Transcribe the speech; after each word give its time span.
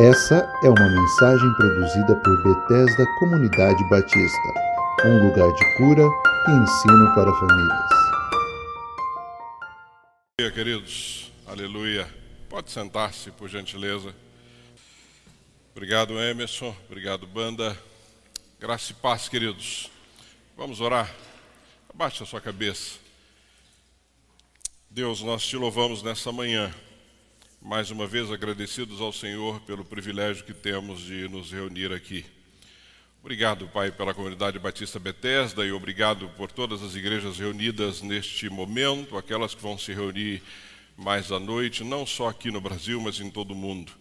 Essa 0.00 0.48
é 0.62 0.68
uma 0.68 0.88
mensagem 0.88 1.52
produzida 1.54 2.14
por 2.22 2.42
Bethesda 2.44 3.04
Comunidade 3.18 3.82
Batista, 3.90 4.48
um 5.04 5.26
lugar 5.26 5.52
de 5.52 5.76
cura 5.76 6.04
e 6.46 6.50
ensino 6.52 7.14
para 7.16 7.34
famílias. 7.34 7.90
Dia, 10.38 10.52
queridos. 10.52 11.32
Aleluia. 11.44 12.08
Pode 12.48 12.70
sentar-se, 12.70 13.32
por 13.32 13.48
gentileza. 13.48 14.14
Obrigado, 15.72 16.16
Emerson. 16.20 16.76
Obrigado, 16.86 17.26
banda. 17.26 17.76
Graça 18.60 18.92
e 18.92 18.94
paz, 18.94 19.28
queridos. 19.28 19.90
Vamos 20.56 20.80
orar. 20.80 21.12
Abaixe 21.92 22.22
a 22.22 22.26
sua 22.26 22.40
cabeça. 22.40 23.00
Deus, 24.88 25.22
nós 25.22 25.44
te 25.44 25.56
louvamos 25.56 26.04
nessa 26.04 26.30
manhã 26.30 26.72
mais 27.60 27.90
uma 27.90 28.06
vez 28.06 28.30
agradecidos 28.30 29.00
ao 29.00 29.12
Senhor 29.12 29.60
pelo 29.62 29.84
privilégio 29.84 30.44
que 30.44 30.54
temos 30.54 31.00
de 31.00 31.28
nos 31.28 31.50
reunir 31.50 31.92
aqui. 31.92 32.24
Obrigado, 33.20 33.66
Pai, 33.68 33.90
pela 33.90 34.14
comunidade 34.14 34.58
Batista 34.58 34.98
Bethesda 34.98 35.66
e 35.66 35.72
obrigado 35.72 36.28
por 36.36 36.52
todas 36.52 36.82
as 36.82 36.94
igrejas 36.94 37.38
reunidas 37.38 38.00
neste 38.00 38.48
momento, 38.48 39.18
aquelas 39.18 39.54
que 39.54 39.62
vão 39.62 39.76
se 39.76 39.92
reunir 39.92 40.40
mais 40.96 41.32
à 41.32 41.40
noite, 41.40 41.82
não 41.82 42.06
só 42.06 42.28
aqui 42.28 42.50
no 42.50 42.60
Brasil, 42.60 43.00
mas 43.00 43.18
em 43.20 43.30
todo 43.30 43.50
o 43.50 43.56
mundo. 43.56 43.92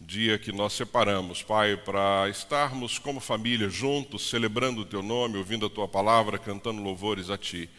Dia 0.00 0.38
que 0.38 0.52
nós 0.52 0.72
separamos, 0.72 1.42
Pai, 1.42 1.76
para 1.76 2.28
estarmos 2.28 2.98
como 2.98 3.20
família 3.20 3.68
juntos, 3.68 4.28
celebrando 4.28 4.82
o 4.82 4.84
Teu 4.84 5.02
nome, 5.02 5.38
ouvindo 5.38 5.66
a 5.66 5.70
Tua 5.70 5.88
palavra, 5.88 6.38
cantando 6.38 6.82
louvores 6.82 7.30
a 7.30 7.38
Ti. 7.38 7.70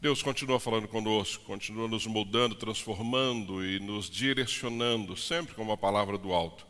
Deus 0.00 0.22
continua 0.22 0.58
falando 0.58 0.88
conosco, 0.88 1.44
continua 1.44 1.86
nos 1.86 2.06
moldando, 2.06 2.54
transformando 2.54 3.62
e 3.62 3.78
nos 3.78 4.08
direcionando, 4.08 5.14
sempre 5.14 5.54
com 5.54 5.60
uma 5.60 5.76
palavra 5.76 6.16
do 6.16 6.32
alto. 6.32 6.66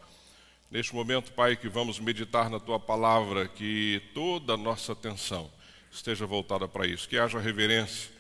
Neste 0.68 0.92
momento, 0.96 1.30
Pai, 1.30 1.54
que 1.54 1.68
vamos 1.68 2.00
meditar 2.00 2.50
na 2.50 2.58
Tua 2.58 2.80
palavra, 2.80 3.46
que 3.46 4.02
toda 4.14 4.54
a 4.54 4.56
nossa 4.56 4.94
atenção 4.94 5.48
esteja 5.92 6.26
voltada 6.26 6.66
para 6.66 6.88
isso, 6.88 7.08
que 7.08 7.18
haja 7.18 7.38
reverência, 7.38 8.10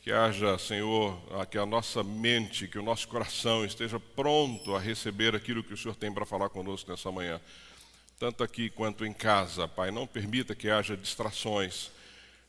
que 0.00 0.12
haja, 0.12 0.56
Senhor, 0.58 1.20
que 1.50 1.58
a 1.58 1.66
nossa 1.66 2.04
mente, 2.04 2.68
que 2.68 2.78
o 2.78 2.84
nosso 2.84 3.08
coração 3.08 3.64
esteja 3.64 3.98
pronto 3.98 4.76
a 4.76 4.78
receber 4.78 5.34
aquilo 5.34 5.64
que 5.64 5.74
o 5.74 5.76
Senhor 5.76 5.96
tem 5.96 6.14
para 6.14 6.24
falar 6.24 6.48
conosco 6.50 6.88
nessa 6.88 7.10
manhã, 7.10 7.40
tanto 8.16 8.44
aqui 8.44 8.70
quanto 8.70 9.04
em 9.04 9.12
casa, 9.12 9.66
Pai. 9.66 9.90
Não 9.90 10.06
permita 10.06 10.54
que 10.54 10.70
haja 10.70 10.96
distrações 10.96 11.90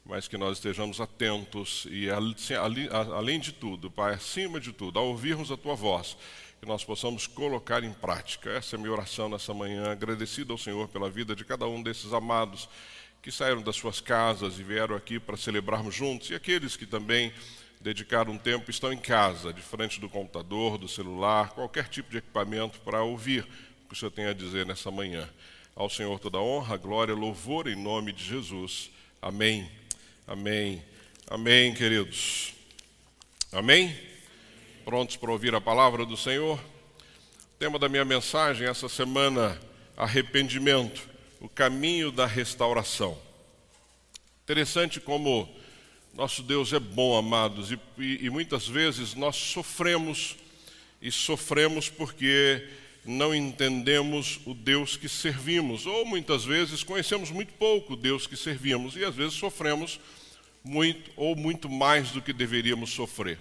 mas 0.06 0.28
que 0.28 0.38
nós 0.38 0.58
estejamos 0.58 1.00
atentos 1.00 1.88
e, 1.90 2.08
além 2.10 3.40
de 3.40 3.54
tudo, 3.54 3.90
Pai, 3.90 4.14
acima 4.14 4.60
de 4.60 4.74
tudo, 4.74 5.00
ao 5.00 5.08
ouvirmos 5.08 5.52
a 5.52 5.58
Tua 5.58 5.76
voz, 5.76 6.18
que 6.60 6.68
nós 6.68 6.84
possamos 6.84 7.28
colocar 7.28 7.84
em 7.84 7.94
prática. 7.94 8.50
Essa 8.50 8.76
é 8.76 8.78
a 8.78 8.80
minha 8.80 8.92
oração 8.92 9.30
nessa 9.30 9.54
manhã, 9.54 9.92
agradecido 9.92 10.54
ao 10.54 10.58
Senhor 10.58 10.88
pela 10.90 11.10
vida 11.10 11.36
de 11.36 11.46
cada 11.46 11.68
um 11.68 11.82
desses 11.82 12.14
amados 12.14 12.68
que 13.22 13.32
saíram 13.32 13.62
das 13.62 13.78
suas 13.78 14.02
casas 14.02 14.60
e 14.60 14.64
vieram 14.64 14.96
aqui 14.96 15.18
para 15.18 15.38
celebrarmos 15.38 15.96
juntos, 15.96 16.30
e 16.30 16.36
aqueles 16.36 16.76
que 16.76 16.86
também 16.86 17.32
dedicaram 17.80 18.34
um 18.34 18.38
tempo 18.38 18.70
estão 18.70 18.92
em 18.92 18.98
casa, 18.98 19.54
de 19.54 19.62
frente 19.62 20.00
do 20.00 20.10
computador, 20.10 20.78
do 20.78 20.90
celular, 20.90 21.52
qualquer 21.52 21.88
tipo 21.88 22.12
de 22.12 22.18
equipamento 22.18 22.80
para 22.82 23.02
ouvir 23.02 23.48
o 23.86 23.88
que 23.88 23.94
o 23.94 23.96
Senhor 23.96 24.12
tem 24.12 24.26
a 24.26 24.34
dizer 24.34 24.66
nessa 24.66 24.92
manhã. 24.92 25.30
Ao 25.74 25.90
Senhor 25.90 26.20
toda 26.20 26.38
honra, 26.38 26.76
glória, 26.76 27.16
louvor 27.16 27.68
em 27.68 27.76
nome 27.76 28.12
de 28.12 28.24
Jesus. 28.24 28.92
Amém. 29.22 29.70
Amém. 30.26 30.82
Amém, 31.28 31.74
queridos. 31.74 32.54
Amém? 33.52 33.94
Prontos 34.86 35.18
para 35.18 35.30
ouvir 35.30 35.54
a 35.54 35.60
palavra 35.60 36.06
do 36.06 36.16
Senhor? 36.16 36.58
O 36.58 37.60
tema 37.60 37.78
da 37.78 37.90
minha 37.90 38.06
mensagem 38.06 38.66
essa 38.66 38.88
semana: 38.88 39.60
arrependimento, 39.98 41.10
o 41.42 41.50
caminho 41.50 42.10
da 42.10 42.26
restauração. 42.26 43.18
Interessante 44.44 45.02
como 45.02 45.54
nosso 46.14 46.42
Deus 46.42 46.72
é 46.72 46.80
bom, 46.80 47.18
amados, 47.18 47.70
e, 47.70 47.80
e, 47.98 48.26
e 48.26 48.30
muitas 48.30 48.66
vezes 48.66 49.16
nós 49.16 49.36
sofremos, 49.36 50.38
e 51.02 51.12
sofremos 51.12 51.90
porque 51.90 52.66
não 53.06 53.36
entendemos 53.36 54.40
o 54.46 54.54
Deus 54.54 54.96
que 54.96 55.10
servimos, 55.10 55.86
ou 55.86 56.06
muitas 56.06 56.46
vezes 56.46 56.84
conhecemos 56.84 57.30
muito 57.30 57.54
pouco 57.54 57.94
o 57.94 57.98
Deus 57.98 58.26
que 58.26 58.38
servimos 58.38 58.96
e 58.96 59.04
às 59.04 59.16
vezes 59.16 59.34
sofremos 59.34 60.00
muito 60.64 61.12
ou 61.18 61.36
muito 61.36 61.70
mais 61.70 62.12
do 62.12 62.22
que 62.22 62.32
deveríamos 62.32 62.92
sofrer. 62.92 63.38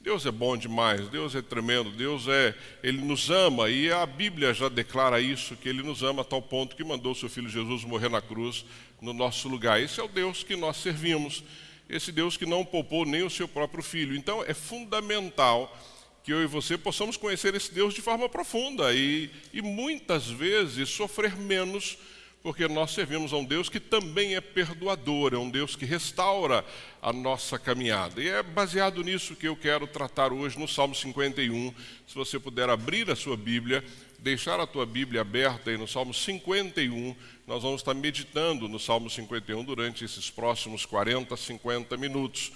Deus 0.00 0.26
é 0.26 0.32
bom 0.32 0.56
demais, 0.56 1.08
Deus 1.08 1.34
é 1.34 1.40
tremendo, 1.40 1.90
Deus 1.90 2.26
é, 2.26 2.54
Ele 2.82 3.00
nos 3.00 3.30
ama 3.30 3.70
e 3.70 3.90
a 3.90 4.04
Bíblia 4.04 4.52
já 4.52 4.68
declara 4.68 5.20
isso, 5.20 5.56
que 5.56 5.68
Ele 5.68 5.82
nos 5.82 6.02
ama 6.02 6.22
a 6.22 6.24
tal 6.24 6.42
ponto 6.42 6.74
que 6.74 6.82
mandou 6.82 7.14
seu 7.14 7.28
Filho 7.28 7.48
Jesus 7.48 7.84
morrer 7.84 8.08
na 8.08 8.20
cruz 8.20 8.64
no 9.00 9.12
nosso 9.12 9.48
lugar. 9.48 9.80
Esse 9.80 10.00
é 10.00 10.02
o 10.02 10.08
Deus 10.08 10.42
que 10.42 10.56
nós 10.56 10.76
servimos, 10.78 11.44
esse 11.88 12.10
Deus 12.10 12.36
que 12.36 12.44
não 12.44 12.64
poupou 12.64 13.06
nem 13.06 13.22
o 13.22 13.30
seu 13.30 13.46
próprio 13.46 13.82
Filho. 13.82 14.16
Então 14.16 14.42
é 14.42 14.52
fundamental 14.52 15.72
que 16.22 16.32
eu 16.32 16.42
e 16.42 16.46
você 16.46 16.78
possamos 16.78 17.16
conhecer 17.16 17.54
esse 17.54 17.72
Deus 17.72 17.94
de 17.94 18.00
forma 18.00 18.28
profunda 18.28 18.92
e, 18.94 19.30
e 19.52 19.60
muitas 19.60 20.28
vezes 20.28 20.88
sofrer 20.88 21.36
menos, 21.36 21.98
porque 22.42 22.68
nós 22.68 22.92
servimos 22.92 23.32
a 23.32 23.36
um 23.36 23.44
Deus 23.44 23.68
que 23.68 23.80
também 23.80 24.36
é 24.36 24.40
perdoador, 24.40 25.34
é 25.34 25.38
um 25.38 25.50
Deus 25.50 25.74
que 25.74 25.84
restaura 25.84 26.64
a 27.00 27.12
nossa 27.12 27.58
caminhada. 27.58 28.22
E 28.22 28.28
é 28.28 28.42
baseado 28.42 29.02
nisso 29.02 29.34
que 29.34 29.48
eu 29.48 29.56
quero 29.56 29.86
tratar 29.86 30.32
hoje 30.32 30.58
no 30.58 30.68
Salmo 30.68 30.94
51. 30.94 31.74
Se 32.06 32.14
você 32.14 32.38
puder 32.38 32.68
abrir 32.68 33.10
a 33.10 33.16
sua 33.16 33.36
Bíblia, 33.36 33.84
deixar 34.18 34.60
a 34.60 34.66
tua 34.66 34.86
Bíblia 34.86 35.22
aberta 35.22 35.70
aí 35.70 35.76
no 35.76 35.88
Salmo 35.88 36.14
51, 36.14 37.16
nós 37.46 37.64
vamos 37.64 37.80
estar 37.80 37.94
meditando 37.94 38.68
no 38.68 38.78
Salmo 38.78 39.10
51 39.10 39.64
durante 39.64 40.04
esses 40.04 40.30
próximos 40.30 40.86
40, 40.86 41.36
50 41.36 41.96
minutos 41.96 42.52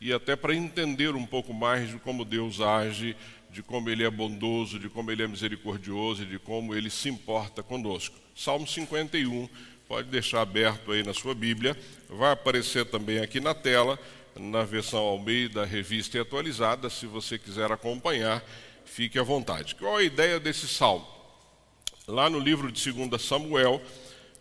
e 0.00 0.12
até 0.12 0.36
para 0.36 0.54
entender 0.54 1.14
um 1.14 1.26
pouco 1.26 1.52
mais 1.52 1.90
de 1.90 1.98
como 1.98 2.24
Deus 2.24 2.60
age, 2.60 3.16
de 3.50 3.62
como 3.62 3.88
Ele 3.90 4.04
é 4.04 4.10
bondoso, 4.10 4.78
de 4.78 4.88
como 4.88 5.10
Ele 5.10 5.22
é 5.22 5.26
misericordioso 5.26 6.22
e 6.22 6.26
de 6.26 6.38
como 6.38 6.74
Ele 6.74 6.90
se 6.90 7.08
importa 7.08 7.62
conosco. 7.62 8.16
Salmo 8.36 8.66
51, 8.66 9.48
pode 9.88 10.08
deixar 10.08 10.42
aberto 10.42 10.92
aí 10.92 11.02
na 11.02 11.14
sua 11.14 11.34
Bíblia, 11.34 11.76
vai 12.08 12.32
aparecer 12.32 12.84
também 12.86 13.18
aqui 13.18 13.40
na 13.40 13.54
tela, 13.54 13.98
na 14.38 14.62
versão 14.62 15.00
Almeida, 15.00 15.64
revista 15.64 16.16
e 16.16 16.20
atualizada, 16.20 16.88
se 16.88 17.06
você 17.06 17.38
quiser 17.38 17.72
acompanhar, 17.72 18.44
fique 18.84 19.18
à 19.18 19.22
vontade. 19.22 19.74
Qual 19.74 19.96
a 19.96 20.02
ideia 20.02 20.38
desse 20.38 20.68
salmo? 20.68 21.06
Lá 22.06 22.30
no 22.30 22.38
livro 22.38 22.70
de 22.70 22.92
2 22.92 23.20
Samuel, 23.20 23.82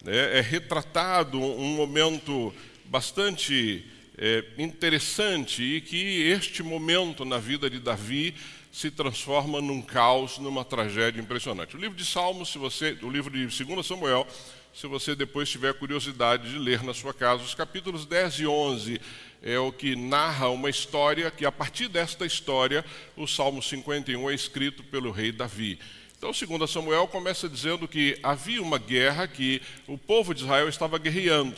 né, 0.03 0.37
é 0.37 0.41
retratado 0.41 1.39
um 1.39 1.75
momento 1.75 2.53
bastante 2.85 3.83
é, 4.17 4.43
interessante 4.57 5.61
e 5.61 5.81
que 5.81 6.23
este 6.23 6.63
momento 6.63 7.23
na 7.23 7.37
vida 7.37 7.69
de 7.69 7.79
Davi 7.79 8.33
se 8.71 8.89
transforma 8.91 9.61
num 9.61 9.81
caos, 9.81 10.37
numa 10.37 10.65
tragédia 10.65 11.21
impressionante. 11.21 11.75
O 11.75 11.79
livro 11.79 11.97
de 11.97 12.05
Salmos, 12.05 12.49
se 12.49 12.57
você, 12.57 12.97
o 13.01 13.09
livro 13.09 13.31
de 13.31 13.45
2 13.63 13.85
Samuel, 13.85 14.27
se 14.73 14.85
você 14.85 15.15
depois 15.15 15.49
tiver 15.49 15.73
curiosidade 15.73 16.51
de 16.51 16.59
ler 16.59 16.83
na 16.83 16.93
sua 16.93 17.13
casa, 17.13 17.41
os 17.41 17.55
capítulos 17.55 18.05
10 18.05 18.41
e 18.41 18.47
11 18.47 19.01
é 19.41 19.57
o 19.57 19.71
que 19.71 19.95
narra 19.95 20.49
uma 20.49 20.69
história 20.69 21.31
que 21.31 21.45
a 21.45 21.51
partir 21.51 21.87
desta 21.87 22.25
história 22.25 22.85
o 23.15 23.27
Salmo 23.27 23.61
51 23.61 24.29
é 24.29 24.35
escrito 24.35 24.83
pelo 24.83 25.11
rei 25.11 25.31
Davi. 25.31 25.79
Então, 26.17 26.31
2 26.31 26.69
Samuel 26.69 27.07
começa 27.07 27.47
dizendo 27.47 27.87
que 27.87 28.19
havia 28.23 28.61
uma 28.61 28.79
guerra 28.79 29.27
que 29.27 29.61
o 29.87 29.97
povo 29.97 30.33
de 30.33 30.43
Israel 30.43 30.67
estava 30.67 30.97
guerreando, 30.97 31.55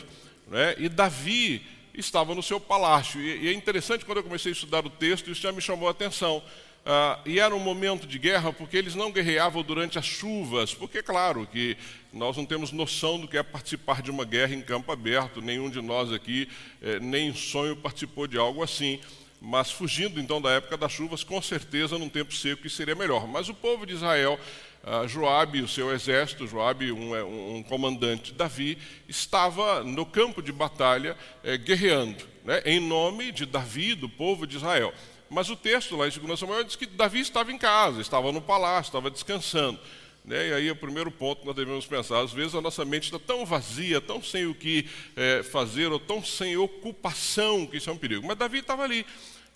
né? 0.48 0.76
e 0.78 0.90
Davi 0.90 1.62
estava 1.94 2.36
no 2.36 2.44
seu 2.44 2.60
palácio. 2.60 3.22
E, 3.22 3.48
é 3.48 3.54
interessante, 3.54 4.06
quando 4.06 4.20
eu 4.20 4.24
comecei 4.24 4.52
a 4.52 4.54
estudar 4.54 4.86
o 4.86 4.90
texto, 4.90 5.30
isso 5.32 5.42
já 5.42 5.52
me 5.52 5.62
chamou 5.62 5.88
a 5.88 5.92
atenção. 5.92 6.42
Ah, 6.86 7.20
e 7.26 7.40
era 7.40 7.54
um 7.54 7.60
momento 7.60 8.08
de 8.08 8.18
guerra 8.18 8.54
porque 8.54 8.78
eles 8.78 8.96
não 8.96 9.12
guerreavam 9.12 9.62
durante 9.62 10.00
as 10.00 10.06
chuvas, 10.06 10.74
porque, 10.74 11.04
claro, 11.04 11.46
que 11.46 11.78
nós 12.12 12.38
não 12.38 12.46
temos 12.46 12.72
noção 12.72 13.20
do 13.20 13.28
que 13.28 13.38
é 13.38 13.44
participar 13.44 14.02
de 14.02 14.10
uma 14.10 14.26
guerra 14.26 14.56
em 14.56 14.62
campo 14.62 14.92
aberto, 14.92 15.42
nenhum 15.42 15.70
de 15.70 15.82
nós 15.82 16.12
aqui, 16.12 16.50
eh, 16.82 17.00
nem 17.00 17.34
sonho 17.34 17.76
participou 17.76 18.28
de 18.28 18.38
algo 18.38 18.64
assim. 18.64 19.00
Mas 19.42 19.72
fugindo 19.72 20.20
então 20.20 20.42
da 20.42 20.52
época 20.52 20.76
das 20.76 20.92
chuvas, 20.92 21.24
com 21.24 21.42
certeza 21.42 21.98
num 21.98 22.10
tempo 22.10 22.34
seco 22.34 22.64
que 22.64 22.70
seria 22.70 22.96
melhor. 22.96 23.28
Mas 23.28 23.48
o 23.48 23.54
povo 23.54 23.86
de 23.86 23.94
Israel 23.94 24.38
uh, 24.84 25.08
Joabe 25.08 25.60
e 25.60 25.62
o 25.62 25.68
seu 25.68 25.94
exército, 25.94 26.48
Joabe, 26.48 26.92
um, 26.92 27.16
é, 27.16 27.24
um, 27.24 27.58
um, 27.58 27.64
comandante, 27.64 28.34
Davi, 28.34 28.78
estava 29.08 29.84
no 29.84 30.06
campo 30.06 30.42
de 30.42 30.52
batalha 30.52 31.16
eh, 31.44 31.58
guerreando, 31.58 32.24
né, 32.44 32.62
em 32.66 32.80
nome 32.80 33.32
de 33.32 33.46
Davi, 33.46 33.96
do 33.96 34.10
povo 34.10 34.46
de 34.46 34.58
Israel. 34.58 34.94
Mas 35.30 35.50
o 35.50 35.56
texto 35.56 35.96
lá 35.96 36.08
em 36.08 36.12
2 36.12 36.40
Samuel 36.40 36.64
diz 36.64 36.76
que 36.76 36.86
Davi 36.86 37.20
estava 37.20 37.52
em 37.52 37.58
casa, 37.58 38.02
estava 38.02 38.32
no 38.32 38.42
palácio, 38.42 38.90
estava 38.90 39.12
descansando. 39.12 39.80
Né? 40.26 40.50
E 40.50 40.54
aí 40.54 40.72
o 40.72 40.76
primeiro 40.76 41.12
ponto 41.12 41.42
que 41.42 41.46
nós 41.46 41.56
devemos 41.56 41.86
pensar. 41.86 42.22
Às 42.22 42.32
vezes 42.32 42.56
a 42.56 42.62
nossa 42.62 42.84
mente 42.84 43.06
está 43.06 43.20
tão 43.20 43.46
vazia, 43.46 44.02
tão 44.02 44.22
sem 44.22 44.48
o 44.48 44.56
que 44.56 44.88
é, 45.16 45.44
fazer, 45.44 45.92
ou 45.92 46.00
tão 46.00 46.24
sem 46.24 46.58
ocupação, 46.58 47.68
que 47.68 47.78
isso 47.78 47.90
é 47.90 47.94
um 47.94 47.98
perigo. 47.98 48.26
Mas 48.26 48.38
Davi 48.38 48.60
estava 48.60 48.84
ali 48.84 49.06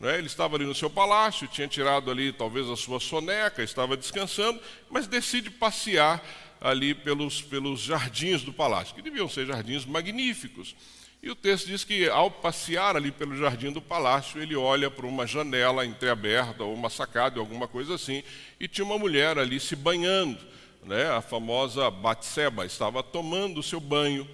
Né? 0.03 0.17
Ele 0.17 0.27
estava 0.27 0.57
ali 0.57 0.65
no 0.65 0.75
seu 0.75 0.89
palácio, 0.89 1.47
tinha 1.47 1.65
tirado 1.65 2.11
ali 2.11 2.33
talvez 2.33 2.69
a 2.69 2.75
sua 2.75 2.99
soneca, 2.99 3.63
estava 3.63 3.95
descansando, 3.95 4.59
mas 4.89 5.07
decide 5.07 5.49
passear 5.49 6.21
ali 6.59 6.93
pelos, 6.93 7.41
pelos 7.41 7.79
jardins 7.79 8.41
do 8.41 8.51
palácio, 8.51 8.93
que 8.93 9.01
deviam 9.01 9.29
ser 9.29 9.45
jardins 9.45 9.85
magníficos. 9.85 10.75
E 11.21 11.31
o 11.31 11.35
texto 11.35 11.67
diz 11.67 11.85
que, 11.85 12.09
ao 12.09 12.29
passear 12.29 12.97
ali 12.97 13.13
pelo 13.13 13.33
jardim 13.37 13.71
do 13.71 13.81
palácio, 13.81 14.41
ele 14.41 14.57
olha 14.57 14.91
para 14.91 15.07
uma 15.07 15.25
janela 15.25 15.85
entreaberta, 15.85 16.65
ou 16.65 16.73
uma 16.73 16.89
sacada, 16.89 17.39
alguma 17.39 17.65
coisa 17.65 17.95
assim, 17.95 18.23
e 18.59 18.67
tinha 18.67 18.83
uma 18.83 18.99
mulher 18.99 19.37
ali 19.37 19.57
se 19.57 19.73
banhando. 19.73 20.37
Né? 20.83 21.09
A 21.11 21.21
famosa 21.21 21.89
Batseba 21.89 22.65
estava 22.65 23.01
tomando 23.01 23.61
o 23.61 23.63
seu 23.63 23.79
banho. 23.79 24.27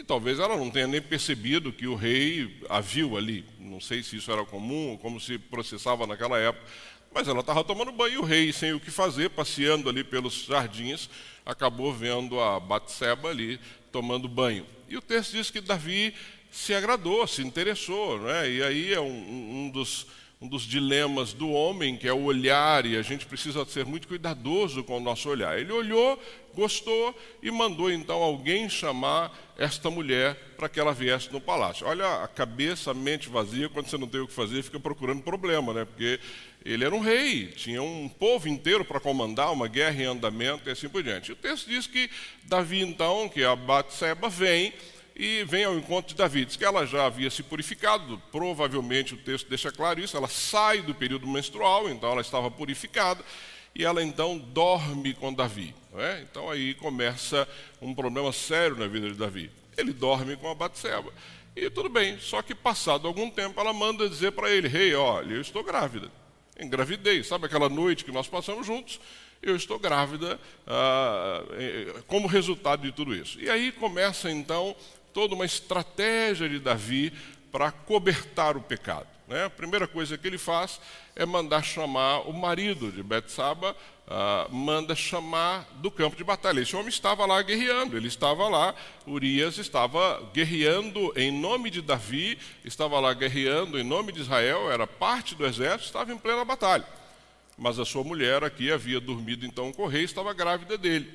E 0.00 0.02
talvez 0.02 0.38
ela 0.38 0.56
não 0.56 0.70
tenha 0.70 0.86
nem 0.86 1.02
percebido 1.02 1.70
que 1.70 1.86
o 1.86 1.94
rei 1.94 2.58
a 2.70 2.80
viu 2.80 3.18
ali. 3.18 3.44
Não 3.58 3.78
sei 3.78 4.02
se 4.02 4.16
isso 4.16 4.32
era 4.32 4.46
comum, 4.46 4.98
como 5.02 5.20
se 5.20 5.38
processava 5.38 6.06
naquela 6.06 6.38
época. 6.38 6.64
Mas 7.12 7.28
ela 7.28 7.40
estava 7.40 7.62
tomando 7.62 7.92
banho 7.92 8.14
e 8.14 8.16
o 8.16 8.24
rei, 8.24 8.50
sem 8.50 8.72
o 8.72 8.80
que 8.80 8.90
fazer, 8.90 9.28
passeando 9.28 9.90
ali 9.90 10.02
pelos 10.02 10.46
jardins, 10.46 11.10
acabou 11.44 11.92
vendo 11.92 12.40
a 12.40 12.58
Batseba 12.58 13.28
ali 13.28 13.60
tomando 13.92 14.26
banho. 14.26 14.66
E 14.88 14.96
o 14.96 15.02
texto 15.02 15.32
diz 15.32 15.50
que 15.50 15.60
Davi 15.60 16.14
se 16.50 16.72
agradou, 16.72 17.26
se 17.26 17.42
interessou, 17.42 18.18
né? 18.20 18.50
e 18.50 18.62
aí 18.62 18.94
é 18.94 19.00
um, 19.00 19.66
um, 19.66 19.70
dos, 19.70 20.06
um 20.40 20.48
dos 20.48 20.62
dilemas 20.62 21.34
do 21.34 21.50
homem, 21.50 21.98
que 21.98 22.08
é 22.08 22.12
o 22.14 22.22
olhar, 22.22 22.86
e 22.86 22.96
a 22.96 23.02
gente 23.02 23.26
precisa 23.26 23.62
ser 23.66 23.84
muito 23.84 24.08
cuidadoso 24.08 24.82
com 24.82 24.96
o 24.96 25.00
nosso 25.00 25.28
olhar. 25.28 25.58
Ele 25.58 25.70
olhou, 25.70 26.18
gostou 26.54 27.14
e 27.42 27.50
mandou 27.50 27.92
então 27.92 28.22
alguém 28.22 28.66
chamar 28.66 29.38
esta 29.58 29.90
mulher 29.90 30.34
para 30.56 30.66
que 30.66 30.80
ela 30.80 30.94
viesse 30.94 31.30
no 31.30 31.42
palácio. 31.42 31.86
Olha 31.86 32.24
a 32.24 32.28
cabeça, 32.28 32.90
a 32.90 32.94
mente 32.94 33.28
vazia, 33.28 33.68
quando 33.68 33.88
você 33.88 33.98
não 33.98 34.08
tem 34.08 34.22
o 34.22 34.26
que 34.26 34.32
fazer, 34.32 34.62
fica 34.62 34.80
procurando 34.80 35.22
problema, 35.22 35.74
né? 35.74 35.84
porque 35.84 36.18
ele 36.64 36.84
era 36.86 36.94
um 36.94 37.00
rei, 37.00 37.48
tinha 37.48 37.82
um 37.82 38.08
povo 38.08 38.48
inteiro 38.48 38.82
para 38.82 38.98
comandar, 38.98 39.52
uma 39.52 39.68
guerra 39.68 40.02
em 40.02 40.06
andamento 40.06 40.70
e 40.70 40.72
assim 40.72 40.88
por 40.88 41.02
diante. 41.02 41.32
O 41.32 41.36
texto 41.36 41.68
diz 41.68 41.86
que 41.86 42.08
Davi, 42.44 42.80
então, 42.80 43.28
que 43.28 43.42
é 43.42 43.46
a 43.46 43.54
Batseba, 43.54 44.30
vem 44.30 44.72
e 45.20 45.44
vem 45.44 45.64
ao 45.64 45.76
encontro 45.76 46.08
de 46.08 46.14
Davi. 46.14 46.46
Diz 46.46 46.56
que 46.56 46.64
ela 46.64 46.86
já 46.86 47.04
havia 47.04 47.28
se 47.28 47.42
purificado, 47.42 48.20
provavelmente 48.32 49.12
o 49.12 49.18
texto 49.18 49.50
deixa 49.50 49.70
claro 49.70 50.00
isso, 50.00 50.16
ela 50.16 50.28
sai 50.28 50.80
do 50.80 50.94
período 50.94 51.26
menstrual, 51.26 51.90
então 51.90 52.10
ela 52.10 52.22
estava 52.22 52.50
purificada, 52.50 53.22
e 53.74 53.84
ela 53.84 54.02
então 54.02 54.38
dorme 54.38 55.12
com 55.12 55.30
Davi. 55.30 55.74
É? 55.94 56.22
Então 56.22 56.48
aí 56.48 56.72
começa 56.72 57.46
um 57.82 57.94
problema 57.94 58.32
sério 58.32 58.78
na 58.78 58.86
vida 58.86 59.10
de 59.10 59.14
Davi. 59.14 59.50
Ele 59.76 59.92
dorme 59.92 60.36
com 60.36 60.50
a 60.50 60.54
Batseba. 60.54 61.12
E 61.54 61.68
tudo 61.68 61.90
bem, 61.90 62.18
só 62.18 62.40
que 62.40 62.54
passado 62.54 63.06
algum 63.06 63.28
tempo 63.28 63.60
ela 63.60 63.74
manda 63.74 64.08
dizer 64.08 64.32
para 64.32 64.50
ele, 64.50 64.68
rei, 64.68 64.88
hey, 64.88 64.94
olha, 64.94 65.34
eu 65.34 65.40
estou 65.42 65.62
grávida 65.62 66.10
engravidei. 66.62 67.22
Sabe 67.24 67.46
aquela 67.46 67.68
noite 67.68 68.04
que 68.04 68.12
nós 68.12 68.28
passamos 68.28 68.66
juntos? 68.66 69.00
Eu 69.42 69.56
estou 69.56 69.78
grávida 69.78 70.38
ah, 70.66 71.42
como 72.06 72.28
resultado 72.28 72.82
de 72.82 72.92
tudo 72.92 73.14
isso. 73.14 73.40
E 73.40 73.48
aí 73.48 73.72
começa 73.72 74.30
então 74.30 74.76
toda 75.12 75.34
uma 75.34 75.44
estratégia 75.44 76.48
de 76.48 76.58
Davi 76.58 77.12
para 77.50 77.70
cobertar 77.70 78.56
o 78.56 78.62
pecado. 78.62 79.06
Né? 79.30 79.44
A 79.44 79.50
primeira 79.50 79.86
coisa 79.86 80.18
que 80.18 80.26
ele 80.26 80.38
faz 80.38 80.80
é 81.14 81.24
mandar 81.24 81.62
chamar 81.62 82.28
o 82.28 82.32
marido 82.32 82.90
de 82.90 83.00
Betsaba, 83.00 83.76
uh, 84.08 84.52
manda 84.52 84.94
chamar 84.94 85.68
do 85.76 85.88
campo 85.88 86.16
de 86.16 86.24
batalha. 86.24 86.60
Esse 86.60 86.74
homem 86.74 86.88
estava 86.88 87.24
lá 87.24 87.40
guerreando, 87.40 87.96
ele 87.96 88.08
estava 88.08 88.48
lá, 88.48 88.74
Urias 89.06 89.56
estava 89.58 90.20
guerreando 90.34 91.12
em 91.16 91.30
nome 91.30 91.70
de 91.70 91.80
Davi, 91.80 92.36
estava 92.64 92.98
lá 92.98 93.14
guerreando 93.14 93.78
em 93.78 93.84
nome 93.84 94.10
de 94.12 94.20
Israel, 94.20 94.70
era 94.70 94.86
parte 94.86 95.36
do 95.36 95.46
exército, 95.46 95.84
estava 95.84 96.12
em 96.12 96.18
plena 96.18 96.44
batalha. 96.44 96.86
Mas 97.56 97.78
a 97.78 97.84
sua 97.84 98.02
mulher 98.02 98.42
aqui 98.42 98.72
havia 98.72 98.98
dormido 98.98 99.46
então 99.46 99.72
com 99.72 99.82
o 99.82 99.86
rei, 99.86 100.02
estava 100.02 100.32
grávida 100.32 100.76
dele. 100.76 101.12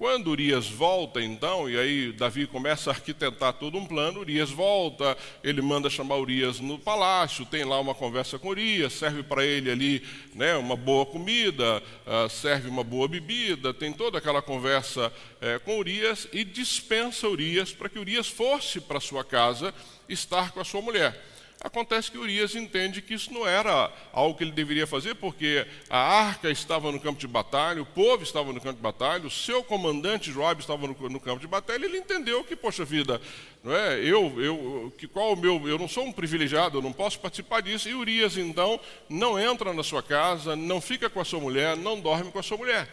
Quando 0.00 0.28
Urias 0.28 0.66
volta, 0.66 1.20
então, 1.20 1.68
e 1.68 1.78
aí 1.78 2.10
Davi 2.10 2.46
começa 2.46 2.88
a 2.88 2.94
arquitetar 2.94 3.52
todo 3.52 3.76
um 3.76 3.84
plano, 3.84 4.20
Urias 4.20 4.48
volta, 4.48 5.14
ele 5.44 5.60
manda 5.60 5.90
chamar 5.90 6.16
Urias 6.16 6.58
no 6.58 6.78
palácio, 6.78 7.44
tem 7.44 7.64
lá 7.64 7.78
uma 7.78 7.94
conversa 7.94 8.38
com 8.38 8.48
Urias, 8.48 8.94
serve 8.94 9.22
para 9.22 9.44
ele 9.44 9.70
ali 9.70 10.02
né, 10.34 10.56
uma 10.56 10.74
boa 10.74 11.04
comida, 11.04 11.82
uh, 12.06 12.30
serve 12.30 12.66
uma 12.70 12.82
boa 12.82 13.06
bebida, 13.08 13.74
tem 13.74 13.92
toda 13.92 14.16
aquela 14.16 14.40
conversa 14.40 15.08
uh, 15.08 15.60
com 15.66 15.78
Urias 15.78 16.26
e 16.32 16.44
dispensa 16.44 17.28
Urias 17.28 17.70
para 17.70 17.90
que 17.90 17.98
Urias 17.98 18.26
fosse 18.26 18.80
para 18.80 19.00
sua 19.00 19.22
casa 19.22 19.74
estar 20.08 20.52
com 20.52 20.60
a 20.60 20.64
sua 20.64 20.80
mulher. 20.80 21.22
Acontece 21.62 22.10
que 22.10 22.16
Urias 22.16 22.54
entende 22.54 23.02
que 23.02 23.12
isso 23.12 23.30
não 23.34 23.46
era 23.46 23.92
algo 24.14 24.36
que 24.36 24.42
ele 24.42 24.50
deveria 24.50 24.86
fazer, 24.86 25.14
porque 25.14 25.66
a 25.90 25.98
arca 25.98 26.50
estava 26.50 26.90
no 26.90 26.98
campo 26.98 27.20
de 27.20 27.26
batalha, 27.26 27.82
o 27.82 27.86
povo 27.86 28.22
estava 28.22 28.50
no 28.50 28.60
campo 28.62 28.76
de 28.76 28.82
batalha, 28.82 29.26
o 29.26 29.30
seu 29.30 29.62
comandante 29.62 30.32
Joab 30.32 30.58
estava 30.58 30.86
no, 30.86 30.96
no 31.10 31.20
campo 31.20 31.38
de 31.38 31.46
batalha, 31.46 31.82
e 31.82 31.84
ele 31.84 31.98
entendeu 31.98 32.42
que, 32.44 32.56
poxa 32.56 32.82
vida, 32.82 33.20
não 33.62 33.76
é? 33.76 33.98
eu, 34.00 34.42
eu, 34.42 34.92
que 34.96 35.06
qual 35.06 35.34
o 35.34 35.36
meu, 35.36 35.68
eu 35.68 35.78
não 35.78 35.86
sou 35.86 36.06
um 36.06 36.12
privilegiado, 36.12 36.78
eu 36.78 36.82
não 36.82 36.94
posso 36.94 37.20
participar 37.20 37.60
disso, 37.60 37.90
e 37.90 37.94
Urias 37.94 38.38
então 38.38 38.80
não 39.06 39.38
entra 39.38 39.74
na 39.74 39.82
sua 39.82 40.02
casa, 40.02 40.56
não 40.56 40.80
fica 40.80 41.10
com 41.10 41.20
a 41.20 41.24
sua 41.26 41.40
mulher, 41.40 41.76
não 41.76 42.00
dorme 42.00 42.32
com 42.32 42.38
a 42.38 42.42
sua 42.42 42.56
mulher. 42.56 42.88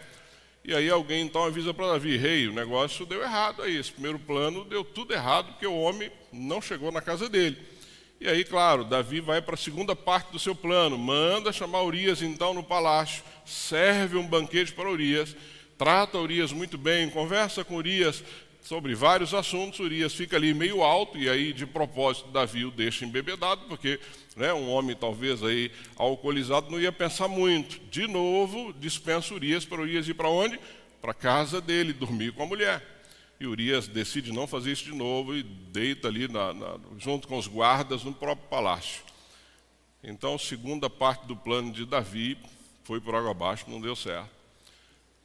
E 0.62 0.74
aí 0.74 0.90
alguém 0.90 1.24
então 1.24 1.42
avisa 1.42 1.72
para 1.72 1.92
Davi, 1.92 2.18
rei, 2.18 2.42
hey, 2.42 2.48
o 2.48 2.52
negócio 2.52 3.06
deu 3.06 3.22
errado 3.22 3.62
aí, 3.62 3.78
esse 3.78 3.92
primeiro 3.92 4.18
plano 4.18 4.62
deu 4.64 4.84
tudo 4.84 5.14
errado, 5.14 5.52
porque 5.52 5.66
o 5.66 5.80
homem 5.80 6.12
não 6.30 6.60
chegou 6.60 6.92
na 6.92 7.00
casa 7.00 7.30
dele. 7.30 7.56
E 8.20 8.28
aí, 8.28 8.44
claro, 8.44 8.84
Davi 8.84 9.20
vai 9.20 9.40
para 9.40 9.54
a 9.54 9.58
segunda 9.58 9.94
parte 9.94 10.32
do 10.32 10.40
seu 10.40 10.54
plano, 10.54 10.98
manda 10.98 11.52
chamar 11.52 11.84
Urias 11.84 12.20
então 12.20 12.52
no 12.52 12.64
palácio, 12.64 13.22
serve 13.46 14.16
um 14.16 14.26
banquete 14.26 14.72
para 14.72 14.90
Urias, 14.90 15.36
trata 15.76 16.18
Urias 16.18 16.50
muito 16.50 16.76
bem, 16.76 17.08
conversa 17.10 17.64
com 17.64 17.76
Urias 17.76 18.24
sobre 18.60 18.94
vários 18.94 19.32
assuntos. 19.32 19.80
Urias 19.80 20.12
fica 20.14 20.36
ali 20.36 20.52
meio 20.52 20.82
alto 20.82 21.16
e 21.16 21.28
aí, 21.28 21.52
de 21.52 21.64
propósito, 21.64 22.30
Davi 22.30 22.64
o 22.64 22.70
deixa 22.70 23.04
embebedado, 23.04 23.62
porque 23.68 24.00
né, 24.36 24.52
um 24.52 24.68
homem 24.68 24.94
talvez 24.94 25.42
aí 25.42 25.70
alcoolizado 25.96 26.70
não 26.70 26.80
ia 26.80 26.92
pensar 26.92 27.28
muito. 27.28 27.80
De 27.90 28.06
novo, 28.06 28.74
dispensa 28.74 29.32
Urias 29.32 29.64
para 29.64 29.80
Urias 29.80 30.08
ir 30.08 30.14
para 30.14 30.28
onde? 30.28 30.58
Para 31.00 31.14
casa 31.14 31.60
dele, 31.60 31.92
dormir 31.92 32.32
com 32.32 32.42
a 32.42 32.46
mulher. 32.46 32.97
E 33.40 33.46
Urias 33.46 33.86
decide 33.86 34.32
não 34.32 34.46
fazer 34.46 34.72
isso 34.72 34.84
de 34.84 34.94
novo 34.94 35.36
e 35.36 35.42
deita 35.42 36.08
ali 36.08 36.26
na, 36.26 36.52
na, 36.52 36.78
junto 36.98 37.28
com 37.28 37.38
os 37.38 37.46
guardas 37.46 38.02
no 38.02 38.12
próprio 38.12 38.48
palácio. 38.48 39.02
Então, 40.02 40.38
segunda 40.38 40.90
parte 40.90 41.26
do 41.26 41.36
plano 41.36 41.72
de 41.72 41.84
Davi 41.84 42.38
foi 42.84 43.00
por 43.00 43.14
água 43.14 43.30
abaixo, 43.30 43.64
não 43.68 43.80
deu 43.80 43.94
certo. 43.94 44.30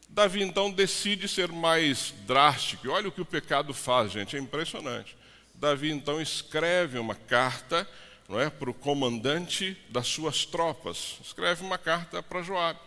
Davi 0.10 0.44
então 0.44 0.70
decide 0.70 1.28
ser 1.28 1.52
mais 1.52 2.14
drástico. 2.28 2.90
Olha 2.90 3.10
o 3.10 3.12
que 3.12 3.22
o 3.22 3.26
pecado 3.26 3.74
faz, 3.74 4.12
gente, 4.12 4.36
é 4.36 4.40
impressionante. 4.40 5.18
Davi 5.56 5.92
então 5.92 6.22
escreve 6.22 7.00
uma 7.00 7.16
carta 7.16 7.88
não 8.30 8.40
é, 8.40 8.50
para 8.50 8.70
o 8.70 8.74
comandante 8.74 9.76
das 9.90 10.08
suas 10.08 10.46
tropas. 10.46 11.18
Escreve 11.24 11.64
uma 11.64 11.78
carta 11.78 12.22
para 12.22 12.44
Joabe 12.44 12.80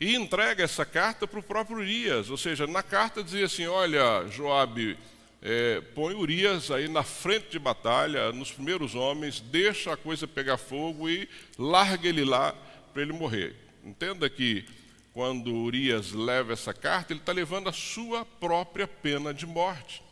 e 0.00 0.14
entrega 0.14 0.62
essa 0.62 0.84
carta 0.84 1.26
para 1.26 1.40
o 1.40 1.42
próprio 1.42 1.78
Urias. 1.78 2.30
Ou 2.30 2.36
seja, 2.36 2.66
na 2.66 2.82
carta 2.82 3.22
dizia 3.22 3.46
assim: 3.46 3.66
Olha, 3.66 4.26
Joabe, 4.28 4.98
é, 5.42 5.80
põe 5.94 6.14
Urias 6.14 6.70
aí 6.70 6.88
na 6.88 7.02
frente 7.02 7.50
de 7.50 7.58
batalha, 7.58 8.32
nos 8.32 8.50
primeiros 8.50 8.94
homens, 8.94 9.40
deixa 9.40 9.92
a 9.92 9.96
coisa 9.96 10.26
pegar 10.26 10.56
fogo 10.56 11.08
e 11.08 11.28
larga 11.58 12.08
ele 12.08 12.24
lá 12.24 12.54
para 12.92 13.02
ele 13.02 13.12
morrer. 13.12 13.54
Entenda 13.84 14.28
que 14.28 14.64
quando 15.12 15.54
Urias 15.54 16.12
leva 16.12 16.52
essa 16.52 16.74
carta, 16.74 17.12
ele 17.12 17.20
está 17.20 17.32
levando 17.32 17.68
a 17.68 17.72
sua 17.72 18.24
própria 18.24 18.86
pena 18.86 19.32
de 19.32 19.46
morte, 19.46 20.02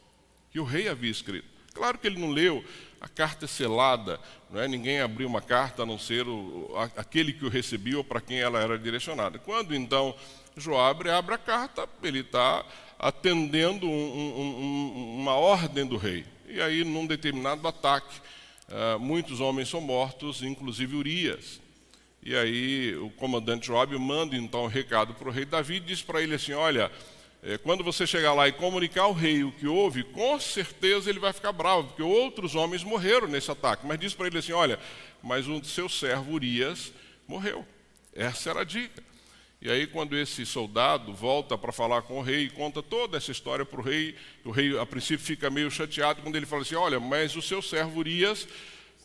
que 0.50 0.58
o 0.58 0.64
rei 0.64 0.88
havia 0.88 1.10
escrito. 1.10 1.48
Claro 1.74 1.98
que 1.98 2.06
ele 2.06 2.20
não 2.20 2.30
leu 2.30 2.64
a 3.04 3.08
carta 3.08 3.44
é 3.44 3.48
selada, 3.48 4.18
não 4.50 4.62
é? 4.62 4.66
ninguém 4.66 4.98
abriu 4.98 5.28
uma 5.28 5.42
carta 5.42 5.82
a 5.82 5.86
não 5.86 5.98
ser 5.98 6.26
o, 6.26 6.70
aquele 6.96 7.34
que 7.34 7.44
o 7.44 7.50
recebia 7.50 7.98
ou 7.98 8.02
para 8.02 8.18
quem 8.18 8.40
ela 8.40 8.58
era 8.58 8.78
direcionada. 8.78 9.38
Quando 9.38 9.74
então 9.74 10.14
Joabe 10.56 11.10
abre 11.10 11.34
a 11.34 11.38
carta, 11.38 11.86
ele 12.02 12.20
está 12.20 12.64
atendendo 12.98 13.86
um, 13.86 13.90
um, 13.90 15.20
uma 15.20 15.34
ordem 15.34 15.84
do 15.84 15.98
rei. 15.98 16.24
E 16.48 16.62
aí, 16.62 16.82
num 16.82 17.06
determinado 17.06 17.68
ataque, 17.68 18.20
uh, 18.70 18.98
muitos 18.98 19.38
homens 19.38 19.68
são 19.68 19.82
mortos, 19.82 20.42
inclusive 20.42 20.96
Urias. 20.96 21.60
E 22.22 22.34
aí 22.34 22.96
o 22.96 23.10
comandante 23.10 23.66
Joabe 23.66 23.98
manda 23.98 24.34
então 24.34 24.64
um 24.64 24.68
recado 24.68 25.12
para 25.12 25.28
o 25.28 25.30
rei 25.30 25.44
Davi 25.44 25.74
e 25.74 25.80
diz 25.80 26.00
para 26.00 26.22
ele 26.22 26.36
assim: 26.36 26.54
Olha, 26.54 26.90
é, 27.46 27.58
quando 27.58 27.84
você 27.84 28.06
chegar 28.06 28.32
lá 28.32 28.48
e 28.48 28.52
comunicar 28.52 29.02
ao 29.02 29.12
rei 29.12 29.44
o 29.44 29.52
que 29.52 29.66
houve, 29.66 30.02
com 30.02 30.40
certeza 30.40 31.10
ele 31.10 31.18
vai 31.18 31.30
ficar 31.30 31.52
bravo, 31.52 31.88
porque 31.88 32.02
outros 32.02 32.54
homens 32.54 32.82
morreram 32.82 33.28
nesse 33.28 33.50
ataque. 33.50 33.86
Mas 33.86 34.00
diz 34.00 34.14
para 34.14 34.28
ele 34.28 34.38
assim: 34.38 34.52
olha, 34.52 34.80
mas 35.22 35.46
o 35.46 35.62
seu 35.62 35.86
servo 35.86 36.32
Urias 36.32 36.90
morreu. 37.28 37.66
Essa 38.14 38.48
era 38.48 38.62
a 38.62 38.64
dica. 38.64 39.02
E 39.60 39.70
aí, 39.70 39.86
quando 39.86 40.16
esse 40.16 40.46
soldado 40.46 41.12
volta 41.12 41.56
para 41.58 41.70
falar 41.70 42.02
com 42.02 42.18
o 42.18 42.22
rei 42.22 42.44
e 42.44 42.50
conta 42.50 42.82
toda 42.82 43.18
essa 43.18 43.30
história 43.30 43.64
para 43.64 43.80
o 43.80 43.82
rei, 43.82 44.14
o 44.42 44.50
rei 44.50 44.78
a 44.78 44.86
princípio 44.86 45.24
fica 45.24 45.50
meio 45.50 45.70
chateado 45.70 46.22
quando 46.22 46.36
ele 46.36 46.46
fala 46.46 46.62
assim: 46.62 46.76
Olha, 46.76 46.98
mas 46.98 47.36
o 47.36 47.42
seu 47.42 47.60
servo 47.60 47.98
Urias 47.98 48.48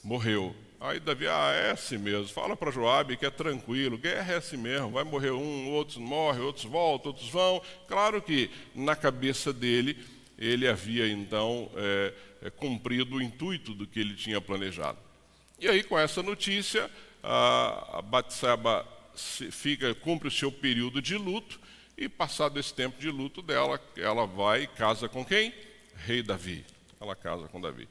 morreu. 0.01 0.55
Aí 0.81 0.98
Davi, 0.98 1.27
ah, 1.27 1.51
é 1.51 1.71
assim 1.71 1.98
mesmo. 1.98 2.29
Fala 2.29 2.55
para 2.55 2.71
Joabe 2.71 3.17
que 3.17 3.25
é 3.25 3.29
tranquilo, 3.29 3.98
guerra 3.98 4.33
é 4.33 4.38
assim 4.38 4.55
mesmo. 4.55 4.91
Vai 4.91 5.03
morrer 5.03 5.31
um, 5.31 5.69
outros 5.71 5.98
morrem, 5.98 6.41
outros 6.41 6.63
voltam, 6.63 7.12
outros 7.12 7.29
vão. 7.29 7.62
Claro 7.88 8.21
que 8.21 8.50
na 8.74 8.95
cabeça 8.95 9.51
dele 9.51 9.98
ele 10.38 10.67
havia 10.67 11.05
então 11.09 11.69
é, 11.75 12.13
é, 12.43 12.50
cumprido 12.50 13.17
o 13.17 13.21
intuito 13.21 13.74
do 13.74 13.86
que 13.86 14.00
ele 14.00 14.15
tinha 14.15 14.39
planejado. 14.39 14.98
E 15.59 15.67
aí 15.67 15.83
com 15.83 16.00
essa 16.00 16.24
notícia 16.24 16.89
a, 17.21 18.01
Batseba 18.01 18.88
fica 19.13 19.93
cumpre 19.93 20.29
o 20.29 20.31
seu 20.31 20.50
período 20.50 21.01
de 21.01 21.17
luto 21.17 21.59
e 21.98 22.07
passado 22.07 22.57
esse 22.57 22.74
tempo 22.74 22.98
de 22.98 23.09
luto 23.12 23.41
dela, 23.41 23.81
ela 23.98 24.25
vai 24.25 24.63
e 24.63 24.67
casa 24.67 25.09
com 25.09 25.25
quem? 25.25 25.53
Rei 25.93 26.24
Davi. 26.24 26.65
Ela 27.01 27.13
casa 27.13 27.50
com 27.50 27.59
Davi. 27.59 27.89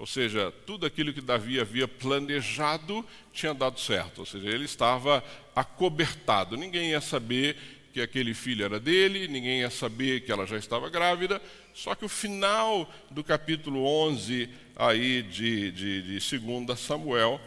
Ou 0.00 0.06
seja, 0.06 0.50
tudo 0.64 0.86
aquilo 0.86 1.12
que 1.12 1.20
Davi 1.20 1.60
havia 1.60 1.86
planejado 1.86 3.04
tinha 3.34 3.52
dado 3.52 3.78
certo. 3.78 4.20
Ou 4.20 4.24
seja, 4.24 4.48
ele 4.48 4.64
estava 4.64 5.22
acobertado. 5.54 6.56
Ninguém 6.56 6.92
ia 6.92 7.02
saber 7.02 7.54
que 7.92 8.00
aquele 8.00 8.32
filho 8.32 8.64
era 8.64 8.80
dele, 8.80 9.28
ninguém 9.28 9.60
ia 9.60 9.68
saber 9.68 10.22
que 10.22 10.32
ela 10.32 10.46
já 10.46 10.56
estava 10.56 10.88
grávida. 10.88 11.38
Só 11.74 11.94
que 11.94 12.02
o 12.02 12.08
final 12.08 12.90
do 13.10 13.22
capítulo 13.22 13.84
11 13.84 14.48
aí 14.74 15.22
de, 15.22 15.70
de, 15.70 16.18
de 16.18 16.38
2 16.38 16.80
Samuel 16.80 17.38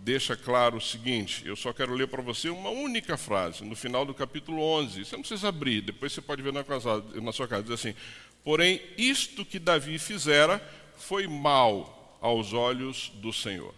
deixa 0.00 0.34
claro 0.34 0.78
o 0.78 0.80
seguinte: 0.80 1.46
eu 1.46 1.54
só 1.54 1.72
quero 1.72 1.94
ler 1.94 2.08
para 2.08 2.22
você 2.22 2.48
uma 2.48 2.70
única 2.70 3.16
frase, 3.16 3.62
no 3.62 3.76
final 3.76 4.04
do 4.04 4.12
capítulo 4.12 4.60
11. 4.60 5.04
Você 5.04 5.14
não 5.14 5.22
precisa 5.22 5.48
abrir, 5.48 5.80
depois 5.82 6.12
você 6.12 6.20
pode 6.20 6.42
ver 6.42 6.52
na, 6.52 6.64
casa, 6.64 7.04
na 7.22 7.30
sua 7.30 7.46
casa. 7.46 7.62
Diz 7.62 7.72
assim: 7.72 7.94
Porém, 8.42 8.82
isto 8.98 9.44
que 9.44 9.60
Davi 9.60 9.96
fizera 9.96 10.60
foi 10.98 11.28
mal 11.28 11.99
aos 12.20 12.52
olhos 12.52 13.10
do 13.16 13.32
Senhor. 13.32 13.74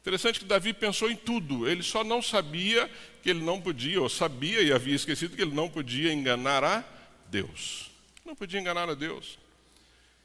Interessante 0.00 0.40
que 0.40 0.44
Davi 0.44 0.72
pensou 0.72 1.10
em 1.10 1.16
tudo, 1.16 1.68
ele 1.68 1.82
só 1.82 2.02
não 2.02 2.20
sabia 2.20 2.90
que 3.22 3.30
ele 3.30 3.44
não 3.44 3.60
podia, 3.60 4.00
ou 4.02 4.08
sabia 4.08 4.60
e 4.60 4.72
havia 4.72 4.96
esquecido 4.96 5.36
que 5.36 5.42
ele 5.42 5.54
não 5.54 5.68
podia 5.68 6.12
enganar 6.12 6.64
a 6.64 6.84
Deus. 7.28 7.90
Não 8.24 8.34
podia 8.34 8.58
enganar 8.58 8.88
a 8.90 8.94
Deus. 8.94 9.38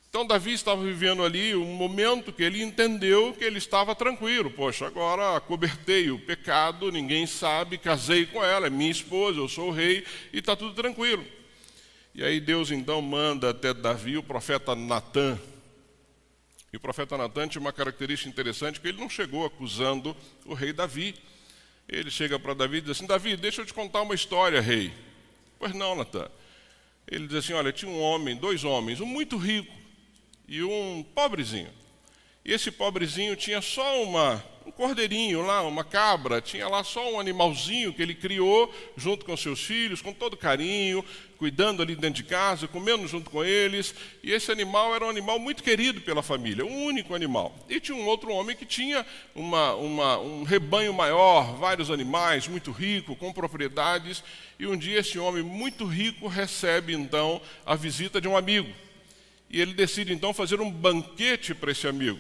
Então 0.10 0.26
Davi 0.26 0.54
estava 0.54 0.82
vivendo 0.82 1.24
ali 1.24 1.56
um 1.56 1.76
momento 1.76 2.34
que 2.34 2.42
ele 2.42 2.64
entendeu 2.64 3.34
que 3.34 3.44
ele 3.44 3.60
estava 3.60 3.94
tranquilo. 3.94 4.50
Poxa, 4.50 4.88
agora 4.88 5.40
cobertei 5.42 6.10
o 6.10 6.18
pecado, 6.18 6.92
ninguém 6.92 7.28
sabe, 7.28 7.78
casei 7.78 8.26
com 8.26 8.44
ela, 8.44 8.66
é 8.66 8.70
minha 8.70 8.90
esposa, 8.90 9.40
eu 9.40 9.48
sou 9.48 9.70
o 9.70 9.72
rei 9.72 10.04
e 10.34 10.40
está 10.40 10.56
tudo 10.56 10.74
tranquilo. 10.74 11.24
E 12.16 12.24
aí 12.24 12.40
Deus 12.40 12.72
então 12.72 13.00
manda 13.00 13.52
até 13.52 13.76
Davi 13.76 14.18
o 14.18 14.24
profeta 14.24 14.74
Natã, 14.74 15.38
o 16.78 16.80
profeta 16.80 17.18
Natan 17.18 17.48
tinha 17.48 17.62
uma 17.62 17.74
característica 17.74 18.30
interessante, 18.30 18.80
que 18.80 18.88
ele 18.88 19.00
não 19.00 19.10
chegou 19.10 19.46
acusando 19.46 20.16
o 20.46 20.54
rei 20.54 20.72
Davi. 20.72 21.16
Ele 21.90 22.10
chega 22.10 22.38
para 22.40 22.54
Davi 22.54 22.78
e 22.78 22.82
diz 22.82 22.92
assim, 22.92 23.06
Davi, 23.06 23.36
deixa 23.36 23.62
eu 23.62 23.66
te 23.66 23.74
contar 23.74 24.02
uma 24.02 24.16
história, 24.16 24.62
rei. 24.62 24.94
Pois 25.58 25.74
não, 25.74 25.96
Natan. 25.96 26.30
Ele 27.08 27.28
diz 27.28 27.38
assim, 27.38 27.54
olha, 27.54 27.72
tinha 27.72 27.90
um 27.90 28.00
homem, 28.00 28.36
dois 28.36 28.64
homens, 28.64 29.00
um 29.00 29.06
muito 29.06 29.38
rico 29.38 29.74
e 30.48 30.64
um 30.64 31.04
pobrezinho. 31.16 31.70
E 32.46 32.54
esse 32.54 32.70
pobrezinho 32.72 33.36
tinha 33.36 33.62
só 33.62 34.04
uma, 34.04 34.44
um 34.68 34.72
cordeirinho 34.72 35.42
lá, 35.44 35.62
uma 35.62 35.86
cabra, 35.86 36.42
tinha 36.42 36.68
lá 36.68 36.84
só 36.84 37.14
um 37.14 37.20
animalzinho 37.22 37.94
que 37.94 38.02
ele 38.02 38.14
criou 38.14 38.74
junto 38.98 39.24
com 39.24 39.38
seus 39.38 39.64
filhos, 39.64 40.02
com 40.02 40.12
todo 40.12 40.36
carinho, 40.36 41.06
cuidando 41.38 41.82
ali 41.82 41.96
dentro 41.96 42.22
de 42.22 42.30
casa, 42.30 42.68
comendo 42.68 43.08
junto 43.08 43.30
com 43.30 43.46
eles. 43.46 43.96
E 44.22 44.34
esse 44.34 44.52
animal 44.52 44.94
era 44.94 45.06
um 45.06 45.10
animal 45.10 45.40
muito 45.40 45.64
querido 45.64 46.02
pela 46.02 46.22
família, 46.22 46.66
um 46.66 46.84
único 46.84 47.16
animal. 47.16 47.58
E 47.70 47.80
tinha 47.80 47.98
um 47.98 48.06
outro 48.06 48.30
homem 48.30 48.58
que 48.58 48.66
tinha 48.66 49.06
uma, 49.34 49.74
uma, 49.76 50.20
um 50.20 50.44
rebanho 50.44 50.94
maior, 50.94 51.56
vários 51.56 51.90
animais, 51.90 52.46
muito 52.50 52.72
rico, 52.72 53.16
com 53.16 53.32
propriedades. 53.32 54.22
E 54.60 54.68
um 54.68 54.76
dia 54.76 55.00
esse 55.00 55.18
homem 55.18 55.44
muito 55.44 55.86
rico 55.86 56.28
recebe 56.28 56.94
então 56.94 57.42
a 57.66 57.74
visita 57.74 58.20
de 58.20 58.28
um 58.28 58.36
amigo. 58.36 58.70
E 59.50 59.62
ele 59.62 59.74
decide 59.74 60.12
então 60.12 60.34
fazer 60.34 60.60
um 60.60 60.70
banquete 60.70 61.56
para 61.56 61.72
esse 61.72 61.88
amigo. 61.88 62.20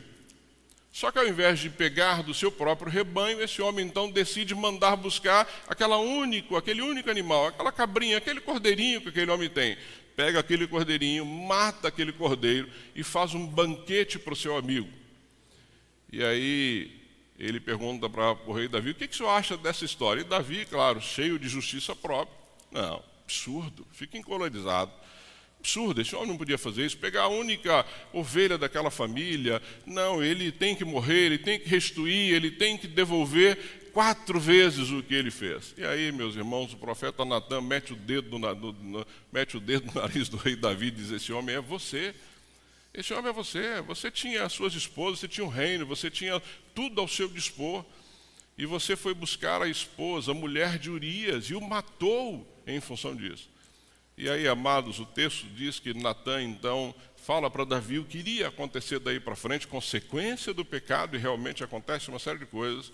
Só 0.98 1.12
que 1.12 1.20
ao 1.20 1.27
invés 1.27 1.60
de 1.60 1.70
pegar 1.70 2.24
do 2.24 2.34
seu 2.34 2.51
próprio 2.51 2.92
rebanho, 2.92 3.39
esse 3.39 3.62
homem 3.62 3.86
então 3.86 4.10
decide 4.10 4.56
mandar 4.56 4.96
buscar 4.96 5.48
aquela 5.68 6.00
único, 6.00 6.56
aquele 6.56 6.82
único 6.82 7.08
animal, 7.12 7.46
aquela 7.46 7.72
cabrinha, 7.72 8.18
aquele 8.18 8.42
cordeirinho 8.42 9.00
que 9.00 9.10
aquele 9.10 9.30
homem 9.30 9.48
tem. 9.48 9.77
Pega 10.16 10.39
aquele 10.39 10.66
cordeirinho, 10.66 11.24
mata 11.24 11.88
aquele 11.89 12.12
cordeiro 12.12 12.68
e 12.96 13.04
faz 13.04 13.36
um 13.36 13.46
banquete 13.46 14.18
para 14.18 14.34
o 14.34 14.36
seu 14.36 14.58
amigo. 14.58 14.89
E 16.12 16.24
aí 16.24 17.00
ele 17.38 17.60
pergunta 17.60 18.10
para 18.10 18.32
o 18.48 18.51
rei 18.51 18.68
Davi: 18.68 18.89
o 18.89 18.96
que, 18.96 19.08
que 19.08 19.13
o 19.13 19.18
senhor 19.18 19.30
acha 19.30 19.56
dessa 19.56 19.86
história? 19.86 20.22
E 20.22 20.24
Davi, 20.24 20.66
claro, 20.66 21.00
cheio 21.00 21.38
de 21.38 21.48
justiça 21.48 21.96
própria. 21.96 22.36
Não, 22.72 23.04
absurdo, 23.24 23.86
fica 23.92 24.18
encolorizado 24.18 24.92
absurdo, 25.68 26.02
esse 26.02 26.16
homem 26.16 26.30
não 26.30 26.38
podia 26.38 26.58
fazer 26.58 26.86
isso, 26.86 26.98
pegar 26.98 27.24
a 27.24 27.28
única 27.28 27.86
ovelha 28.14 28.58
daquela 28.58 28.90
família. 28.90 29.62
Não, 29.86 30.24
ele 30.24 30.50
tem 30.50 30.74
que 30.74 30.86
morrer, 30.86 31.26
ele 31.26 31.38
tem 31.38 31.60
que 31.60 31.68
restituir, 31.68 32.34
ele 32.34 32.52
tem 32.52 32.78
que 32.78 32.88
devolver 32.88 33.92
quatro 33.92 34.40
vezes 34.40 34.90
o 34.92 35.04
que 35.04 35.14
ele 35.14 35.30
fez. 35.30 35.74
E 35.78 35.84
aí, 35.84 36.10
meus 36.14 36.36
irmãos, 36.36 36.72
o 36.72 36.78
profeta 36.78 37.26
Natan 37.26 37.62
mete 37.62 37.92
o 37.92 37.96
dedo 37.98 38.40
no, 38.40 38.56
no, 38.56 38.72
no, 38.72 39.08
mete 39.32 39.58
o 39.58 39.60
dedo 39.60 39.92
no 39.94 40.02
nariz 40.02 40.30
do 40.30 40.38
rei 40.38 40.56
Davi 40.56 40.88
e 40.88 40.92
diz: 40.92 41.12
Esse 41.12 41.34
homem 41.34 41.56
é 41.56 41.62
você. 41.62 42.16
Esse 42.94 43.14
homem 43.14 43.30
é 43.30 43.34
você. 43.34 43.82
Você 43.82 44.10
tinha 44.10 44.44
as 44.44 44.54
suas 44.54 44.74
esposas, 44.74 45.20
você 45.20 45.28
tinha 45.28 45.46
um 45.46 45.50
reino, 45.50 45.86
você 45.86 46.10
tinha 46.10 46.42
tudo 46.74 47.02
ao 47.02 47.08
seu 47.08 47.28
dispor. 47.28 47.84
E 48.58 48.66
você 48.66 48.96
foi 48.96 49.14
buscar 49.14 49.62
a 49.62 49.68
esposa, 49.68 50.32
a 50.32 50.34
mulher 50.34 50.80
de 50.80 50.90
Urias, 50.90 51.46
e 51.46 51.54
o 51.54 51.62
matou 51.62 52.48
em 52.66 52.82
função 52.82 53.16
disso. 53.16 53.48
E 54.18 54.28
aí, 54.28 54.48
amados, 54.48 54.98
o 55.00 55.06
texto 55.06 55.46
diz 55.56 55.80
que 55.80 55.94
Natan 55.94 56.42
então 56.42 56.96
fala 57.18 57.52
para 57.52 57.64
Davi 57.64 58.00
o 58.00 58.04
que 58.04 58.18
iria 58.18 58.48
acontecer 58.48 58.98
daí 58.98 59.20
para 59.20 59.36
frente, 59.36 59.68
consequência 59.68 60.56
do 60.56 60.66
pecado, 60.66 61.16
e 61.16 61.20
realmente 61.20 61.64
acontece 61.64 62.10
uma 62.10 62.18
série 62.18 62.40
de 62.40 62.48
coisas. 62.48 62.92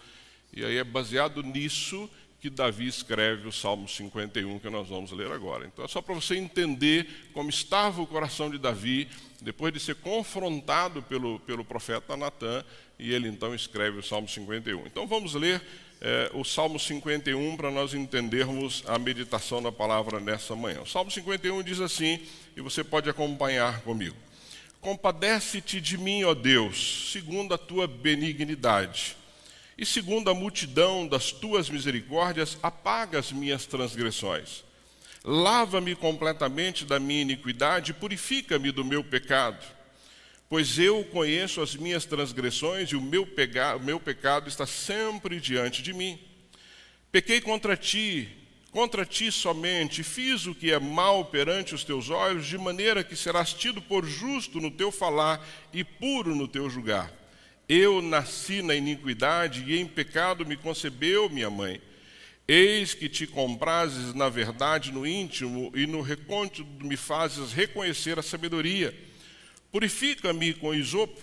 E 0.52 0.66
aí 0.66 0.76
é 0.76 0.84
baseado 0.84 1.42
nisso 1.42 2.10
que 2.42 2.50
Davi 2.50 2.88
escreve 2.88 3.48
o 3.48 3.54
Salmo 3.54 3.88
51, 3.88 4.60
que 4.60 4.70
nós 4.70 4.90
vamos 4.90 5.14
ler 5.14 5.32
agora. 5.32 5.66
Então 5.66 5.86
é 5.86 5.88
só 5.88 6.02
para 6.02 6.14
você 6.14 6.36
entender 6.36 7.08
como 7.32 7.50
estava 7.50 8.02
o 8.02 8.08
coração 8.08 8.52
de 8.52 8.58
Davi, 8.58 9.08
depois 9.42 9.72
de 9.72 9.80
ser 9.80 9.96
confrontado 9.96 11.02
pelo, 11.04 11.40
pelo 11.40 11.64
profeta 11.64 12.18
Natan, 12.18 12.66
e 13.00 13.14
ele 13.14 13.30
então 13.30 13.56
escreve 13.56 14.00
o 14.00 14.04
Salmo 14.04 14.28
51. 14.28 14.88
Então 14.88 15.08
vamos 15.08 15.36
ler 15.36 15.62
é, 16.04 16.30
o 16.34 16.44
Salmo 16.44 16.78
51 16.78 17.56
para 17.56 17.72
nós 17.72 17.94
entendermos 17.94 18.84
a 18.86 19.00
meditação 19.00 19.64
da 19.64 19.72
palavra 19.72 20.20
nessa 20.20 20.54
manhã. 20.54 20.82
O 20.82 20.86
Salmo 20.86 21.10
51 21.10 21.64
diz 21.64 21.80
assim, 21.80 22.20
e 22.58 22.62
você 22.62 22.84
pode 22.84 23.10
acompanhar 23.10 23.80
comigo: 23.82 24.16
Compadece-te 24.82 25.80
de 25.80 25.98
mim, 25.98 26.26
ó 26.26 26.34
Deus, 26.34 27.10
segundo 27.14 27.54
a 27.54 27.58
tua 27.58 27.88
benignidade, 27.88 29.16
e 29.78 29.86
segundo 29.86 30.30
a 30.30 30.34
multidão 30.34 31.08
das 31.08 31.32
tuas 31.32 31.70
misericórdias, 31.70 32.58
apaga 32.62 33.18
as 33.18 33.32
minhas 33.32 33.66
transgressões. 33.66 34.66
Lava-me 35.24 35.96
completamente 35.96 36.84
da 36.84 37.00
minha 37.00 37.22
iniquidade, 37.22 37.94
purifica-me 37.94 38.74
do 38.74 38.84
meu 38.84 39.06
pecado 39.06 39.66
Pois 40.54 40.78
eu 40.78 41.04
conheço 41.06 41.62
as 41.62 41.76
minhas 41.76 42.06
transgressões 42.06 42.90
e 42.90 42.96
o 42.96 43.02
meu, 43.02 43.26
pega, 43.26 43.76
o 43.76 43.80
meu 43.80 44.00
pecado 44.00 44.48
está 44.48 44.68
sempre 44.68 45.40
diante 45.40 45.82
de 45.82 45.94
mim. 45.96 46.20
Pequei 47.12 47.42
contra 47.42 47.76
ti, 47.76 48.30
contra 48.70 49.04
ti 49.04 49.32
somente, 49.32 50.04
fiz 50.04 50.46
o 50.46 50.54
que 50.54 50.72
é 50.72 50.78
mal 50.78 51.26
perante 51.26 51.74
os 51.74 51.84
teus 51.84 52.12
olhos, 52.12 52.46
de 52.46 52.56
maneira 52.56 53.04
que 53.04 53.16
serás 53.16 53.52
tido 53.52 53.82
por 53.82 54.06
justo 54.06 54.62
no 54.62 54.70
teu 54.70 54.92
falar 54.92 55.44
e 55.74 55.84
puro 55.84 56.36
no 56.36 56.48
teu 56.48 56.70
julgar. 56.70 57.12
Eu 57.68 58.00
nasci 58.00 58.62
na 58.62 58.76
iniquidade 58.76 59.64
e 59.66 59.80
em 59.80 59.88
pecado 59.88 60.46
me 60.46 60.56
concebeu 60.56 61.32
minha 61.32 61.50
mãe. 61.50 61.82
Eis 62.48 62.94
que 62.94 63.10
te 63.10 63.26
comprases 63.26 64.14
na 64.14 64.30
verdade 64.30 64.92
no 64.92 65.08
íntimo 65.08 65.72
e 65.74 65.88
no 65.88 66.02
recôndito 66.02 66.64
me 66.80 66.96
fazes 66.96 67.54
reconhecer 67.54 68.20
a 68.20 68.22
sabedoria. 68.22 69.12
Purifica-me 69.74 70.54
com 70.54 70.72
isopo, 70.72 71.20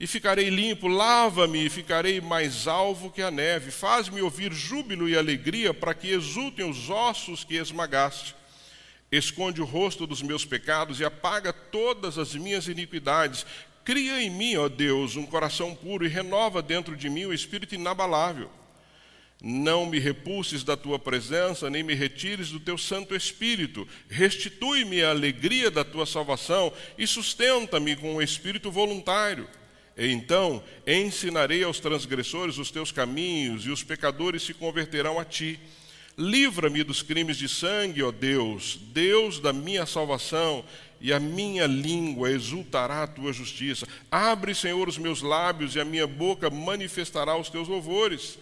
e 0.00 0.08
ficarei 0.08 0.50
limpo, 0.50 0.88
lava-me 0.88 1.66
e 1.66 1.70
ficarei 1.70 2.20
mais 2.20 2.66
alvo 2.66 3.12
que 3.12 3.22
a 3.22 3.30
neve. 3.30 3.70
Faz-me 3.70 4.20
ouvir 4.20 4.52
júbilo 4.52 5.08
e 5.08 5.16
alegria, 5.16 5.72
para 5.72 5.94
que 5.94 6.08
exultem 6.08 6.68
os 6.68 6.90
ossos 6.90 7.44
que 7.44 7.54
esmagaste. 7.54 8.34
Esconde 9.10 9.62
o 9.62 9.64
rosto 9.64 10.04
dos 10.04 10.20
meus 10.20 10.44
pecados 10.44 10.98
e 10.98 11.04
apaga 11.04 11.52
todas 11.52 12.18
as 12.18 12.34
minhas 12.34 12.66
iniquidades. 12.66 13.46
Cria 13.84 14.20
em 14.20 14.30
mim, 14.30 14.56
ó 14.56 14.68
Deus, 14.68 15.14
um 15.14 15.24
coração 15.24 15.72
puro 15.72 16.04
e 16.04 16.08
renova 16.08 16.60
dentro 16.60 16.96
de 16.96 17.08
mim 17.08 17.26
o 17.26 17.32
espírito 17.32 17.76
inabalável. 17.76 18.50
Não 19.42 19.84
me 19.84 19.98
repulses 19.98 20.64
da 20.64 20.76
tua 20.76 20.98
presença, 20.98 21.68
nem 21.68 21.82
me 21.82 21.94
retires 21.94 22.50
do 22.50 22.58
teu 22.58 22.78
Santo 22.78 23.14
Espírito. 23.14 23.86
Restitui-me 24.08 25.02
a 25.02 25.10
alegria 25.10 25.70
da 25.70 25.84
tua 25.84 26.06
salvação 26.06 26.72
e 26.96 27.06
sustenta-me 27.06 27.96
com 27.96 28.14
o 28.14 28.16
um 28.16 28.22
espírito 28.22 28.70
voluntário. 28.70 29.46
Então 29.96 30.62
ensinarei 30.86 31.64
aos 31.64 31.80
transgressores 31.80 32.58
os 32.58 32.70
teus 32.70 32.92
caminhos, 32.92 33.64
e 33.66 33.70
os 33.70 33.82
pecadores 33.82 34.42
se 34.42 34.52
converterão 34.54 35.18
a 35.18 35.24
ti. 35.24 35.58
Livra-me 36.18 36.82
dos 36.82 37.02
crimes 37.02 37.36
de 37.36 37.46
sangue, 37.46 38.02
ó 38.02 38.10
Deus, 38.10 38.78
Deus 38.92 39.38
da 39.38 39.52
minha 39.52 39.84
salvação, 39.84 40.64
e 40.98 41.12
a 41.12 41.20
minha 41.20 41.66
língua 41.66 42.30
exultará 42.30 43.02
a 43.02 43.06
tua 43.06 43.34
justiça. 43.34 43.86
Abre, 44.10 44.54
Senhor, 44.54 44.88
os 44.88 44.96
meus 44.96 45.20
lábios, 45.20 45.74
e 45.74 45.80
a 45.80 45.84
minha 45.84 46.06
boca 46.06 46.48
manifestará 46.48 47.36
os 47.36 47.50
teus 47.50 47.68
louvores. 47.68 48.38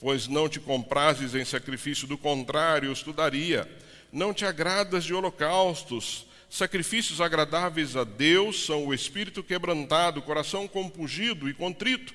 Pois 0.00 0.28
não 0.28 0.48
te 0.48 0.60
comprases 0.60 1.34
em 1.34 1.44
sacrifício, 1.44 2.06
do 2.06 2.18
contrário, 2.18 2.88
eu 2.88 2.92
estudaria. 2.92 3.68
Não 4.12 4.34
te 4.34 4.44
agradas 4.44 5.04
de 5.04 5.14
holocaustos. 5.14 6.26
Sacrifícios 6.50 7.20
agradáveis 7.20 7.96
a 7.96 8.04
Deus 8.04 8.64
são 8.64 8.86
o 8.86 8.94
espírito 8.94 9.42
quebrantado, 9.42 10.20
o 10.20 10.22
coração 10.22 10.68
compungido 10.68 11.48
e 11.48 11.54
contrito. 11.54 12.14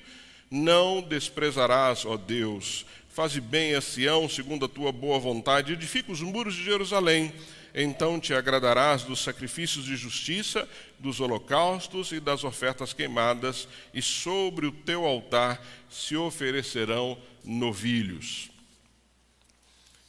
Não 0.50 1.02
desprezarás, 1.02 2.04
ó 2.04 2.16
Deus. 2.16 2.86
Faze 3.08 3.40
bem 3.40 3.74
a 3.74 3.80
Sião, 3.80 4.28
segundo 4.28 4.64
a 4.64 4.68
tua 4.68 4.90
boa 4.90 5.18
vontade. 5.18 5.74
Edifica 5.74 6.10
os 6.10 6.22
muros 6.22 6.54
de 6.54 6.64
Jerusalém. 6.64 7.32
Então 7.74 8.20
te 8.20 8.34
agradarás 8.34 9.02
dos 9.02 9.20
sacrifícios 9.20 9.84
de 9.84 9.96
justiça, 9.96 10.68
dos 10.98 11.20
holocaustos 11.20 12.12
e 12.12 12.20
das 12.20 12.44
ofertas 12.44 12.92
queimadas, 12.92 13.66
e 13.94 14.02
sobre 14.02 14.66
o 14.66 14.72
teu 14.72 15.06
altar 15.06 15.64
se 15.88 16.16
oferecerão 16.16 17.18
novilhos. 17.44 18.50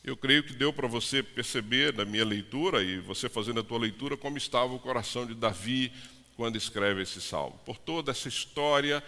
Eu 0.04 0.18
creio 0.18 0.44
que 0.44 0.54
deu 0.54 0.74
para 0.74 0.88
você 0.88 1.24
perceber 1.24 1.94
na 1.94 2.04
minha 2.04 2.26
leitura 2.26 2.84
e 2.84 3.00
você 3.00 3.30
fazendo 3.30 3.62
a 3.62 3.64
tua 3.64 3.80
leitura 3.80 4.18
como 4.18 4.38
estava 4.38 4.74
o 4.74 4.80
coração 4.80 5.26
de 5.26 5.34
Davi 5.34 5.94
quando 6.36 6.58
escreve 6.58 7.02
esse 7.02 7.22
salmo. 7.22 7.58
Por 7.66 7.78
toda 7.78 8.12
essa 8.12 8.28
história 8.28 9.02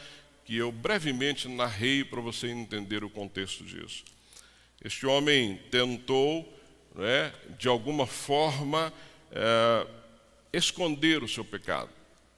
que 0.45 0.55
eu 0.55 0.71
brevemente 0.71 1.49
narrei 1.49 2.05
para 2.05 2.21
você 2.21 2.47
entender 2.47 3.03
o 3.03 3.09
contexto 3.09 3.65
disso. 3.65 4.05
Este 4.81 5.05
homem 5.05 5.59
tentou, 5.69 6.47
né, 6.95 7.33
de 7.57 7.67
alguma 7.67 8.07
forma, 8.07 8.91
é, 9.31 9.87
esconder 10.53 11.23
o 11.23 11.27
seu 11.27 11.43
pecado. 11.43 11.89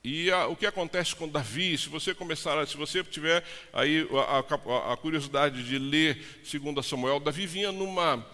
E 0.04 0.32
a, 0.32 0.48
o 0.48 0.56
que 0.56 0.66
acontece 0.66 1.16
com 1.16 1.28
Davi, 1.28 1.78
se 1.78 1.90
você 1.90 2.14
começar, 2.14 2.66
se 2.66 2.78
você 2.78 3.04
tiver 3.04 3.44
aí 3.74 4.08
a, 4.28 4.40
a, 4.40 4.94
a 4.94 4.98
curiosidade 4.98 5.64
de 5.64 5.78
ler 5.78 6.42
2 6.50 6.86
Samuel, 6.86 7.20
Davi 7.20 7.46
vinha 7.46 7.72
numa 7.72 8.26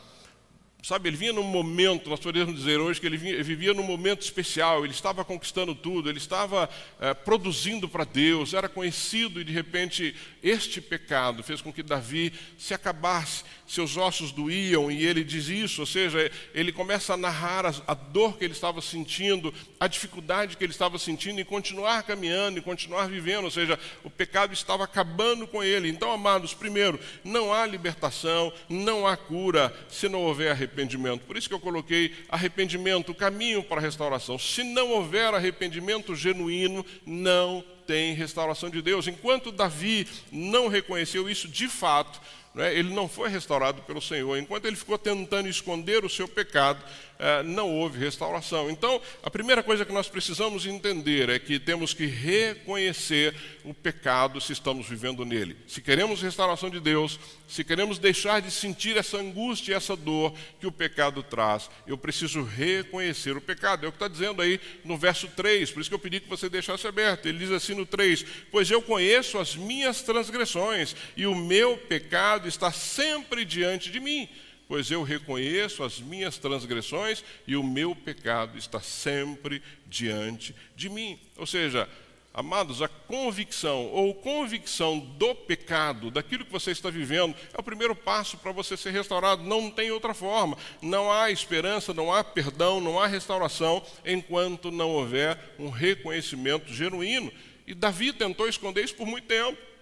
Sabe, 0.83 1.07
ele 1.07 1.15
vinha 1.15 1.31
num 1.31 1.43
momento, 1.43 2.09
nós 2.09 2.19
podemos 2.19 2.53
dizer 2.53 2.77
hoje 2.77 2.99
que 2.99 3.07
ele, 3.07 3.15
vinha, 3.15 3.31
ele 3.31 3.43
vivia 3.43 3.73
num 3.73 3.83
momento 3.83 4.21
especial, 4.21 4.83
ele 4.83 4.93
estava 4.93 5.23
conquistando 5.23 5.73
tudo, 5.73 6.09
ele 6.09 6.17
estava 6.17 6.69
é, 6.99 7.13
produzindo 7.13 7.87
para 7.87 8.03
Deus, 8.03 8.53
era 8.53 8.67
conhecido 8.67 9.39
e 9.39 9.45
de 9.45 9.53
repente 9.53 10.13
este 10.43 10.81
pecado 10.81 11.41
fez 11.41 11.61
com 11.61 11.71
que 11.71 11.81
Davi 11.81 12.33
se 12.57 12.73
acabasse, 12.73 13.45
seus 13.73 13.97
ossos 13.97 14.31
doíam 14.31 14.91
e 14.91 15.05
ele 15.05 15.23
diz 15.23 15.47
isso, 15.47 15.81
ou 15.81 15.87
seja, 15.87 16.31
ele 16.53 16.71
começa 16.71 17.13
a 17.13 17.17
narrar 17.17 17.65
a, 17.65 17.93
dor 17.93 18.37
que 18.37 18.43
ele 18.43 18.53
estava 18.53 18.81
sentindo, 18.81 19.53
a 19.79 19.87
dificuldade 19.87 20.55
que 20.55 20.63
ele 20.63 20.71
estava 20.71 20.97
sentindo 20.97 21.41
em 21.41 21.45
continuar 21.45 22.03
caminhando, 22.03 22.59
em 22.59 22.61
continuar 22.61 23.07
vivendo, 23.07 23.45
ou 23.45 23.51
seja, 23.51 23.79
o 24.03 24.09
pecado 24.09 24.53
estava 24.53 24.83
acabando 24.83 25.47
com 25.47 25.63
ele. 25.63 25.89
Então, 25.89 26.11
amados, 26.11 26.53
primeiro, 26.53 26.99
não 27.23 27.53
há 27.53 27.65
libertação, 27.65 28.53
não 28.69 29.07
há 29.07 29.17
cura 29.17 29.73
se 29.89 30.07
não 30.07 30.21
houver 30.21 30.51
arrependimento. 30.51 31.25
Por 31.25 31.37
isso 31.37 31.47
que 31.47 31.55
eu 31.55 31.59
coloquei 31.59 32.13
arrependimento, 32.29 33.11
o 33.11 33.15
caminho 33.15 33.63
para 33.63 33.79
a 33.79 33.83
restauração. 33.83 34.37
Se 34.37 34.63
não 34.63 34.91
houver 34.91 35.33
arrependimento 35.33 36.15
genuíno, 36.15 36.85
não 37.05 37.63
tem 37.85 38.13
restauração 38.13 38.69
de 38.69 38.81
Deus. 38.81 39.07
Enquanto 39.07 39.51
Davi 39.51 40.07
não 40.31 40.67
reconheceu 40.67 41.29
isso 41.29 41.47
de 41.47 41.67
fato, 41.67 42.21
né, 42.53 42.73
ele 42.77 42.93
não 42.93 43.07
foi 43.07 43.29
restaurado 43.29 43.81
pelo 43.81 44.01
Senhor. 44.01 44.37
Enquanto 44.37 44.65
ele 44.65 44.75
ficou 44.75 44.97
tentando 44.97 45.47
esconder 45.47 46.05
o 46.05 46.09
seu 46.09 46.27
pecado, 46.27 46.83
é, 47.19 47.41
não 47.43 47.69
houve 47.69 47.97
restauração. 47.97 48.69
Então, 48.69 49.01
a 49.23 49.29
primeira 49.29 49.63
coisa 49.63 49.85
que 49.85 49.93
nós 49.93 50.07
precisamos 50.07 50.65
entender 50.65 51.29
é 51.29 51.39
que 51.39 51.59
temos 51.59 51.93
que 51.93 52.05
reconhecer 52.05 53.33
o 53.63 53.73
pecado 53.73 54.41
se 54.41 54.51
estamos 54.51 54.87
vivendo 54.87 55.23
nele. 55.23 55.55
Se 55.67 55.81
queremos 55.81 56.21
restauração 56.21 56.69
de 56.69 56.79
Deus, 56.79 57.19
se 57.47 57.63
queremos 57.63 57.97
deixar 57.97 58.41
de 58.41 58.51
sentir 58.51 58.97
essa 58.97 59.17
angústia 59.17 59.71
e 59.71 59.75
essa 59.75 59.95
dor 59.95 60.33
que 60.59 60.67
o 60.67 60.71
pecado 60.71 61.23
traz, 61.23 61.69
eu 61.87 61.97
preciso 61.97 62.43
reconhecer 62.43 63.37
o 63.37 63.41
pecado. 63.41 63.85
É 63.85 63.87
o 63.87 63.91
que 63.91 63.95
está 63.95 64.07
dizendo 64.07 64.41
aí 64.41 64.59
no 64.83 64.97
verso 64.97 65.27
3, 65.27 65.71
por 65.71 65.79
isso 65.79 65.89
que 65.89 65.95
eu 65.95 65.99
pedi 65.99 66.19
que 66.19 66.29
você 66.29 66.49
deixasse 66.49 66.85
aberto. 66.87 67.27
Ele 67.27 67.37
diz 67.37 67.51
assim 67.51 67.73
no 67.73 67.85
3: 67.85 68.25
Pois 68.51 68.69
eu 68.69 68.81
conheço 68.81 69.37
as 69.37 69.55
minhas 69.55 70.01
transgressões, 70.01 70.95
e 71.15 71.25
o 71.25 71.35
meu 71.35 71.77
pecado 71.77 72.42
está 72.47 72.71
sempre 72.71 73.45
diante 73.45 73.91
de 73.91 73.99
mim 73.99 74.29
pois 74.67 74.89
eu 74.89 75.03
reconheço 75.03 75.83
as 75.83 75.99
minhas 75.99 76.37
transgressões 76.37 77.23
e 77.45 77.55
o 77.55 77.63
meu 77.63 77.95
pecado 77.95 78.57
está 78.57 78.79
sempre 78.79 79.61
diante 79.85 80.55
de 80.75 80.89
mim. 80.89 81.19
Ou 81.37 81.45
seja, 81.45 81.87
amados, 82.33 82.81
a 82.81 82.87
convicção 82.87 83.85
ou 83.91 84.15
convicção 84.15 84.97
do 84.99 85.35
pecado, 85.35 86.09
daquilo 86.09 86.45
que 86.45 86.51
você 86.51 86.71
está 86.71 86.89
vivendo, 86.89 87.35
é 87.53 87.59
o 87.59 87.63
primeiro 87.63 87.95
passo 87.95 88.37
para 88.37 88.51
você 88.51 88.75
ser 88.75 88.91
restaurado. 88.91 89.43
Não 89.43 89.69
tem 89.69 89.91
outra 89.91 90.13
forma. 90.13 90.57
Não 90.81 91.11
há 91.11 91.29
esperança, 91.29 91.93
não 91.93 92.11
há 92.11 92.23
perdão, 92.23 92.81
não 92.81 92.99
há 92.99 93.05
restauração 93.05 93.83
enquanto 94.03 94.71
não 94.71 94.89
houver 94.89 95.37
um 95.59 95.69
reconhecimento 95.69 96.73
genuíno. 96.73 97.31
E 97.67 97.73
Davi 97.73 98.11
tentou 98.11 98.47
esconder 98.47 98.83
isso 98.83 98.95
por 98.95 99.05
muito 99.05 99.27
tempo. 99.27 99.72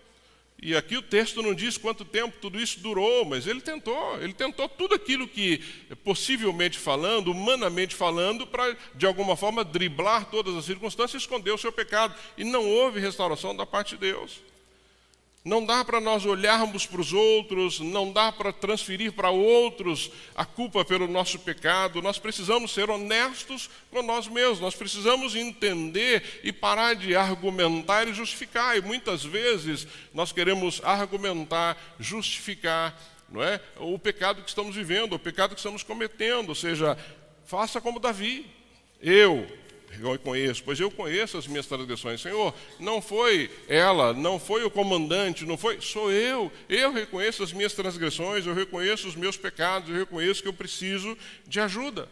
E 0.61 0.75
aqui 0.75 0.95
o 0.95 1.01
texto 1.01 1.41
não 1.41 1.55
diz 1.55 1.75
quanto 1.75 2.05
tempo 2.05 2.37
tudo 2.39 2.59
isso 2.59 2.79
durou, 2.81 3.25
mas 3.25 3.47
ele 3.47 3.61
tentou. 3.61 4.21
Ele 4.21 4.31
tentou 4.31 4.69
tudo 4.69 4.93
aquilo 4.93 5.27
que, 5.27 5.57
possivelmente 6.03 6.77
falando, 6.77 7.31
humanamente 7.31 7.95
falando, 7.95 8.45
para 8.45 8.77
de 8.93 9.07
alguma 9.07 9.35
forma 9.35 9.63
driblar 9.63 10.29
todas 10.29 10.55
as 10.55 10.65
circunstâncias 10.65 11.19
e 11.19 11.25
esconder 11.25 11.51
o 11.51 11.57
seu 11.57 11.71
pecado. 11.71 12.13
E 12.37 12.43
não 12.43 12.69
houve 12.69 12.99
restauração 12.99 13.55
da 13.55 13.65
parte 13.65 13.95
de 13.95 14.01
Deus. 14.01 14.39
Não 15.43 15.65
dá 15.65 15.83
para 15.83 15.99
nós 15.99 16.23
olharmos 16.23 16.85
para 16.85 17.01
os 17.01 17.11
outros, 17.11 17.79
não 17.79 18.11
dá 18.11 18.31
para 18.31 18.53
transferir 18.53 19.11
para 19.11 19.31
outros 19.31 20.11
a 20.35 20.45
culpa 20.45 20.85
pelo 20.85 21.07
nosso 21.07 21.39
pecado. 21.39 21.99
Nós 21.99 22.19
precisamos 22.19 22.71
ser 22.71 22.91
honestos 22.91 23.67
com 23.89 24.03
nós 24.03 24.27
mesmos, 24.27 24.59
nós 24.59 24.75
precisamos 24.75 25.35
entender 25.35 26.41
e 26.43 26.53
parar 26.53 26.93
de 26.93 27.15
argumentar 27.15 28.07
e 28.07 28.13
justificar. 28.13 28.77
E 28.77 28.81
muitas 28.81 29.23
vezes 29.23 29.87
nós 30.13 30.31
queremos 30.31 30.79
argumentar, 30.83 31.75
justificar 31.99 32.95
não 33.27 33.41
é? 33.41 33.59
o 33.77 33.97
pecado 33.97 34.43
que 34.43 34.49
estamos 34.49 34.75
vivendo, 34.75 35.13
o 35.13 35.19
pecado 35.19 35.55
que 35.55 35.59
estamos 35.59 35.81
cometendo. 35.81 36.49
Ou 36.49 36.55
seja, 36.55 36.95
faça 37.45 37.81
como 37.81 37.99
Davi. 37.99 38.45
Eu, 39.01 39.47
eu 39.99 40.17
conheço, 40.19 40.63
pois 40.63 40.79
eu 40.79 40.89
conheço 40.89 41.37
as 41.37 41.47
minhas 41.47 41.65
transgressões. 41.65 42.21
Senhor, 42.21 42.53
não 42.79 43.01
foi 43.01 43.49
ela, 43.67 44.13
não 44.13 44.39
foi 44.39 44.63
o 44.63 44.71
comandante, 44.71 45.45
não 45.45 45.57
foi, 45.57 45.81
sou 45.81 46.11
eu. 46.11 46.51
Eu 46.69 46.93
reconheço 46.93 47.43
as 47.43 47.51
minhas 47.51 47.73
transgressões, 47.73 48.45
eu 48.45 48.53
reconheço 48.53 49.07
os 49.07 49.15
meus 49.15 49.37
pecados, 49.37 49.89
eu 49.89 49.95
reconheço 49.95 50.41
que 50.41 50.47
eu 50.47 50.53
preciso 50.53 51.17
de 51.47 51.59
ajuda. 51.59 52.07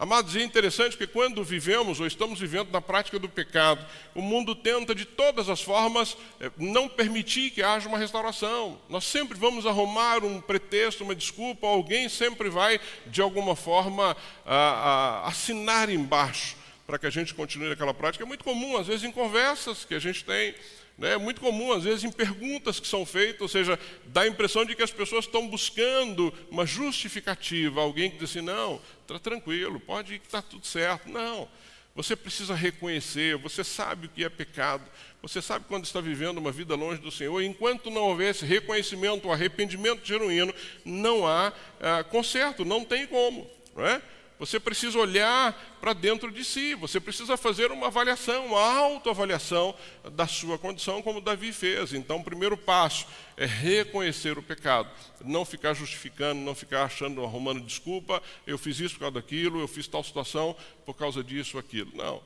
Amados, 0.00 0.36
é 0.36 0.44
interessante 0.44 0.96
que 0.96 1.08
quando 1.08 1.42
vivemos 1.42 1.98
ou 1.98 2.06
estamos 2.06 2.38
vivendo 2.38 2.70
na 2.70 2.80
prática 2.80 3.18
do 3.18 3.28
pecado, 3.28 3.84
o 4.14 4.22
mundo 4.22 4.54
tenta 4.54 4.94
de 4.94 5.04
todas 5.04 5.48
as 5.48 5.60
formas 5.60 6.16
eh, 6.38 6.52
não 6.56 6.88
permitir 6.88 7.50
que 7.50 7.64
haja 7.64 7.88
uma 7.88 7.98
restauração. 7.98 8.78
Nós 8.88 9.02
sempre 9.02 9.36
vamos 9.36 9.66
arrumar 9.66 10.22
um 10.22 10.40
pretexto, 10.40 11.02
uma 11.02 11.16
desculpa, 11.16 11.66
alguém 11.66 12.08
sempre 12.08 12.48
vai, 12.48 12.78
de 13.08 13.20
alguma 13.20 13.56
forma, 13.56 14.16
a, 14.46 14.54
a, 14.54 15.26
assinar 15.26 15.90
embaixo 15.90 16.57
para 16.88 16.98
que 16.98 17.06
a 17.06 17.10
gente 17.10 17.34
continue 17.34 17.68
naquela 17.68 17.92
prática. 17.92 18.24
É 18.24 18.26
muito 18.26 18.42
comum, 18.42 18.78
às 18.78 18.86
vezes, 18.86 19.04
em 19.04 19.12
conversas 19.12 19.84
que 19.84 19.94
a 19.94 19.98
gente 19.98 20.24
tem, 20.24 20.54
né? 20.96 21.12
é 21.12 21.18
muito 21.18 21.38
comum, 21.38 21.70
às 21.70 21.84
vezes, 21.84 22.02
em 22.02 22.10
perguntas 22.10 22.80
que 22.80 22.88
são 22.88 23.04
feitas, 23.04 23.42
ou 23.42 23.48
seja, 23.48 23.78
dá 24.06 24.22
a 24.22 24.26
impressão 24.26 24.64
de 24.64 24.74
que 24.74 24.82
as 24.82 24.90
pessoas 24.90 25.26
estão 25.26 25.46
buscando 25.46 26.32
uma 26.50 26.64
justificativa, 26.64 27.82
alguém 27.82 28.10
que 28.10 28.16
diz 28.16 28.30
assim, 28.30 28.40
não, 28.40 28.80
está 29.02 29.18
tranquilo, 29.18 29.78
pode 29.78 30.14
ir 30.14 30.18
que 30.18 30.24
está 30.24 30.40
tudo 30.40 30.66
certo. 30.66 31.10
Não, 31.10 31.46
você 31.94 32.16
precisa 32.16 32.54
reconhecer, 32.54 33.36
você 33.36 33.62
sabe 33.62 34.06
o 34.06 34.08
que 34.08 34.24
é 34.24 34.30
pecado, 34.30 34.90
você 35.20 35.42
sabe 35.42 35.66
quando 35.68 35.84
está 35.84 36.00
vivendo 36.00 36.38
uma 36.38 36.50
vida 36.50 36.74
longe 36.74 37.02
do 37.02 37.10
Senhor, 37.10 37.42
enquanto 37.42 37.90
não 37.90 38.04
houver 38.04 38.30
esse 38.30 38.46
reconhecimento, 38.46 39.28
o 39.28 39.32
arrependimento 39.32 40.06
genuíno, 40.06 40.54
não 40.86 41.26
há 41.26 41.52
ah, 41.82 42.02
conserto, 42.02 42.64
não 42.64 42.82
tem 42.82 43.06
como. 43.06 43.46
Não 43.76 43.86
é? 43.86 44.00
Você 44.38 44.60
precisa 44.60 44.96
olhar 44.98 45.52
para 45.80 45.92
dentro 45.92 46.30
de 46.30 46.44
si, 46.44 46.74
você 46.74 47.00
precisa 47.00 47.36
fazer 47.36 47.72
uma 47.72 47.88
avaliação, 47.88 48.46
uma 48.46 48.60
autoavaliação 48.60 49.74
da 50.12 50.28
sua 50.28 50.56
condição, 50.56 51.02
como 51.02 51.20
Davi 51.20 51.52
fez. 51.52 51.92
Então, 51.92 52.18
o 52.18 52.24
primeiro 52.24 52.56
passo 52.56 53.06
é 53.36 53.44
reconhecer 53.46 54.38
o 54.38 54.42
pecado, 54.42 54.88
não 55.24 55.44
ficar 55.44 55.74
justificando, 55.74 56.40
não 56.40 56.54
ficar 56.54 56.84
achando, 56.84 57.24
arrumando 57.24 57.60
desculpa, 57.60 58.22
eu 58.46 58.56
fiz 58.56 58.78
isso 58.78 58.94
por 58.94 59.00
causa 59.00 59.14
daquilo, 59.14 59.60
eu 59.60 59.68
fiz 59.68 59.88
tal 59.88 60.04
situação 60.04 60.54
por 60.86 60.94
causa 60.94 61.22
disso 61.22 61.58
aquilo. 61.58 61.90
Não. 61.94 62.22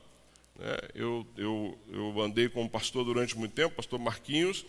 Né? 0.55 0.77
Eu, 0.93 1.25
eu, 1.35 1.79
eu 1.91 2.21
andei 2.21 2.47
com 2.47 2.63
um 2.63 2.69
pastor 2.69 3.03
durante 3.03 3.35
muito 3.35 3.53
tempo, 3.53 3.75
pastor 3.75 3.99
Marquinhos, 3.99 4.63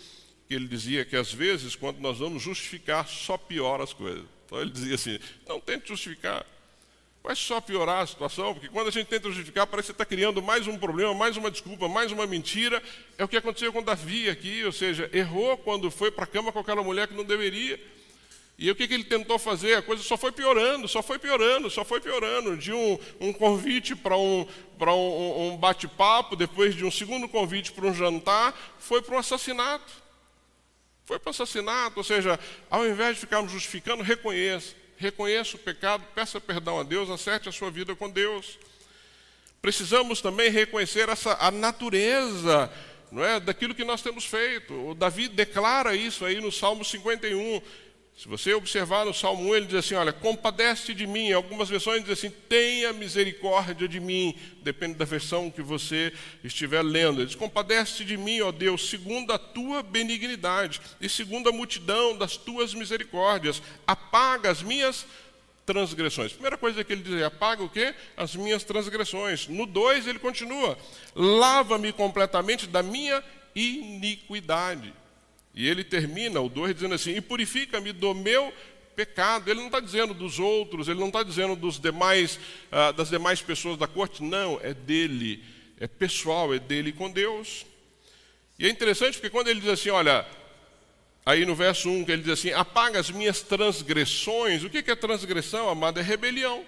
que 0.49 0.55
ele 0.55 0.67
dizia 0.67 1.05
que 1.05 1.17
às 1.17 1.33
vezes, 1.33 1.77
quando 1.77 1.99
nós 1.99 2.19
vamos 2.19 2.43
justificar, 2.43 3.07
só 3.07 3.37
piora 3.37 3.85
as 3.85 3.93
coisas. 3.93 4.25
Então 4.47 4.61
ele 4.61 4.71
dizia 4.71 4.95
assim: 4.95 5.19
não 5.47 5.61
tente 5.61 5.89
justificar, 5.89 6.45
vai 7.25 7.35
só 7.35 7.59
piorar 7.59 8.03
a 8.03 8.07
situação, 8.07 8.53
porque 8.53 8.69
quando 8.69 8.89
a 8.89 8.91
gente 8.91 9.07
tenta 9.07 9.29
justificar, 9.29 9.67
parece 9.67 9.87
que 9.87 9.93
está 9.93 10.05
criando 10.05 10.43
mais 10.43 10.67
um 10.67 10.77
problema, 10.77 11.15
mais 11.15 11.39
uma 11.39 11.51
desculpa, 11.51 11.89
mais 11.89 12.13
uma 12.13 12.27
mentira. 12.27 12.83
É 13.17 13.25
o 13.25 13.29
que 13.29 13.39
aconteceu 13.39 13.73
com 13.73 13.83
Davi 13.83 14.29
aqui, 14.29 14.63
ou 14.63 14.71
seja, 14.71 15.09
errou 15.11 15.57
quando 15.57 15.91
foi 15.91 16.11
para 16.11 16.25
a 16.25 16.27
cama 16.27 16.53
com 16.53 16.59
aquela 16.59 16.83
mulher 16.83 17.09
que 17.09 17.15
não 17.15 17.25
deveria. 17.25 17.81
E 18.59 18.71
o 18.71 18.77
que, 18.77 18.87
que 18.87 18.93
ele 18.93 19.05
tentou 19.05 19.39
fazer? 19.39 19.79
A 19.79 19.83
coisa 19.83 20.03
só 20.03 20.19
foi 20.19 20.33
piorando, 20.33 20.87
só 20.87 21.03
foi 21.03 21.19
piorando, 21.19 21.71
só 21.71 21.83
foi 21.83 21.99
piorando. 21.99 22.59
De 22.59 22.75
um, 22.75 22.99
um 23.19 23.33
convite 23.33 23.97
para 23.97 24.19
um, 24.19 24.47
um, 24.79 25.49
um 25.49 25.57
bate-papo, 25.57 26.37
depois 26.37 26.75
de 26.75 26.85
um 26.85 26.91
segundo 26.91 27.27
convite 27.27 27.73
para 27.73 27.87
um 27.87 27.95
jantar, 27.95 28.55
foi 28.79 29.01
para 29.01 29.15
um 29.17 29.19
assassinato. 29.19 30.05
Foi 31.07 31.19
para 31.19 31.29
o 31.29 31.31
assassinato, 31.31 31.97
ou 31.97 32.05
seja, 32.05 32.39
ao 32.71 32.87
invés 32.87 33.15
de 33.15 33.21
ficarmos 33.23 33.51
justificando, 33.51 34.03
reconheça. 34.03 34.84
Reconheça 35.05 35.57
o 35.57 35.59
pecado, 35.59 36.03
peça 36.15 36.41
perdão 36.41 36.81
a 36.81 36.83
Deus, 36.83 37.11
acerte 37.11 37.47
a 37.47 37.53
sua 37.53 37.71
vida 37.71 37.95
com 37.95 38.09
Deus. 38.09 38.59
Precisamos 39.61 40.23
também 40.23 40.51
reconhecer 40.51 41.11
essa, 41.11 41.37
a 41.39 41.51
natureza 41.51 42.73
não 43.13 43.23
é, 43.23 43.39
daquilo 43.39 43.75
que 43.75 43.85
nós 43.85 44.01
temos 44.01 44.25
feito. 44.25 44.73
O 44.73 44.95
Davi 44.95 45.29
declara 45.29 45.95
isso 45.95 46.25
aí 46.25 46.41
no 46.41 46.51
Salmo 46.51 46.83
51. 46.83 47.61
Se 48.17 48.29
você 48.29 48.55
observar 48.55 49.05
no 49.05 49.13
Salmo 49.13 49.51
1, 49.51 49.55
ele 49.57 49.67
diz 49.67 49.75
assim: 49.75 49.95
Olha, 49.97 50.13
compadece 50.13 50.95
de 50.95 51.05
mim. 51.05 51.33
Algumas 51.33 51.69
versões 51.69 52.01
dizem 52.01 52.13
assim: 52.13 52.31
Tenha 52.49 52.93
misericórdia 52.93 53.89
de 53.89 53.99
mim. 53.99 54.39
Depende 54.63 54.95
da 54.95 55.05
versão 55.05 55.51
que 55.51 55.61
você 55.61 56.13
estiver 56.43 56.83
lendo. 56.83 57.21
Ele 57.21 57.27
diz: 57.27 57.35
Compadece 57.35 58.05
de 58.05 58.17
mim, 58.17 58.41
ó 58.41 58.53
Deus, 58.53 58.89
segundo 58.89 59.33
a 59.33 59.39
tua 59.39 59.83
benignidade 59.83 60.81
e 61.01 61.09
segundo 61.09 61.49
a 61.49 61.53
multidão 61.53 62.17
das 62.17 62.37
tuas 62.37 62.73
misericórdias. 62.73 63.61
Apaga 63.85 64.49
as 64.49 64.63
minhas 64.63 65.05
transgressões. 65.67 66.33
Primeira 66.33 66.57
coisa 66.57 66.85
que 66.85 66.93
ele 66.93 67.03
diz: 67.03 67.21
Apaga 67.21 67.65
o 67.65 67.69
quê? 67.69 67.97
As 68.17 68.37
minhas 68.37 68.63
transgressões. 68.63 69.49
No 69.49 69.67
2, 69.67 70.07
ele 70.07 70.21
continua: 70.21 70.79
Lava-me 71.17 71.93
completamente 71.93 72.69
da 72.69 72.81
minha 72.81 73.25
iniquidade. 73.57 74.95
E 75.55 75.69
ele 75.69 75.85
termina 75.85 76.41
o 76.41 76.49
2 76.49 76.75
dizendo 76.75 76.95
assim: 76.95 77.15
E 77.17 77.21
purifica-me 77.21 77.93
do 77.93 78.15
meu 78.15 78.53
pecado. 78.95 79.51
Ele 79.51 79.61
não 79.61 79.67
está 79.67 79.81
dizendo 79.81 80.15
dos 80.15 80.39
outros, 80.39 80.89
ele 80.89 80.99
não 80.99 81.09
está 81.09 81.23
dizendo 81.23 81.55
dos 81.55 81.79
demais, 81.79 82.39
uh, 82.73 82.93
das 82.93 83.11
demais 83.11 83.41
pessoas 83.41 83.77
da 83.77 83.87
corte, 83.87 84.23
não, 84.23 84.59
é 84.63 84.73
dele, 84.73 85.45
é 85.79 85.87
pessoal, 85.87 86.55
é 86.55 86.59
dele 86.59 86.93
com 86.93 87.11
Deus. 87.11 87.67
E 88.59 88.67
é 88.67 88.71
interessante 88.71 89.15
porque 89.15 89.31
quando 89.31 89.49
ele 89.49 89.61
diz 89.61 89.71
assim, 89.71 89.91
olha, 89.91 90.27
aí 91.27 91.45
no 91.45 91.55
verso 91.55 91.89
1 91.89 92.05
que 92.05 92.13
ele 92.13 92.23
diz 92.23 92.33
assim: 92.33 92.53
apaga 92.53 92.99
as 92.99 93.11
minhas 93.11 93.43
transgressões. 93.43 94.63
O 94.63 94.71
que 94.71 94.91
é 94.91 94.97
transgressão, 94.97 95.69
amado? 95.69 95.99
É 95.99 96.03
rebelião. 96.03 96.65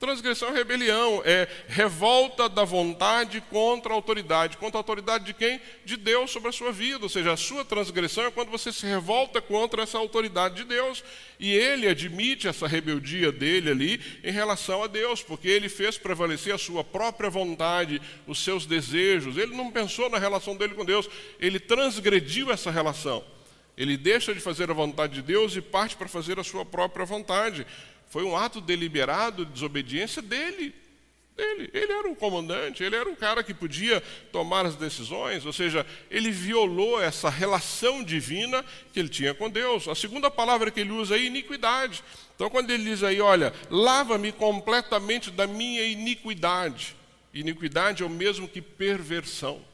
Transgressão 0.00 0.48
é 0.48 0.52
rebelião, 0.52 1.20
é 1.26 1.46
revolta 1.68 2.48
da 2.48 2.64
vontade 2.64 3.38
contra 3.50 3.92
a 3.92 3.94
autoridade. 3.94 4.56
Contra 4.56 4.78
a 4.78 4.80
autoridade 4.80 5.26
de 5.26 5.34
quem? 5.34 5.60
De 5.84 5.94
Deus 5.94 6.30
sobre 6.30 6.48
a 6.48 6.52
sua 6.52 6.72
vida. 6.72 7.04
Ou 7.04 7.08
seja, 7.10 7.34
a 7.34 7.36
sua 7.36 7.66
transgressão 7.66 8.24
é 8.24 8.30
quando 8.30 8.50
você 8.50 8.72
se 8.72 8.86
revolta 8.86 9.42
contra 9.42 9.82
essa 9.82 9.98
autoridade 9.98 10.54
de 10.54 10.64
Deus. 10.64 11.04
E 11.38 11.52
ele 11.52 11.86
admite 11.86 12.48
essa 12.48 12.66
rebeldia 12.66 13.30
dele 13.30 13.70
ali 13.70 14.00
em 14.24 14.32
relação 14.32 14.82
a 14.82 14.86
Deus, 14.86 15.22
porque 15.22 15.48
ele 15.48 15.68
fez 15.68 15.98
prevalecer 15.98 16.54
a 16.54 16.58
sua 16.58 16.82
própria 16.82 17.28
vontade, 17.28 18.00
os 18.26 18.42
seus 18.42 18.64
desejos. 18.64 19.36
Ele 19.36 19.54
não 19.54 19.70
pensou 19.70 20.08
na 20.08 20.16
relação 20.16 20.56
dele 20.56 20.72
com 20.72 20.84
Deus, 20.84 21.10
ele 21.38 21.60
transgrediu 21.60 22.50
essa 22.50 22.70
relação. 22.70 23.22
Ele 23.76 23.96
deixa 23.96 24.34
de 24.34 24.40
fazer 24.40 24.70
a 24.70 24.74
vontade 24.74 25.14
de 25.14 25.22
Deus 25.22 25.56
e 25.56 25.60
parte 25.62 25.96
para 25.96 26.06
fazer 26.06 26.38
a 26.38 26.44
sua 26.44 26.66
própria 26.66 27.06
vontade. 27.06 27.66
Foi 28.10 28.24
um 28.24 28.36
ato 28.36 28.60
deliberado 28.60 29.46
de 29.46 29.52
desobediência 29.52 30.20
dele. 30.20 30.74
Dele. 31.36 31.70
Ele 31.72 31.92
era 31.92 32.08
um 32.08 32.14
comandante, 32.14 32.82
ele 32.82 32.96
era 32.96 33.08
um 33.08 33.14
cara 33.14 33.42
que 33.42 33.54
podia 33.54 34.02
tomar 34.30 34.66
as 34.66 34.74
decisões, 34.74 35.46
ou 35.46 35.52
seja, 35.52 35.86
ele 36.10 36.30
violou 36.30 37.00
essa 37.00 37.30
relação 37.30 38.02
divina 38.02 38.62
que 38.92 38.98
ele 39.00 39.08
tinha 39.08 39.32
com 39.32 39.48
Deus. 39.48 39.88
A 39.88 39.94
segunda 39.94 40.30
palavra 40.30 40.70
que 40.70 40.80
ele 40.80 40.90
usa 40.90 41.16
é 41.16 41.22
iniquidade. 41.22 42.02
Então, 42.34 42.50
quando 42.50 42.70
ele 42.70 42.84
diz 42.84 43.02
aí, 43.02 43.20
olha, 43.20 43.54
lava-me 43.70 44.32
completamente 44.32 45.30
da 45.30 45.46
minha 45.46 45.84
iniquidade. 45.84 46.96
Iniquidade 47.32 48.02
é 48.02 48.06
o 48.06 48.10
mesmo 48.10 48.48
que 48.48 48.60
perversão. 48.60 49.64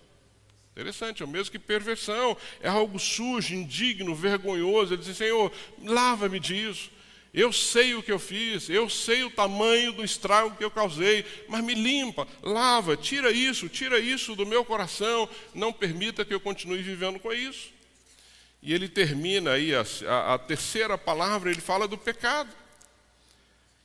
Interessante, 0.72 1.22
é 1.22 1.24
o 1.24 1.28
mesmo 1.28 1.50
que 1.50 1.58
perversão. 1.58 2.36
É 2.60 2.68
algo 2.68 2.98
sujo, 2.98 3.54
indigno, 3.54 4.14
vergonhoso. 4.14 4.92
Ele 4.92 5.02
diz, 5.02 5.16
Senhor, 5.16 5.50
lava-me 5.82 6.38
disso. 6.38 6.90
Eu 7.36 7.52
sei 7.52 7.94
o 7.94 8.02
que 8.02 8.10
eu 8.10 8.18
fiz, 8.18 8.70
eu 8.70 8.88
sei 8.88 9.22
o 9.22 9.30
tamanho 9.30 9.92
do 9.92 10.02
estrago 10.02 10.56
que 10.56 10.64
eu 10.64 10.70
causei, 10.70 11.22
mas 11.46 11.62
me 11.62 11.74
limpa, 11.74 12.26
lava, 12.42 12.96
tira 12.96 13.30
isso, 13.30 13.68
tira 13.68 13.98
isso 13.98 14.34
do 14.34 14.46
meu 14.46 14.64
coração, 14.64 15.28
não 15.52 15.70
permita 15.70 16.24
que 16.24 16.32
eu 16.32 16.40
continue 16.40 16.80
vivendo 16.80 17.20
com 17.20 17.30
isso. 17.34 17.70
E 18.62 18.72
ele 18.72 18.88
termina 18.88 19.52
aí 19.52 19.74
a, 19.74 19.84
a, 20.08 20.34
a 20.34 20.38
terceira 20.38 20.96
palavra, 20.96 21.50
ele 21.50 21.60
fala 21.60 21.86
do 21.86 21.98
pecado. 21.98 22.48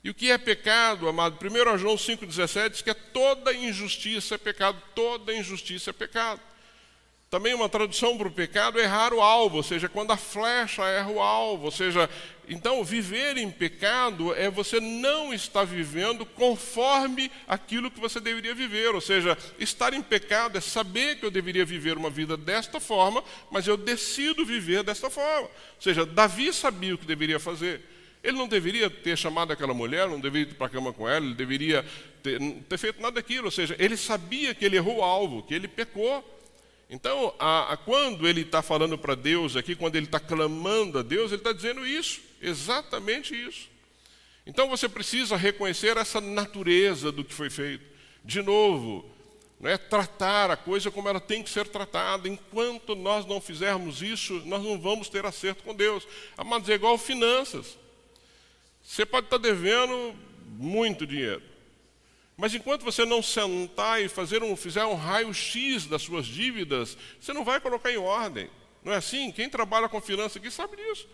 E 0.02 0.10
o 0.10 0.14
que 0.14 0.32
é 0.32 0.38
pecado, 0.38 1.10
amado? 1.10 1.38
1 1.46 1.78
João 1.78 1.96
5,17 1.96 2.70
diz 2.70 2.82
que 2.82 2.90
é 2.90 2.94
toda 2.94 3.54
injustiça 3.54 4.36
é 4.36 4.38
pecado, 4.38 4.82
toda 4.96 5.36
injustiça 5.36 5.90
é 5.90 5.94
pecado. 5.94 6.40
Também 7.32 7.54
uma 7.54 7.70
tradução 7.70 8.18
para 8.18 8.28
o 8.28 8.32
pecado 8.32 8.78
é 8.78 8.84
errar 8.84 9.14
o 9.14 9.22
alvo, 9.22 9.56
ou 9.56 9.64
seja, 9.64 9.88
quando 9.88 10.12
a 10.12 10.18
flecha 10.18 10.84
erra 10.84 11.10
o 11.10 11.22
alvo, 11.22 11.64
ou 11.64 11.72
seja, 11.72 12.10
então 12.46 12.84
viver 12.84 13.38
em 13.38 13.50
pecado 13.50 14.36
é 14.36 14.50
você 14.50 14.82
não 14.82 15.34
estar 15.34 15.64
vivendo 15.64 16.26
conforme 16.26 17.32
aquilo 17.48 17.90
que 17.90 18.02
você 18.02 18.20
deveria 18.20 18.54
viver, 18.54 18.94
ou 18.94 19.00
seja, 19.00 19.38
estar 19.58 19.94
em 19.94 20.02
pecado 20.02 20.58
é 20.58 20.62
saber 20.62 21.20
que 21.20 21.26
eu 21.26 21.32
deveria 21.32 21.64
viver 21.64 21.96
uma 21.96 22.10
vida 22.10 22.36
desta 22.36 22.82
forma, 22.82 23.24
mas 23.50 23.66
eu 23.66 23.78
decido 23.78 24.46
viver 24.46 24.84
desta 24.84 25.10
forma. 25.10 25.48
Ou 25.48 25.82
seja, 25.82 26.06
Davi 26.06 26.52
sabia 26.52 26.96
o 26.96 26.98
que 26.98 27.06
deveria 27.06 27.40
fazer. 27.40 27.80
Ele 28.22 28.38
não 28.38 28.46
deveria 28.50 28.90
ter 28.90 29.18
chamado 29.18 29.54
aquela 29.54 29.74
mulher, 29.74 30.06
não 30.06 30.20
deveria 30.20 30.52
ir 30.52 30.56
para 30.56 30.68
a 30.68 30.70
cama 30.70 30.92
com 30.92 31.08
ela, 31.08 31.26
ele 31.26 31.36
deveria 31.36 31.86
ter, 32.22 32.42
ter 32.68 32.78
feito 32.78 33.02
nada 33.02 33.16
daquilo, 33.16 33.46
ou 33.46 33.52
seja, 33.52 33.74
ele 33.80 33.96
sabia 33.96 34.54
que 34.54 34.66
ele 34.66 34.76
errou 34.76 34.98
o 34.98 35.02
alvo, 35.02 35.44
que 35.44 35.54
ele 35.54 35.70
pecou. 35.70 36.41
Então, 36.92 37.34
a, 37.40 37.72
a, 37.72 37.78
quando 37.78 38.28
ele 38.28 38.42
está 38.42 38.62
falando 38.62 38.98
para 38.98 39.16
Deus 39.16 39.56
aqui, 39.56 39.78
quando 39.78 39.96
ele 39.96 40.08
está 40.08 40.20
clamando 40.20 41.00
a 41.00 41.02
Deus, 41.02 41.32
ele 41.32 41.40
está 41.40 41.54
dizendo 41.54 41.88
isso, 41.88 42.20
exatamente 42.42 43.34
isso. 43.34 43.72
Então 44.46 44.68
você 44.68 44.90
precisa 44.90 45.38
reconhecer 45.38 45.96
essa 45.96 46.20
natureza 46.20 47.10
do 47.10 47.24
que 47.24 47.34
foi 47.34 47.50
feito. 47.50 47.86
De 48.26 48.42
novo, 48.42 49.10
não 49.58 49.70
é 49.70 49.78
tratar 49.78 50.52
a 50.52 50.58
coisa 50.58 50.92
como 50.92 51.08
ela 51.08 51.22
tem 51.22 51.42
que 51.42 51.50
ser 51.50 51.66
tratada. 51.68 52.28
Enquanto 52.28 52.94
nós 52.94 53.26
não 53.26 53.40
fizermos 53.40 54.02
isso, 54.02 54.42
nós 54.46 54.62
não 54.62 54.78
vamos 54.78 55.08
ter 55.08 55.26
acerto 55.26 55.64
com 55.64 55.74
Deus. 55.74 56.06
Amados, 56.36 56.68
é 56.68 56.74
igual 56.74 56.98
finanças. 56.98 57.78
Você 58.84 59.06
pode 59.06 59.28
estar 59.28 59.40
tá 59.40 59.44
devendo 59.44 60.14
muito 60.58 61.08
dinheiro. 61.08 61.51
Mas 62.42 62.56
enquanto 62.56 62.84
você 62.84 63.06
não 63.06 63.22
sentar 63.22 64.02
e 64.02 64.10
fazer 64.10 64.42
um, 64.42 64.56
fizer 64.56 64.84
um 64.84 64.96
raio-x 64.96 65.86
das 65.86 66.02
suas 66.02 66.26
dívidas, 66.26 66.98
você 67.20 67.34
não 67.34 67.46
vai 67.46 67.60
colocar 67.60 67.92
em 67.92 67.98
ordem. 67.98 68.50
Não 68.84 68.92
é 68.92 68.96
assim? 68.96 69.32
Quem 69.32 69.48
trabalha 69.48 69.88
com 69.88 70.02
finanças 70.02 70.38
aqui 70.38 70.50
sabe 70.50 70.76
disso. 70.76 71.08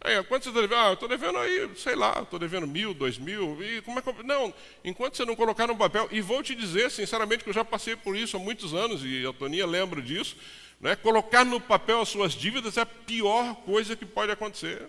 Aí, 0.00 0.24
quanto 0.24 0.44
você 0.44 0.48
está 0.48 0.62
devendo? 0.62 0.80
Ah, 0.80 0.86
eu 0.86 0.94
estou 0.94 1.08
devendo 1.10 1.38
aí, 1.40 1.68
sei 1.76 1.94
lá, 1.94 2.22
estou 2.22 2.38
devendo 2.38 2.66
mil, 2.66 2.94
dois 2.94 3.18
mil. 3.18 3.62
E 3.62 3.82
como 3.82 3.98
é 3.98 4.02
que 4.02 4.22
Não, 4.22 4.54
enquanto 4.82 5.14
você 5.14 5.26
não 5.26 5.36
colocar 5.36 5.66
no 5.66 5.76
papel, 5.76 6.08
e 6.10 6.22
vou 6.22 6.42
te 6.42 6.54
dizer, 6.54 6.90
sinceramente, 6.90 7.44
que 7.44 7.50
eu 7.50 7.54
já 7.54 7.66
passei 7.66 7.94
por 7.94 8.16
isso 8.16 8.38
há 8.38 8.40
muitos 8.40 8.72
anos, 8.72 9.02
e 9.04 9.26
a 9.26 9.32
Toninha 9.34 9.66
lembra 9.66 10.00
disso, 10.00 10.38
né? 10.80 10.96
colocar 10.96 11.44
no 11.44 11.60
papel 11.60 12.00
as 12.00 12.08
suas 12.08 12.32
dívidas 12.32 12.78
é 12.78 12.80
a 12.80 12.86
pior 12.86 13.56
coisa 13.56 13.94
que 13.94 14.06
pode 14.06 14.32
acontecer. 14.32 14.88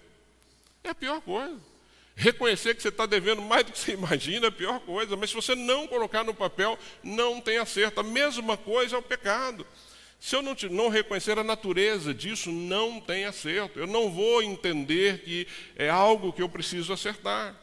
É 0.81 0.91
a 0.91 0.95
pior 0.95 1.19
coisa. 1.19 1.72
Reconhecer 2.15 2.75
que 2.75 2.81
você 2.81 2.89
está 2.89 3.05
devendo 3.05 3.41
mais 3.41 3.65
do 3.65 3.71
que 3.71 3.79
você 3.79 3.93
imagina 3.93 4.45
é 4.45 4.49
a 4.49 4.51
pior 4.51 4.79
coisa, 4.81 5.17
mas 5.17 5.31
se 5.31 5.35
você 5.35 5.55
não 5.55 5.87
colocar 5.87 6.23
no 6.23 6.33
papel, 6.33 6.77
não 7.03 7.41
tem 7.41 7.57
acerto. 7.57 7.99
A 7.99 8.03
mesma 8.03 8.55
coisa 8.55 8.95
é 8.95 8.99
o 8.99 9.01
pecado. 9.01 9.65
Se 10.19 10.35
eu 10.35 10.41
não, 10.41 10.55
te, 10.55 10.69
não 10.69 10.87
reconhecer 10.87 11.37
a 11.37 11.43
natureza 11.43 12.13
disso, 12.13 12.49
não 12.51 13.01
tem 13.01 13.25
acerto. 13.25 13.79
Eu 13.79 13.87
não 13.87 14.09
vou 14.11 14.41
entender 14.41 15.19
que 15.23 15.47
é 15.75 15.89
algo 15.89 16.31
que 16.31 16.41
eu 16.41 16.47
preciso 16.47 16.93
acertar. 16.93 17.55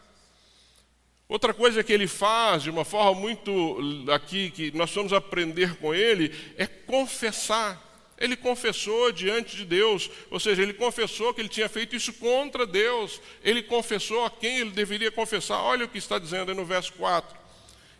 Outra 1.26 1.54
coisa 1.54 1.84
que 1.84 1.92
ele 1.92 2.08
faz 2.08 2.64
de 2.64 2.70
uma 2.70 2.84
forma 2.84 3.18
muito 3.18 3.78
aqui, 4.12 4.50
que 4.50 4.76
nós 4.76 4.92
vamos 4.92 5.12
aprender 5.12 5.76
com 5.76 5.94
ele, 5.94 6.34
é 6.58 6.66
confessar. 6.66 7.89
Ele 8.20 8.36
confessou 8.36 9.10
diante 9.10 9.56
de 9.56 9.64
Deus, 9.64 10.10
ou 10.30 10.38
seja, 10.38 10.62
ele 10.62 10.74
confessou 10.74 11.32
que 11.32 11.40
ele 11.40 11.48
tinha 11.48 11.70
feito 11.70 11.96
isso 11.96 12.12
contra 12.12 12.66
Deus. 12.66 13.18
Ele 13.42 13.62
confessou 13.62 14.26
a 14.26 14.30
quem 14.30 14.58
ele 14.58 14.70
deveria 14.70 15.10
confessar. 15.10 15.62
Olha 15.62 15.86
o 15.86 15.88
que 15.88 15.96
está 15.96 16.18
dizendo 16.18 16.50
aí 16.50 16.56
no 16.56 16.66
verso 16.66 16.92
4. 16.92 17.34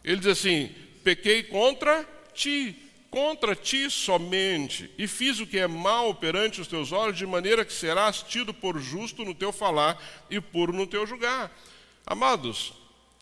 Ele 0.05 0.19
diz 0.19 0.27
assim: 0.27 0.71
pequei 1.03 1.43
contra 1.43 2.07
ti, 2.35 2.77
contra 3.11 3.57
ti 3.57 3.91
somente, 3.91 4.91
e 4.99 5.09
fiz 5.09 5.41
o 5.41 5.47
que 5.47 5.59
é 5.59 5.67
mal 5.67 6.15
perante 6.15 6.61
os 6.61 6.69
teus 6.69 6.93
olhos, 6.93 7.17
de 7.17 7.27
maneira 7.27 7.65
que 7.65 7.73
serás 7.73 8.23
tido 8.23 8.53
por 8.53 8.79
justo 8.79 9.25
no 9.25 9.35
teu 9.35 9.53
falar 9.53 9.99
e 10.29 10.39
puro 10.39 10.71
no 10.71 10.87
teu 10.87 11.07
julgar. 11.07 11.51
Amados, 12.07 12.75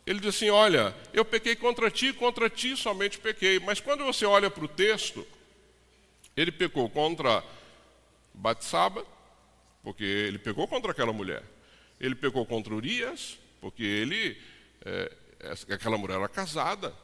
ele 0.04 0.18
diz 0.18 0.34
assim: 0.34 0.50
Olha, 0.50 0.96
eu 1.12 1.24
pequei 1.24 1.54
contra 1.54 1.92
ti, 1.92 2.12
contra 2.12 2.50
ti 2.50 2.76
somente 2.76 3.18
pequei. 3.18 3.61
Mas 3.61 3.78
quando 3.78 4.04
você 4.04 4.26
olha 4.26 4.50
para 4.50 4.64
o 4.64 4.68
texto, 4.68 5.24
ele 6.40 6.53
pecou 6.53 6.88
contra 6.88 7.44
Batsaba, 8.35 9.05
porque 9.83 10.05
ele 10.05 10.38
pecou 10.38 10.66
contra 10.68 10.92
aquela 10.92 11.12
mulher. 11.12 11.42
Ele 12.01 12.14
pecou 12.14 12.46
contra 12.46 12.74
Urias, 12.74 13.38
porque 13.61 13.83
ele, 13.83 14.37
é, 14.85 15.12
aquela 15.70 15.98
mulher 15.98 16.16
era 16.18 16.29
casada. 16.29 16.94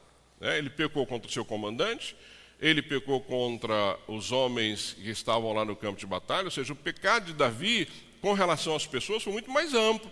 Né? 0.40 0.58
Ele 0.58 0.70
pecou 0.70 1.06
contra 1.06 1.28
o 1.28 1.32
seu 1.32 1.44
comandante 1.44 2.16
ele 2.60 2.80
pecou 2.82 3.20
contra 3.20 3.98
os 4.06 4.32
homens 4.32 4.94
que 4.94 5.10
estavam 5.10 5.52
lá 5.52 5.64
no 5.64 5.76
campo 5.76 5.98
de 5.98 6.06
batalha, 6.06 6.46
ou 6.46 6.50
seja, 6.50 6.72
o 6.72 6.76
pecado 6.76 7.26
de 7.26 7.34
Davi 7.34 7.86
com 8.20 8.32
relação 8.32 8.74
às 8.74 8.86
pessoas 8.86 9.22
foi 9.22 9.32
muito 9.32 9.50
mais 9.50 9.74
amplo. 9.74 10.10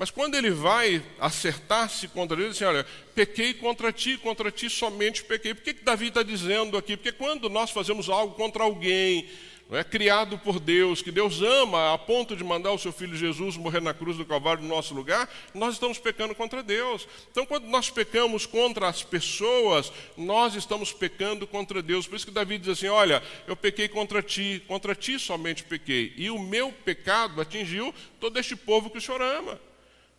Mas 0.00 0.10
quando 0.10 0.34
ele 0.34 0.50
vai 0.50 1.02
acertar-se 1.18 2.08
contra 2.08 2.34
ele, 2.34 2.44
ele 2.44 2.52
diz 2.52 2.62
assim, 2.62 2.74
olha, 2.74 2.86
pequei 3.14 3.52
contra 3.52 3.92
ti, 3.92 4.16
contra 4.16 4.50
ti 4.50 4.70
somente 4.70 5.22
pequei. 5.22 5.52
Por 5.52 5.62
que, 5.62 5.74
que 5.74 5.84
Davi 5.84 6.08
está 6.08 6.22
dizendo 6.22 6.78
aqui? 6.78 6.96
Porque 6.96 7.12
quando 7.12 7.50
nós 7.50 7.70
fazemos 7.70 8.08
algo 8.08 8.34
contra 8.34 8.62
alguém, 8.62 9.28
é 9.70 9.84
criado 9.84 10.38
por 10.38 10.58
Deus, 10.58 11.02
que 11.02 11.10
Deus 11.10 11.42
ama 11.42 11.92
a 11.92 11.98
ponto 11.98 12.34
de 12.34 12.42
mandar 12.42 12.72
o 12.72 12.78
seu 12.78 12.94
filho 12.94 13.14
Jesus 13.14 13.58
morrer 13.58 13.82
na 13.82 13.92
cruz 13.92 14.16
do 14.16 14.24
Calvário 14.24 14.62
no 14.62 14.70
nosso 14.70 14.94
lugar, 14.94 15.28
nós 15.52 15.74
estamos 15.74 15.98
pecando 15.98 16.34
contra 16.34 16.62
Deus. 16.62 17.06
Então, 17.30 17.44
quando 17.44 17.66
nós 17.66 17.90
pecamos 17.90 18.46
contra 18.46 18.88
as 18.88 19.02
pessoas, 19.02 19.92
nós 20.16 20.54
estamos 20.54 20.94
pecando 20.94 21.46
contra 21.46 21.82
Deus. 21.82 22.06
Por 22.06 22.16
isso 22.16 22.24
que 22.24 22.32
Davi 22.32 22.56
diz 22.56 22.70
assim: 22.70 22.88
Olha, 22.88 23.22
eu 23.46 23.54
pequei 23.54 23.86
contra 23.86 24.22
ti, 24.22 24.62
contra 24.66 24.94
ti 24.94 25.18
somente 25.18 25.62
pequei, 25.62 26.14
e 26.16 26.30
o 26.30 26.38
meu 26.38 26.72
pecado 26.72 27.38
atingiu 27.38 27.94
todo 28.18 28.38
este 28.38 28.56
povo 28.56 28.88
que 28.88 28.96
o 28.96 29.00
Senhor 29.02 29.20
ama. 29.20 29.60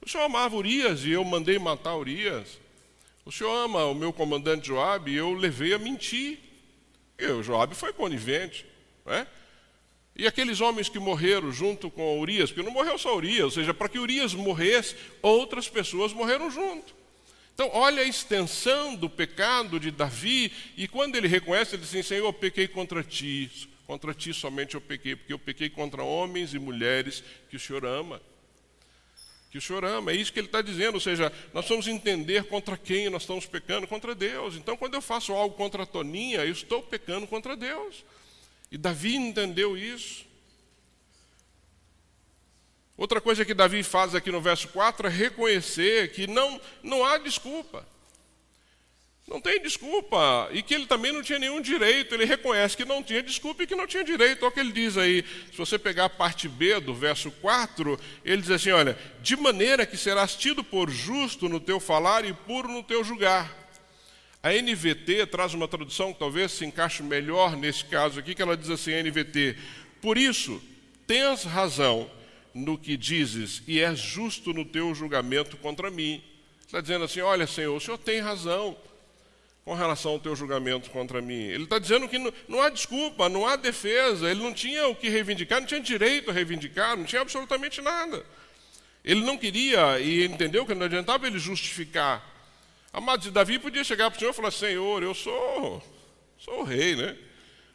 O 0.03 0.09
Senhor 0.09 0.23
amava 0.23 0.55
Urias 0.55 1.05
e 1.05 1.11
eu 1.11 1.23
mandei 1.23 1.59
matar 1.59 1.95
Urias. 1.95 2.59
O 3.23 3.31
Senhor 3.31 3.53
ama 3.53 3.85
o 3.85 3.93
meu 3.93 4.11
comandante 4.11 4.67
Joabe 4.67 5.11
e 5.11 5.15
eu 5.15 5.33
levei 5.33 5.73
a 5.73 5.79
mentir. 5.79 6.39
E 7.19 7.25
o 7.27 7.43
Joabe 7.43 7.75
foi 7.75 7.93
conivente, 7.93 8.65
não 9.05 9.13
é? 9.13 9.27
E 10.15 10.27
aqueles 10.27 10.59
homens 10.59 10.89
que 10.89 10.99
morreram 10.99 11.51
junto 11.51 11.89
com 11.89 12.19
Urias, 12.19 12.51
porque 12.51 12.65
não 12.65 12.73
morreu 12.73 12.97
só 12.97 13.15
Urias, 13.15 13.45
ou 13.45 13.51
seja, 13.51 13.73
para 13.73 13.87
que 13.87 13.99
Urias 13.99 14.33
morresse, 14.33 14.95
outras 15.21 15.69
pessoas 15.69 16.11
morreram 16.11 16.49
junto. 16.49 16.93
Então, 17.53 17.69
olha 17.73 18.01
a 18.01 18.07
extensão 18.07 18.95
do 18.95 19.09
pecado 19.09 19.79
de 19.79 19.91
Davi, 19.91 20.51
e 20.75 20.87
quando 20.87 21.15
ele 21.15 21.27
reconhece, 21.27 21.75
ele 21.75 21.83
diz 21.83 21.91
assim: 21.91 22.03
Senhor, 22.03 22.25
eu 22.25 22.33
pequei 22.33 22.67
contra 22.67 23.03
ti, 23.03 23.69
contra 23.85 24.13
ti 24.13 24.33
somente 24.33 24.75
eu 24.75 24.81
pequei, 24.81 25.15
porque 25.15 25.33
eu 25.33 25.39
pequei 25.39 25.69
contra 25.69 26.03
homens 26.03 26.53
e 26.53 26.59
mulheres 26.59 27.23
que 27.49 27.55
o 27.55 27.59
Senhor 27.59 27.85
ama. 27.85 28.21
Que 29.51 29.57
o 29.57 29.61
Senhor 29.61 29.83
ama, 29.83 30.11
é 30.11 30.15
isso 30.15 30.31
que 30.31 30.39
ele 30.39 30.47
está 30.47 30.61
dizendo, 30.61 30.95
ou 30.95 31.01
seja, 31.01 31.31
nós 31.53 31.67
vamos 31.67 31.85
entender 31.85 32.45
contra 32.45 32.77
quem 32.77 33.09
nós 33.09 33.23
estamos 33.23 33.45
pecando, 33.45 33.85
contra 33.85 34.15
Deus. 34.15 34.55
Então, 34.55 34.77
quando 34.77 34.93
eu 34.93 35.01
faço 35.01 35.33
algo 35.33 35.55
contra 35.57 35.83
a 35.83 35.85
Toninha, 35.85 36.45
eu 36.45 36.53
estou 36.53 36.81
pecando 36.81 37.27
contra 37.27 37.57
Deus. 37.57 38.05
E 38.71 38.77
Davi 38.77 39.17
entendeu 39.17 39.77
isso. 39.77 40.25
Outra 42.95 43.19
coisa 43.19 43.43
que 43.43 43.53
Davi 43.53 43.83
faz 43.83 44.15
aqui 44.15 44.31
no 44.31 44.39
verso 44.39 44.69
4 44.69 45.07
é 45.07 45.09
reconhecer 45.09 46.13
que 46.13 46.27
não, 46.27 46.61
não 46.81 47.03
há 47.03 47.17
desculpa. 47.17 47.85
Não 49.27 49.39
tem 49.39 49.61
desculpa. 49.61 50.49
E 50.51 50.61
que 50.61 50.73
ele 50.73 50.85
também 50.85 51.11
não 51.11 51.21
tinha 51.21 51.39
nenhum 51.39 51.61
direito. 51.61 52.13
Ele 52.13 52.25
reconhece 52.25 52.75
que 52.75 52.83
não 52.83 53.01
tinha 53.01 53.23
desculpa 53.23 53.63
e 53.63 53.67
que 53.67 53.75
não 53.75 53.87
tinha 53.87 54.03
direito. 54.03 54.43
Olha 54.43 54.49
o 54.49 54.51
que 54.51 54.59
ele 54.59 54.71
diz 54.71 54.97
aí. 54.97 55.23
Se 55.51 55.57
você 55.57 55.79
pegar 55.79 56.05
a 56.05 56.09
parte 56.09 56.49
B 56.49 56.79
do 56.79 56.93
verso 56.93 57.31
4, 57.31 57.99
ele 58.25 58.41
diz 58.41 58.51
assim: 58.51 58.71
Olha, 58.71 58.97
de 59.21 59.35
maneira 59.35 59.85
que 59.85 59.95
serás 59.95 60.35
tido 60.35 60.63
por 60.63 60.89
justo 60.89 61.47
no 61.47 61.59
teu 61.59 61.79
falar 61.79 62.25
e 62.25 62.33
puro 62.33 62.67
no 62.67 62.83
teu 62.83 63.03
julgar. 63.03 63.61
A 64.43 64.51
NVT 64.51 65.27
traz 65.27 65.53
uma 65.53 65.67
tradução 65.67 66.11
que 66.11 66.17
talvez 66.17 66.51
se 66.51 66.65
encaixe 66.65 67.03
melhor 67.03 67.55
nesse 67.55 67.85
caso 67.85 68.19
aqui, 68.19 68.33
que 68.33 68.41
ela 68.41 68.57
diz 68.57 68.71
assim, 68.71 68.91
NVT, 69.03 69.55
por 70.01 70.17
isso, 70.17 70.59
tens 71.05 71.43
razão 71.43 72.09
no 72.51 72.75
que 72.75 72.97
dizes 72.97 73.61
e 73.67 73.79
és 73.79 73.99
justo 73.99 74.51
no 74.51 74.65
teu 74.65 74.95
julgamento 74.95 75.57
contra 75.57 75.91
mim. 75.91 76.23
Está 76.65 76.81
dizendo 76.81 77.05
assim, 77.05 77.21
olha 77.21 77.45
Senhor, 77.45 77.75
o 77.75 77.79
Senhor 77.79 77.99
tem 77.99 78.19
razão 78.19 78.75
com 79.63 79.73
relação 79.73 80.13
ao 80.13 80.19
teu 80.19 80.35
julgamento 80.35 80.89
contra 80.89 81.21
mim. 81.21 81.43
Ele 81.43 81.65
está 81.65 81.79
dizendo 81.79 82.07
que 82.07 82.17
não, 82.17 82.33
não, 82.47 82.61
há 82.61 82.69
desculpa, 82.69 83.29
não 83.29 83.47
há 83.47 83.55
defesa, 83.55 84.29
ele 84.29 84.41
não 84.41 84.53
tinha 84.53 84.87
o 84.87 84.95
que 84.95 85.09
reivindicar, 85.09 85.59
não 85.59 85.67
tinha 85.67 85.79
direito 85.79 86.29
a 86.29 86.33
reivindicar, 86.33 86.97
não 86.97 87.05
tinha 87.05 87.21
absolutamente 87.21 87.81
nada. 87.81 88.25
Ele 89.03 89.21
não 89.21 89.37
queria 89.37 89.99
e 89.99 90.25
entendeu 90.25 90.65
que 90.65 90.73
não 90.73 90.85
adiantava 90.85 91.27
ele 91.27 91.39
justificar 91.39 92.31
Amados, 92.93 93.31
Davi 93.31 93.57
podia 93.57 93.85
chegar 93.85 94.11
para 94.11 94.17
o 94.17 94.19
Senhor 94.19 94.31
e 94.31 94.35
falar: 94.35 94.51
Senhor, 94.51 95.03
eu 95.03 95.13
sou, 95.13 95.81
sou 96.37 96.59
o 96.59 96.63
rei, 96.63 96.95
né? 96.95 97.17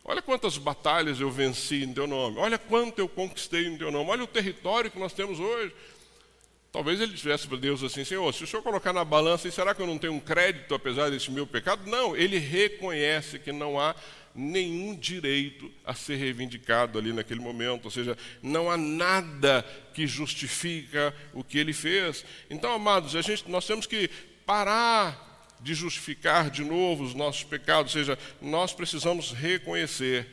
Olha 0.04 0.20
quantas 0.20 0.58
batalhas 0.58 1.20
eu 1.20 1.30
venci 1.30 1.82
em 1.82 1.92
teu 1.92 2.06
nome. 2.06 2.38
Olha 2.38 2.58
quanto 2.58 2.98
eu 2.98 3.08
conquistei 3.08 3.66
em 3.66 3.78
teu 3.78 3.90
nome. 3.90 4.10
Olha 4.10 4.24
o 4.24 4.26
território 4.26 4.90
que 4.90 4.98
nós 4.98 5.14
temos 5.14 5.40
hoje. 5.40 5.74
Talvez 6.76 7.00
ele 7.00 7.14
dissesse 7.14 7.48
para 7.48 7.56
Deus 7.56 7.82
assim: 7.82 8.04
Senhor, 8.04 8.30
se 8.34 8.44
o 8.44 8.46
Senhor 8.46 8.62
colocar 8.62 8.92
na 8.92 9.02
balança, 9.02 9.50
será 9.50 9.74
que 9.74 9.80
eu 9.80 9.86
não 9.86 9.96
tenho 9.96 10.12
um 10.12 10.20
crédito 10.20 10.74
apesar 10.74 11.10
desse 11.10 11.30
meu 11.30 11.46
pecado? 11.46 11.90
Não, 11.90 12.14
ele 12.14 12.36
reconhece 12.36 13.38
que 13.38 13.50
não 13.50 13.80
há 13.80 13.94
nenhum 14.34 14.94
direito 14.94 15.72
a 15.86 15.94
ser 15.94 16.16
reivindicado 16.16 16.98
ali 16.98 17.14
naquele 17.14 17.40
momento, 17.40 17.86
ou 17.86 17.90
seja, 17.90 18.14
não 18.42 18.70
há 18.70 18.76
nada 18.76 19.64
que 19.94 20.06
justifica 20.06 21.14
o 21.32 21.42
que 21.42 21.56
ele 21.56 21.72
fez. 21.72 22.26
Então, 22.50 22.70
amados, 22.70 23.16
a 23.16 23.22
gente, 23.22 23.50
nós 23.50 23.66
temos 23.66 23.86
que 23.86 24.10
parar 24.44 25.56
de 25.58 25.72
justificar 25.72 26.50
de 26.50 26.62
novo 26.62 27.04
os 27.04 27.14
nossos 27.14 27.42
pecados, 27.42 27.96
ou 27.96 28.02
seja, 28.02 28.18
nós 28.42 28.74
precisamos 28.74 29.32
reconhecer 29.32 30.28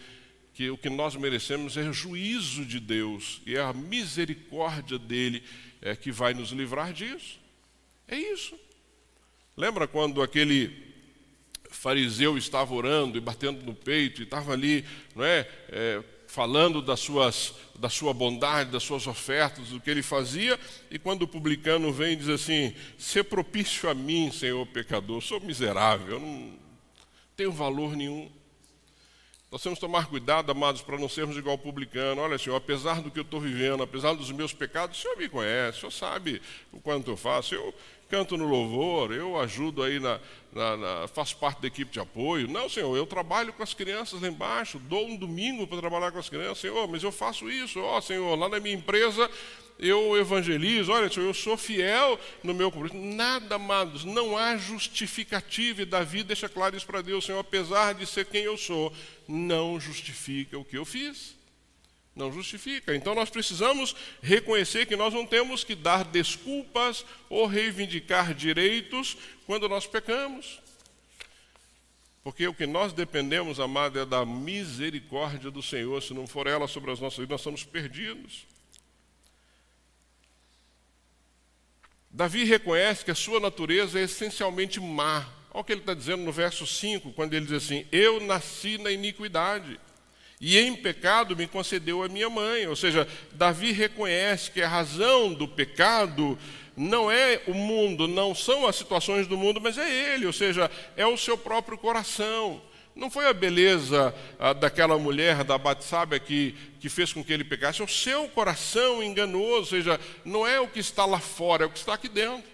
que 0.53 0.69
o 0.69 0.77
que 0.77 0.89
nós 0.89 1.15
merecemos 1.15 1.77
é 1.77 1.91
juízo 1.91 2.65
de 2.65 2.79
Deus 2.79 3.41
e 3.45 3.55
é 3.55 3.61
a 3.61 3.73
misericórdia 3.73 4.99
dele 4.99 5.43
é 5.81 5.95
que 5.95 6.11
vai 6.11 6.33
nos 6.33 6.51
livrar 6.51 6.93
disso. 6.93 7.39
É 8.07 8.15
isso. 8.15 8.57
Lembra 9.57 9.87
quando 9.87 10.21
aquele 10.21 10.93
fariseu 11.69 12.37
estava 12.37 12.73
orando 12.73 13.17
e 13.17 13.21
batendo 13.21 13.65
no 13.65 13.73
peito 13.73 14.21
e 14.21 14.23
estava 14.23 14.53
ali, 14.53 14.85
não 15.15 15.25
é, 15.25 15.47
é 15.69 16.03
falando 16.27 16.81
das 16.81 16.99
suas, 16.99 17.53
da 17.77 17.89
sua 17.89 18.11
bondade, 18.11 18.71
das 18.71 18.81
suas 18.81 19.05
ofertas, 19.05 19.69
do 19.69 19.79
que 19.79 19.89
ele 19.89 20.01
fazia, 20.01 20.59
e 20.89 20.97
quando 20.97 21.23
o 21.23 21.27
publicano 21.27 21.93
vem 21.93 22.13
e 22.13 22.15
diz 22.15 22.29
assim: 22.29 22.73
Ser 22.97 23.23
propício 23.25 23.87
a 23.87 23.93
mim, 23.93 24.31
Senhor 24.31 24.65
pecador, 24.65 25.21
sou 25.21 25.39
miserável, 25.39 26.19
não 26.19 26.53
tenho 27.35 27.51
valor 27.51 27.95
nenhum. 27.95 28.31
Nós 29.53 29.61
temos 29.61 29.77
que 29.77 29.85
tomar 29.85 30.07
cuidado, 30.07 30.51
amados, 30.51 30.81
para 30.81 30.97
não 30.97 31.07
sermos 31.07 31.37
igual 31.37 31.55
publicano. 31.59 32.19
Olha, 32.23 32.39
Senhor, 32.39 32.55
apesar 32.55 33.03
do 33.03 33.11
que 33.11 33.19
eu 33.19 33.23
estou 33.23 33.39
vivendo, 33.39 33.83
apesar 33.83 34.15
dos 34.15 34.31
meus 34.31 34.51
pecados, 34.51 34.97
o 34.97 35.01
Senhor 35.03 35.15
me 35.15 35.29
conhece, 35.29 35.77
o 35.77 35.81
Senhor 35.81 35.91
sabe 35.91 36.41
o 36.71 36.79
quanto 36.79 37.11
eu 37.11 37.15
faço. 37.15 37.53
Eu 37.53 37.71
canto 38.09 38.35
no 38.35 38.47
louvor, 38.47 39.11
eu 39.11 39.39
ajudo 39.39 39.83
aí, 39.83 39.99
na, 39.99 40.19
na, 40.51 40.77
na, 40.77 41.07
faço 41.07 41.37
parte 41.37 41.61
da 41.61 41.67
equipe 41.67 41.91
de 41.91 41.99
apoio. 41.99 42.47
Não, 42.47 42.67
Senhor, 42.67 42.97
eu 42.97 43.05
trabalho 43.05 43.53
com 43.53 43.61
as 43.61 43.75
crianças 43.75 44.19
lá 44.19 44.27
embaixo, 44.27 44.79
dou 44.79 45.05
um 45.05 45.15
domingo 45.15 45.67
para 45.67 45.77
trabalhar 45.77 46.11
com 46.11 46.17
as 46.17 46.29
crianças. 46.29 46.57
Senhor, 46.57 46.87
mas 46.87 47.03
eu 47.03 47.11
faço 47.11 47.47
isso. 47.47 47.79
Ó, 47.79 47.99
oh, 47.99 48.01
Senhor, 48.01 48.35
lá 48.35 48.49
na 48.49 48.59
minha 48.59 48.73
empresa 48.73 49.29
eu 49.83 50.17
evangelizo, 50.17 50.91
olha, 50.91 51.11
Senhor, 51.11 51.27
eu 51.27 51.33
sou 51.33 51.57
fiel 51.57 52.19
no 52.43 52.53
meu 52.53 52.71
compromisso. 52.71 53.15
Nada, 53.15 53.55
amados, 53.55 54.05
não 54.05 54.37
há 54.37 54.57
justificativa, 54.57 55.81
e 55.81 55.85
Davi 55.85 56.23
deixa 56.23 56.47
claro 56.47 56.75
isso 56.75 56.85
para 56.85 57.01
Deus, 57.01 57.25
Senhor, 57.25 57.39
apesar 57.39 57.93
de 57.93 58.05
ser 58.05 58.25
quem 58.25 58.43
eu 58.43 58.57
sou, 58.57 58.93
não 59.27 59.79
justifica 59.79 60.57
o 60.57 60.65
que 60.65 60.77
eu 60.77 60.85
fiz. 60.85 61.35
Não 62.15 62.31
justifica. 62.31 62.95
Então 62.95 63.15
nós 63.15 63.29
precisamos 63.29 63.95
reconhecer 64.21 64.85
que 64.85 64.95
nós 64.95 65.13
não 65.13 65.25
temos 65.25 65.63
que 65.63 65.73
dar 65.73 66.03
desculpas 66.05 67.03
ou 67.27 67.47
reivindicar 67.47 68.35
direitos 68.35 69.17
quando 69.47 69.67
nós 69.67 69.87
pecamos. 69.87 70.61
Porque 72.23 72.47
o 72.47 72.53
que 72.53 72.65
nós 72.65 72.93
dependemos, 72.93 73.59
amado, 73.59 73.99
é 73.99 74.05
da 74.05 74.25
misericórdia 74.25 75.51
do 75.51 75.61
Senhor. 75.61 76.01
Se 76.01 76.13
não 76.13 76.25
for 76.25 76.47
ela 76.47 76.67
sobre 76.67 76.91
as 76.91 76.99
nossas 76.99 77.17
vidas, 77.17 77.31
nós 77.31 77.41
estamos 77.41 77.63
perdidos. 77.63 78.45
Davi 82.13 82.43
reconhece 82.43 83.03
que 83.03 83.09
a 83.09 83.15
sua 83.15 83.39
natureza 83.39 83.99
é 83.99 84.03
essencialmente 84.03 84.79
má. 84.79 85.27
Olha 85.51 85.61
o 85.61 85.63
que 85.63 85.73
ele 85.73 85.81
está 85.81 85.95
dizendo 85.95 86.21
no 86.21 86.31
verso 86.31 86.67
5, 86.67 87.11
quando 87.13 87.33
ele 87.33 87.47
diz 87.47 87.63
assim: 87.63 87.87
Eu 87.91 88.19
nasci 88.19 88.77
na 88.77 88.91
iniquidade, 88.91 89.79
e 90.39 90.59
em 90.59 90.75
pecado 90.75 91.35
me 91.35 91.47
concedeu 91.47 92.03
a 92.03 92.07
minha 92.07 92.29
mãe. 92.29 92.67
Ou 92.67 92.75
seja, 92.75 93.07
Davi 93.31 93.71
reconhece 93.71 94.51
que 94.51 94.61
a 94.61 94.67
razão 94.67 95.33
do 95.33 95.47
pecado 95.47 96.37
não 96.77 97.09
é 97.09 97.41
o 97.47 97.53
mundo, 97.53 98.07
não 98.07 98.35
são 98.35 98.67
as 98.67 98.75
situações 98.75 99.25
do 99.25 99.35
mundo, 99.35 99.59
mas 99.59 99.79
é 99.79 100.13
ele, 100.13 100.27
ou 100.27 100.33
seja, 100.33 100.69
é 100.95 101.07
o 101.07 101.17
seu 101.17 101.35
próprio 101.35 101.79
coração. 101.79 102.61
Não 102.95 103.09
foi 103.09 103.27
a 103.27 103.33
beleza 103.33 104.13
ah, 104.39 104.53
daquela 104.53 104.97
mulher 104.99 105.43
da 105.43 105.57
Batsábia 105.57 106.19
que, 106.19 106.55
que 106.79 106.89
fez 106.89 107.11
com 107.11 107.23
que 107.23 107.33
ele 107.33 107.43
pecasse, 107.43 107.81
é 107.81 107.85
o 107.85 107.87
seu 107.87 108.27
coração 108.29 109.01
enganoso, 109.01 109.57
ou 109.57 109.65
seja, 109.65 109.99
não 110.23 110.45
é 110.45 110.59
o 110.59 110.67
que 110.67 110.79
está 110.79 111.05
lá 111.05 111.19
fora, 111.19 111.63
é 111.63 111.67
o 111.67 111.71
que 111.71 111.79
está 111.79 111.95
aqui 111.95 112.07
dentro. 112.07 112.53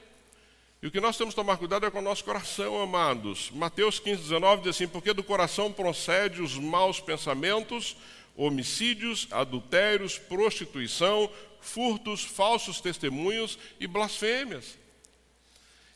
E 0.82 0.88
o 0.88 0.92
que 0.92 1.02
nós 1.02 1.18
temos 1.18 1.34
que 1.34 1.42
tomar 1.42 1.58
cuidado 1.58 1.86
é 1.86 1.92
com 1.92 2.00
o 2.00 2.02
nosso 2.02 2.24
coração, 2.24 2.82
amados. 2.82 3.52
Mateus 3.52 4.00
15, 4.00 4.22
19 4.22 4.62
diz 4.62 4.76
assim: 4.76 4.88
Porque 4.88 5.12
do 5.12 5.22
coração 5.22 5.74
procede 5.74 6.42
os 6.42 6.58
maus 6.58 7.02
pensamentos, 7.02 7.98
homicídios, 8.34 9.28
adultérios, 9.30 10.18
prostituição, 10.18 11.30
furtos, 11.60 12.24
falsos 12.24 12.80
testemunhos 12.80 13.60
e 13.78 13.88
blasfêmias. 13.88 14.78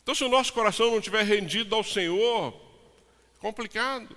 Então, 0.02 0.14
se 0.14 0.22
o 0.22 0.28
nosso 0.28 0.52
coração 0.52 0.90
não 0.90 0.98
estiver 0.98 1.24
rendido 1.24 1.74
ao 1.74 1.82
Senhor, 1.82 2.54
complicado. 3.40 4.14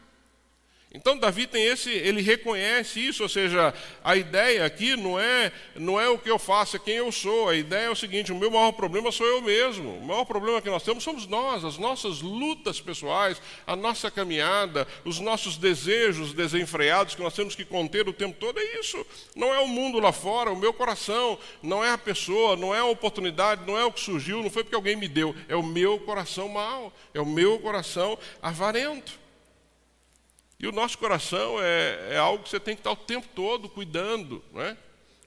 Então 0.93 1.17
Davi 1.17 1.45
tem 1.45 1.65
esse, 1.65 1.91
ele 1.91 2.21
reconhece 2.21 3.06
isso, 3.06 3.21
ou 3.21 3.28
seja, 3.28 3.73
a 4.02 4.15
ideia 4.15 4.65
aqui 4.65 4.95
não 4.95 5.19
é, 5.19 5.52
não 5.76 6.00
é 6.00 6.08
o 6.08 6.17
que 6.17 6.32
eu 6.32 6.39
faço, 6.39 6.78
é 6.78 6.80
quem 6.80 6.95
eu 6.95 7.12
sou. 7.12 7.50
A 7.50 7.56
ideia 7.56 7.88
é 7.88 7.89
o 7.89 7.95
seguinte: 7.95 8.32
o 8.32 8.36
meu 8.36 8.50
maior 8.50 8.71
problema 8.71 9.12
sou 9.12 9.26
eu 9.28 9.41
mesmo. 9.41 9.97
O 9.97 10.06
maior 10.06 10.23
problema 10.23 10.62
que 10.62 10.69
nós 10.69 10.84
temos 10.84 11.04
somos 11.04 11.28
nós, 11.28 11.65
as 11.65 11.78
nossas 11.78 12.21
lutas 12.21 12.80
pessoais, 12.80 13.41
a 13.65 13.76
nossa 13.76 14.10
caminhada, 14.10 14.88
os 15.04 15.19
nossos 15.19 15.58
desejos 15.58 16.34
desenfreados 16.34 17.15
que 17.15 17.21
nós 17.21 17.36
temos 17.36 17.54
que 17.54 17.65
conter 17.65 18.08
o 18.08 18.13
tempo 18.13 18.38
todo. 18.39 18.58
É 18.58 18.80
isso. 18.80 19.06
Não 19.36 19.54
é 19.54 19.60
o 19.60 19.67
mundo 19.67 20.00
lá 20.00 20.13
fora, 20.13 20.52
o 20.52 20.56
meu 20.56 20.73
coração, 20.73 21.38
não 21.62 21.84
é 21.84 21.91
a 21.91 21.97
pessoa, 21.97 22.56
não 22.56 22.73
é 22.73 22.80
a 22.80 22.86
oportunidade, 22.86 23.67
não 23.67 23.78
é 23.78 23.84
o 23.84 23.91
que 23.91 24.00
surgiu, 24.00 24.41
não 24.41 24.50
foi 24.50 24.63
porque 24.63 24.76
alguém 24.76 24.95
me 24.95 25.10
deu, 25.10 25.36
é 25.50 25.56
o 25.56 25.63
meu 25.63 26.00
coração 26.00 26.47
mau, 26.47 26.93
é 27.13 27.19
o 27.19 27.26
meu 27.26 27.60
coração 27.60 28.17
avarento. 28.41 29.26
E 30.60 30.67
o 30.67 30.72
nosso 30.72 30.98
coração 30.98 31.62
é, 31.62 32.13
é, 32.13 32.17
algo 32.17 32.43
que 32.43 32.50
você 32.50 32.60
tem 32.60 32.76
que 32.76 32.80
estar 32.80 32.91
o 32.91 32.96
tempo 32.96 33.28
todo 33.36 33.70
cuidando. 33.70 34.43
Não 34.52 34.62
é? 34.62 34.76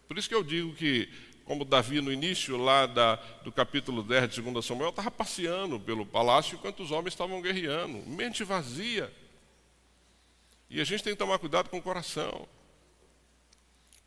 Por 0.08 0.18
isso 0.18 0.28
que 0.28 0.34
eu 0.34 0.42
digo 0.42 0.74
que, 0.74 1.08
como 1.44 1.64
Davi 1.64 2.00
no 2.00 2.12
início 2.12 2.56
lá 2.56 2.86
da, 2.86 3.14
do 3.44 3.52
capítulo 3.52 4.02
10 4.02 4.34
de 4.34 4.42
2 4.42 4.64
Samuel, 4.64 4.90
estava 4.90 5.10
passeando 5.10 5.78
pelo 5.78 6.04
palácio 6.04 6.56
enquanto 6.56 6.82
os 6.82 6.90
homens 6.90 7.14
estavam 7.14 7.40
guerreando, 7.40 7.98
mente 8.08 8.42
vazia. 8.42 9.12
E 10.68 10.80
a 10.80 10.84
gente 10.84 11.02
tem 11.02 11.12
que 11.12 11.18
tomar 11.18 11.38
cuidado 11.38 11.68
com 11.68 11.78
o 11.78 11.82
coração. 11.82 12.48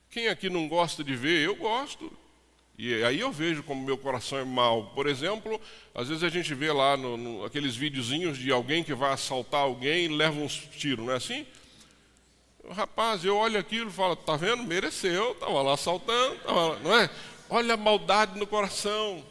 Quem 0.10 0.28
aqui 0.28 0.50
não 0.50 0.68
gosta 0.68 1.04
de 1.04 1.16
ver? 1.16 1.46
Eu 1.46 1.56
gosto. 1.56 2.12
E 2.78 3.04
aí 3.04 3.20
eu 3.20 3.32
vejo 3.32 3.62
como 3.64 3.84
meu 3.84 3.98
coração 3.98 4.38
é 4.38 4.44
mau. 4.44 4.92
Por 4.96 5.08
exemplo, 5.08 5.62
às 5.94 6.08
vezes 6.08 6.24
a 6.24 6.30
gente 6.30 6.54
vê 6.56 6.72
lá 6.72 6.98
no, 6.98 7.16
no, 7.18 7.46
aqueles 7.46 7.76
videozinhos 7.76 8.38
de 8.38 8.52
alguém 8.52 8.84
que 8.84 8.94
vai 8.94 9.14
assaltar 9.14 9.62
alguém 9.62 10.06
e 10.06 10.08
leva 10.08 10.40
uns 10.40 10.56
tiros, 10.56 11.06
não 11.06 11.14
é 11.14 11.18
assim? 11.18 11.46
Rapaz, 12.72 13.24
eu 13.24 13.36
olho 13.38 13.60
aquilo 13.60 13.90
e 13.90 13.94
falo, 13.94 14.16
tá 14.16 14.36
vendo? 14.36 14.64
Mereceu, 14.64 15.34
estava 15.34 15.62
lá 15.62 15.74
assaltando, 15.74 16.40
lá, 16.46 16.80
não 16.80 16.98
é? 16.98 17.10
Olha 17.50 17.76
a 17.76 17.78
maldade 17.78 18.40
no 18.40 18.48
coração. 18.48 19.24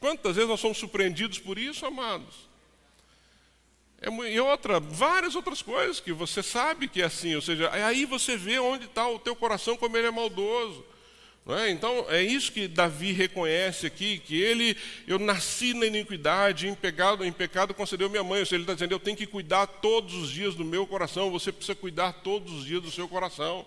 Quantas 0.00 0.36
vezes 0.36 0.48
nós 0.48 0.60
somos 0.60 0.78
surpreendidos 0.78 1.38
por 1.38 1.58
isso, 1.58 1.84
amados? 1.84 2.46
É, 4.00 4.08
e 4.08 4.40
outra, 4.40 4.78
várias 4.78 5.34
outras 5.34 5.60
coisas 5.60 6.00
que 6.00 6.12
você 6.12 6.42
sabe 6.42 6.88
que 6.88 7.02
é 7.02 7.06
assim, 7.06 7.34
ou 7.34 7.42
seja, 7.42 7.70
aí 7.72 8.04
você 8.04 8.36
vê 8.36 8.58
onde 8.58 8.84
está 8.84 9.08
o 9.08 9.18
teu 9.18 9.34
coração, 9.34 9.76
como 9.76 9.96
ele 9.96 10.06
é 10.06 10.10
maldoso. 10.10 10.84
É? 11.48 11.70
Então, 11.70 12.06
é 12.08 12.20
isso 12.20 12.50
que 12.50 12.66
Davi 12.66 13.12
reconhece 13.12 13.86
aqui, 13.86 14.18
que 14.18 14.34
ele, 14.34 14.76
eu 15.06 15.16
nasci 15.16 15.74
na 15.74 15.86
iniquidade, 15.86 16.66
em 16.66 16.74
pecado, 16.74 17.24
em 17.24 17.30
pecado 17.30 17.72
concedeu 17.72 18.10
minha 18.10 18.24
mãe. 18.24 18.40
Ou 18.40 18.46
seja, 18.46 18.56
ele 18.56 18.64
está 18.64 18.74
dizendo, 18.74 18.90
eu 18.92 18.98
tenho 18.98 19.16
que 19.16 19.26
cuidar 19.26 19.64
todos 19.66 20.12
os 20.14 20.28
dias 20.28 20.56
do 20.56 20.64
meu 20.64 20.88
coração, 20.88 21.30
você 21.30 21.52
precisa 21.52 21.76
cuidar 21.76 22.14
todos 22.14 22.52
os 22.52 22.64
dias 22.64 22.82
do 22.82 22.90
seu 22.90 23.06
coração. 23.06 23.64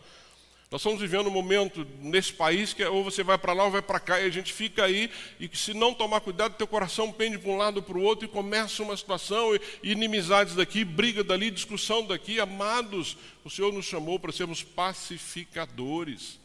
Nós 0.69 0.81
estamos 0.81 0.99
vivendo 0.99 1.27
um 1.27 1.31
momento 1.31 1.87
nesse 2.01 2.33
país 2.33 2.73
que 2.73 2.83
é, 2.83 2.89
ou 2.89 3.01
você 3.01 3.23
vai 3.23 3.37
para 3.37 3.53
lá 3.53 3.63
ou 3.63 3.71
vai 3.71 3.81
para 3.81 3.99
cá, 3.99 4.19
e 4.19 4.25
a 4.25 4.29
gente 4.29 4.51
fica 4.51 4.83
aí, 4.83 5.09
e 5.39 5.49
se 5.53 5.73
não 5.73 5.93
tomar 5.93 6.19
cuidado, 6.19 6.57
teu 6.57 6.67
coração 6.67 7.13
pende 7.13 7.37
para 7.37 7.49
um 7.49 7.57
lado 7.57 7.81
para 7.81 7.97
o 7.97 8.03
outro, 8.03 8.25
e 8.25 8.27
começa 8.27 8.83
uma 8.83 8.97
situação, 8.97 9.55
e, 9.55 9.61
inimizades 9.83 10.53
daqui, 10.53 10.83
briga 10.83 11.23
dali, 11.23 11.49
discussão 11.49 12.05
daqui. 12.05 12.41
Amados, 12.41 13.15
o 13.45 13.49
Senhor 13.49 13.71
nos 13.71 13.85
chamou 13.85 14.19
para 14.19 14.33
sermos 14.33 14.61
pacificadores. 14.61 16.39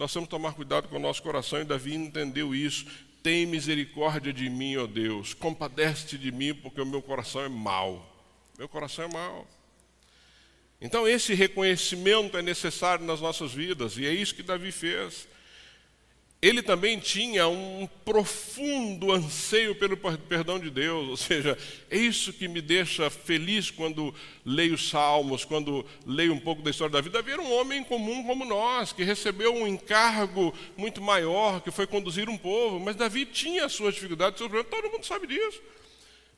Nós 0.00 0.10
temos 0.14 0.28
que 0.28 0.30
tomar 0.30 0.54
cuidado 0.54 0.88
com 0.88 0.96
o 0.96 0.98
nosso 0.98 1.22
coração, 1.22 1.60
e 1.60 1.64
Davi 1.64 1.94
entendeu 1.94 2.54
isso. 2.54 2.86
Tem 3.22 3.44
misericórdia 3.44 4.32
de 4.32 4.48
mim, 4.48 4.78
ó 4.78 4.86
Deus, 4.86 5.34
compadece-te 5.34 6.16
de 6.16 6.32
mim, 6.32 6.54
porque 6.54 6.80
o 6.80 6.86
meu 6.86 7.02
coração 7.02 7.42
é 7.42 7.50
mau. 7.50 8.10
Meu 8.56 8.66
coração 8.66 9.04
é 9.04 9.08
mau. 9.12 9.46
Então, 10.80 11.06
esse 11.06 11.34
reconhecimento 11.34 12.34
é 12.38 12.40
necessário 12.40 13.04
nas 13.04 13.20
nossas 13.20 13.52
vidas, 13.52 13.98
e 13.98 14.06
é 14.06 14.10
isso 14.10 14.34
que 14.34 14.42
Davi 14.42 14.72
fez 14.72 15.28
ele 16.42 16.62
também 16.62 16.98
tinha 16.98 17.46
um 17.48 17.86
profundo 18.02 19.12
anseio 19.12 19.74
pelo 19.74 19.94
perdão 19.96 20.58
de 20.58 20.70
Deus, 20.70 21.08
ou 21.08 21.16
seja, 21.16 21.56
é 21.90 21.98
isso 21.98 22.32
que 22.32 22.48
me 22.48 22.62
deixa 22.62 23.10
feliz 23.10 23.70
quando 23.70 24.14
leio 24.44 24.78
Salmos, 24.78 25.44
quando 25.44 25.84
leio 26.06 26.32
um 26.32 26.40
pouco 26.40 26.62
da 26.62 26.70
história 26.70 26.92
da 26.92 27.00
vida. 27.02 27.18
Davi 27.18 27.32
era 27.32 27.42
um 27.42 27.52
homem 27.52 27.84
comum 27.84 28.24
como 28.24 28.46
nós, 28.46 28.90
que 28.90 29.04
recebeu 29.04 29.54
um 29.54 29.66
encargo 29.66 30.54
muito 30.78 31.02
maior, 31.02 31.60
que 31.60 31.70
foi 31.70 31.86
conduzir 31.86 32.30
um 32.30 32.38
povo, 32.38 32.80
mas 32.80 32.96
Davi 32.96 33.26
tinha 33.26 33.66
as 33.66 33.72
suas 33.72 33.94
dificuldades, 33.94 34.38
seus 34.38 34.48
problemas, 34.48 34.70
todo 34.70 34.90
mundo 34.90 35.04
sabe 35.04 35.26
disso. 35.26 35.60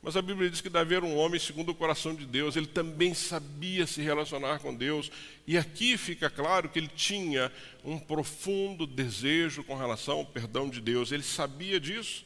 Mas 0.02 0.16
a 0.16 0.22
Bíblia 0.22 0.50
diz 0.50 0.60
que 0.60 0.68
Davi 0.68 0.96
era 0.96 1.04
um 1.04 1.16
homem 1.16 1.38
segundo 1.38 1.68
o 1.68 1.74
coração 1.76 2.12
de 2.12 2.26
Deus, 2.26 2.56
ele 2.56 2.66
também 2.66 3.14
sabia 3.14 3.86
se 3.86 4.02
relacionar 4.02 4.58
com 4.58 4.74
Deus, 4.74 5.08
e 5.46 5.56
aqui 5.56 5.96
fica 5.96 6.28
claro 6.28 6.68
que 6.68 6.80
ele 6.80 6.88
tinha 6.88 7.52
um 7.84 8.00
profundo 8.00 8.84
desejo 8.84 9.62
com 9.62 9.76
relação 9.76 10.18
ao 10.18 10.26
perdão 10.26 10.68
de 10.68 10.80
Deus, 10.80 11.12
ele 11.12 11.22
sabia 11.22 11.78
disso. 11.78 12.24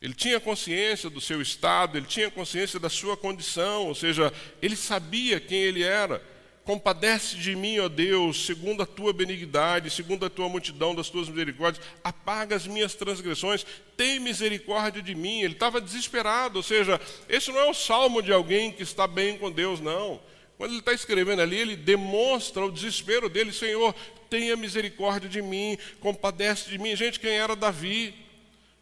Ele 0.00 0.14
tinha 0.14 0.38
consciência 0.38 1.10
do 1.10 1.20
seu 1.20 1.42
estado, 1.42 1.98
ele 1.98 2.06
tinha 2.06 2.30
consciência 2.30 2.78
da 2.78 2.88
sua 2.88 3.16
condição, 3.16 3.88
ou 3.88 3.94
seja, 3.96 4.32
ele 4.62 4.76
sabia 4.76 5.40
quem 5.40 5.58
ele 5.58 5.82
era. 5.82 6.22
Compadece 6.68 7.34
de 7.38 7.56
mim, 7.56 7.78
ó 7.78 7.88
Deus, 7.88 8.44
segundo 8.44 8.82
a 8.82 8.86
tua 8.86 9.10
benignidade, 9.10 9.88
segundo 9.88 10.26
a 10.26 10.28
tua 10.28 10.50
multidão 10.50 10.94
das 10.94 11.08
tuas 11.08 11.26
misericórdias, 11.26 11.82
apaga 12.04 12.54
as 12.54 12.66
minhas 12.66 12.94
transgressões, 12.94 13.64
tem 13.96 14.20
misericórdia 14.20 15.00
de 15.00 15.14
mim. 15.14 15.40
Ele 15.40 15.54
estava 15.54 15.80
desesperado, 15.80 16.58
ou 16.58 16.62
seja, 16.62 17.00
esse 17.26 17.50
não 17.50 17.58
é 17.58 17.70
o 17.70 17.72
salmo 17.72 18.20
de 18.20 18.34
alguém 18.34 18.70
que 18.70 18.82
está 18.82 19.06
bem 19.06 19.38
com 19.38 19.50
Deus, 19.50 19.80
não. 19.80 20.20
Quando 20.58 20.72
ele 20.72 20.80
está 20.80 20.92
escrevendo 20.92 21.40
ali, 21.40 21.56
ele 21.56 21.74
demonstra 21.74 22.62
o 22.62 22.70
desespero 22.70 23.30
dele: 23.30 23.50
Senhor, 23.50 23.94
tenha 24.28 24.54
misericórdia 24.54 25.26
de 25.26 25.40
mim, 25.40 25.78
compadece 26.00 26.68
de 26.68 26.76
mim. 26.76 26.94
Gente, 26.94 27.18
quem 27.18 27.30
era 27.30 27.56
Davi? 27.56 28.14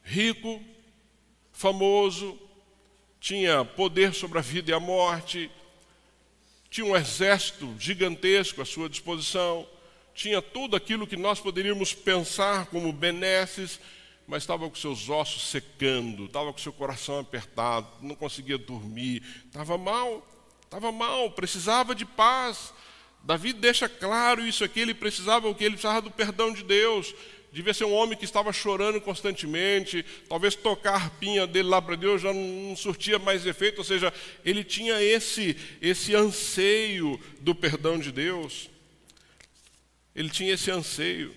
Rico, 0.02 0.60
famoso, 1.52 2.36
tinha 3.20 3.64
poder 3.64 4.12
sobre 4.12 4.40
a 4.40 4.42
vida 4.42 4.72
e 4.72 4.74
a 4.74 4.80
morte 4.80 5.48
tinha 6.76 6.86
um 6.86 6.94
exército 6.94 7.74
gigantesco 7.78 8.60
à 8.60 8.64
sua 8.66 8.86
disposição, 8.86 9.66
tinha 10.14 10.42
tudo 10.42 10.76
aquilo 10.76 11.06
que 11.06 11.16
nós 11.16 11.40
poderíamos 11.40 11.94
pensar 11.94 12.66
como 12.66 12.92
benesses, 12.92 13.80
mas 14.26 14.42
estava 14.42 14.68
com 14.68 14.74
seus 14.74 15.08
ossos 15.08 15.48
secando, 15.48 16.26
estava 16.26 16.52
com 16.52 16.58
seu 16.58 16.74
coração 16.74 17.18
apertado, 17.18 17.88
não 18.02 18.14
conseguia 18.14 18.58
dormir, 18.58 19.22
estava 19.46 19.78
mal, 19.78 20.22
estava 20.64 20.92
mal, 20.92 21.30
precisava 21.30 21.94
de 21.94 22.04
paz. 22.04 22.74
Davi 23.22 23.54
deixa 23.54 23.88
claro 23.88 24.46
isso 24.46 24.62
aqui, 24.62 24.80
ele 24.80 24.92
precisava 24.92 25.48
o 25.48 25.54
que? 25.54 25.64
Ele 25.64 25.76
precisava 25.76 26.02
do 26.02 26.10
perdão 26.10 26.52
de 26.52 26.62
Deus 26.62 27.14
devia 27.56 27.72
ser 27.72 27.86
um 27.86 27.94
homem 27.94 28.18
que 28.18 28.26
estava 28.26 28.52
chorando 28.52 29.00
constantemente, 29.00 30.04
talvez 30.28 30.54
tocar 30.54 30.92
a 30.92 30.96
arpinha 30.96 31.46
dele 31.46 31.70
lá 31.70 31.80
para 31.80 31.96
Deus 31.96 32.20
já 32.20 32.30
não 32.30 32.76
surtia 32.76 33.18
mais 33.18 33.46
efeito, 33.46 33.78
ou 33.78 33.84
seja, 33.84 34.12
ele 34.44 34.62
tinha 34.62 35.02
esse, 35.02 35.56
esse 35.80 36.14
anseio 36.14 37.18
do 37.40 37.54
perdão 37.54 37.98
de 37.98 38.12
Deus. 38.12 38.68
Ele 40.14 40.28
tinha 40.28 40.52
esse 40.52 40.70
anseio. 40.70 41.34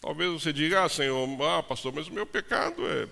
Talvez 0.00 0.30
você 0.30 0.52
diga, 0.52 0.84
ah, 0.84 0.88
Senhor, 0.88 1.28
ah, 1.42 1.60
pastor, 1.60 1.92
mas 1.92 2.06
o 2.06 2.12
meu 2.12 2.24
pecado 2.24 2.86
é, 2.86 3.08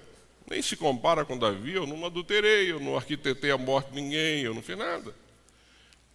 nem 0.49 0.62
se 0.62 0.76
compara 0.76 1.24
com 1.24 1.37
Davi, 1.37 1.72
eu 1.72 1.89
não 1.89 2.07
adulterei, 2.07 2.70
eu 2.70 2.79
não 2.79 2.97
arquitetei 2.97 3.51
a 3.51 3.59
morte 3.59 3.91
de 3.91 4.01
ninguém, 4.01 4.43
eu 4.43 4.55
não 4.55 4.62
fiz 4.62 4.79
nada. 4.79 5.12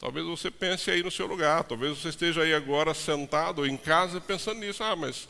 Talvez 0.03 0.25
você 0.25 0.51
pense 0.51 0.91
aí 0.91 1.01
no 1.01 1.09
seu 1.09 1.25
lugar, 1.25 1.63
talvez 1.63 1.97
você 1.97 2.09
esteja 2.09 2.41
aí 2.41 2.53
agora 2.53 2.93
sentado 2.93 3.65
em 3.65 3.77
casa 3.77 4.19
pensando 4.19 4.59
nisso. 4.59 4.83
Ah, 4.83 4.97
mas 4.97 5.29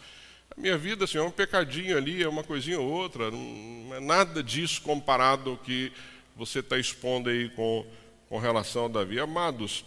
a 0.50 0.60
minha 0.60 0.76
vida 0.76 1.06
assim, 1.06 1.20
é 1.20 1.22
um 1.22 1.30
pecadinho 1.30 1.96
ali, 1.96 2.24
é 2.24 2.28
uma 2.28 2.44
coisinha 2.44 2.80
ou 2.80 2.90
outra, 2.90 3.30
não 3.30 3.94
é 3.94 4.00
nada 4.00 4.42
disso 4.42 4.82
comparado 4.82 5.52
ao 5.52 5.58
que 5.58 5.94
você 6.36 6.58
está 6.58 6.76
expondo 6.80 7.30
aí 7.30 7.50
com, 7.50 7.86
com 8.28 8.40
relação 8.40 8.86
a 8.86 8.88
Davi. 8.88 9.20
Amados, 9.20 9.86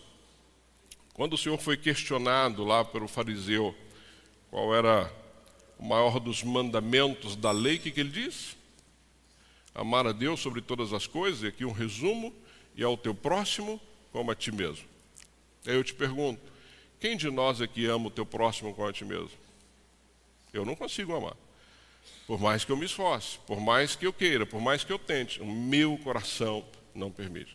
quando 1.15 1.33
o 1.33 1.37
Senhor 1.37 1.59
foi 1.59 1.77
questionado 1.77 2.63
lá 2.63 2.85
pelo 2.85 3.09
fariseu 3.09 3.75
qual 4.53 4.73
era 4.73 5.13
o 5.81 5.85
maior 5.85 6.21
dos 6.21 6.45
mandamentos 6.45 7.35
da 7.35 7.51
lei, 7.51 7.75
o 7.75 7.81
que, 7.81 7.91
que 7.91 7.99
ele 7.99 8.11
disse? 8.11 8.57
Amar 9.75 10.07
a 10.07 10.13
Deus 10.13 10.39
sobre 10.39 10.61
todas 10.61 10.93
as 10.93 11.09
coisas, 11.09 11.43
e 11.43 11.49
aqui 11.49 11.65
um 11.65 11.73
resumo, 11.73 12.33
e 12.77 12.85
ao 12.85 12.97
teu 12.97 13.17
próximo 13.17 13.81
como 14.17 14.31
a 14.31 14.35
ti 14.35 14.51
mesmo. 14.51 14.83
Aí 15.67 15.75
eu 15.75 15.85
te 15.85 15.93
pergunto: 15.93 16.41
quem 16.99 17.19
de 17.19 17.31
nós 17.31 17.61
aqui 17.61 17.85
ama 17.85 18.07
o 18.07 18.11
teu 18.11 18.25
próximo 18.25 18.73
como 18.73 18.89
a 18.89 18.93
ti 18.93 19.05
mesmo? 19.05 19.29
Eu 20.55 20.65
não 20.65 20.75
consigo 20.75 21.15
amar. 21.15 21.37
Por 22.27 22.41
mais 22.41 22.65
que 22.65 22.73
eu 22.73 22.79
me 22.79 22.87
esforce, 22.87 23.39
por 23.47 23.61
mais 23.61 23.95
que 23.95 24.07
eu 24.07 24.15
queira, 24.15 24.47
por 24.47 24.59
mais 24.59 24.83
que 24.83 24.91
eu 24.91 24.99
tente, 24.99 25.43
o 25.43 25.47
meu 25.47 25.99
coração 25.99 26.65
não 26.95 27.11
permite. 27.11 27.55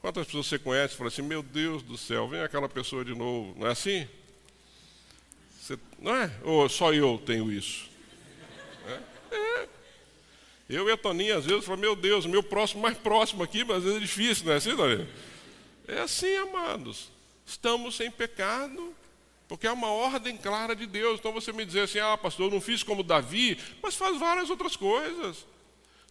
Quantas 0.00 0.26
pessoas 0.26 0.46
você 0.46 0.58
conhece 0.58 0.94
e 0.94 0.96
fala 0.96 1.06
assim: 1.06 1.22
Meu 1.22 1.40
Deus 1.40 1.84
do 1.84 1.96
céu, 1.96 2.26
vem 2.26 2.40
aquela 2.40 2.68
pessoa 2.68 3.04
de 3.04 3.14
novo? 3.14 3.54
Não 3.56 3.68
é 3.68 3.70
assim? 3.70 4.08
Você, 5.60 5.78
não 6.00 6.16
é? 6.16 6.32
Ou 6.42 6.68
só 6.68 6.92
eu 6.92 7.16
tenho 7.24 7.52
isso? 7.52 7.88
É. 8.88 9.36
é. 9.36 9.68
Eu 10.68 10.88
e 10.88 10.92
a 10.92 10.96
Toninha, 10.96 11.36
às 11.36 11.46
vezes, 11.46 11.64
falo: 11.64 11.78
Meu 11.78 11.94
Deus, 11.94 12.26
meu 12.26 12.42
próximo 12.42 12.82
mais 12.82 12.98
próximo 12.98 13.44
aqui, 13.44 13.62
mas 13.62 13.76
às 13.76 13.84
vezes 13.84 13.98
é 13.98 14.00
difícil, 14.00 14.46
não 14.46 14.52
é 14.52 14.56
assim, 14.56 14.74
Toninha? 14.74 15.08
É 15.86 16.00
assim, 16.00 16.34
amados. 16.36 17.10
Estamos 17.46 17.98
em 18.00 18.10
pecado, 18.10 18.94
porque 19.48 19.66
é 19.66 19.72
uma 19.72 19.88
ordem 19.88 20.36
clara 20.36 20.74
de 20.74 20.86
Deus. 20.86 21.18
Então 21.18 21.32
você 21.32 21.52
me 21.52 21.64
dizer 21.64 21.80
assim: 21.80 21.98
ah, 21.98 22.16
pastor, 22.16 22.46
eu 22.46 22.54
não 22.54 22.60
fiz 22.60 22.82
como 22.82 23.02
Davi, 23.02 23.58
mas 23.82 23.94
faz 23.94 24.18
várias 24.18 24.50
outras 24.50 24.76
coisas. 24.76 25.44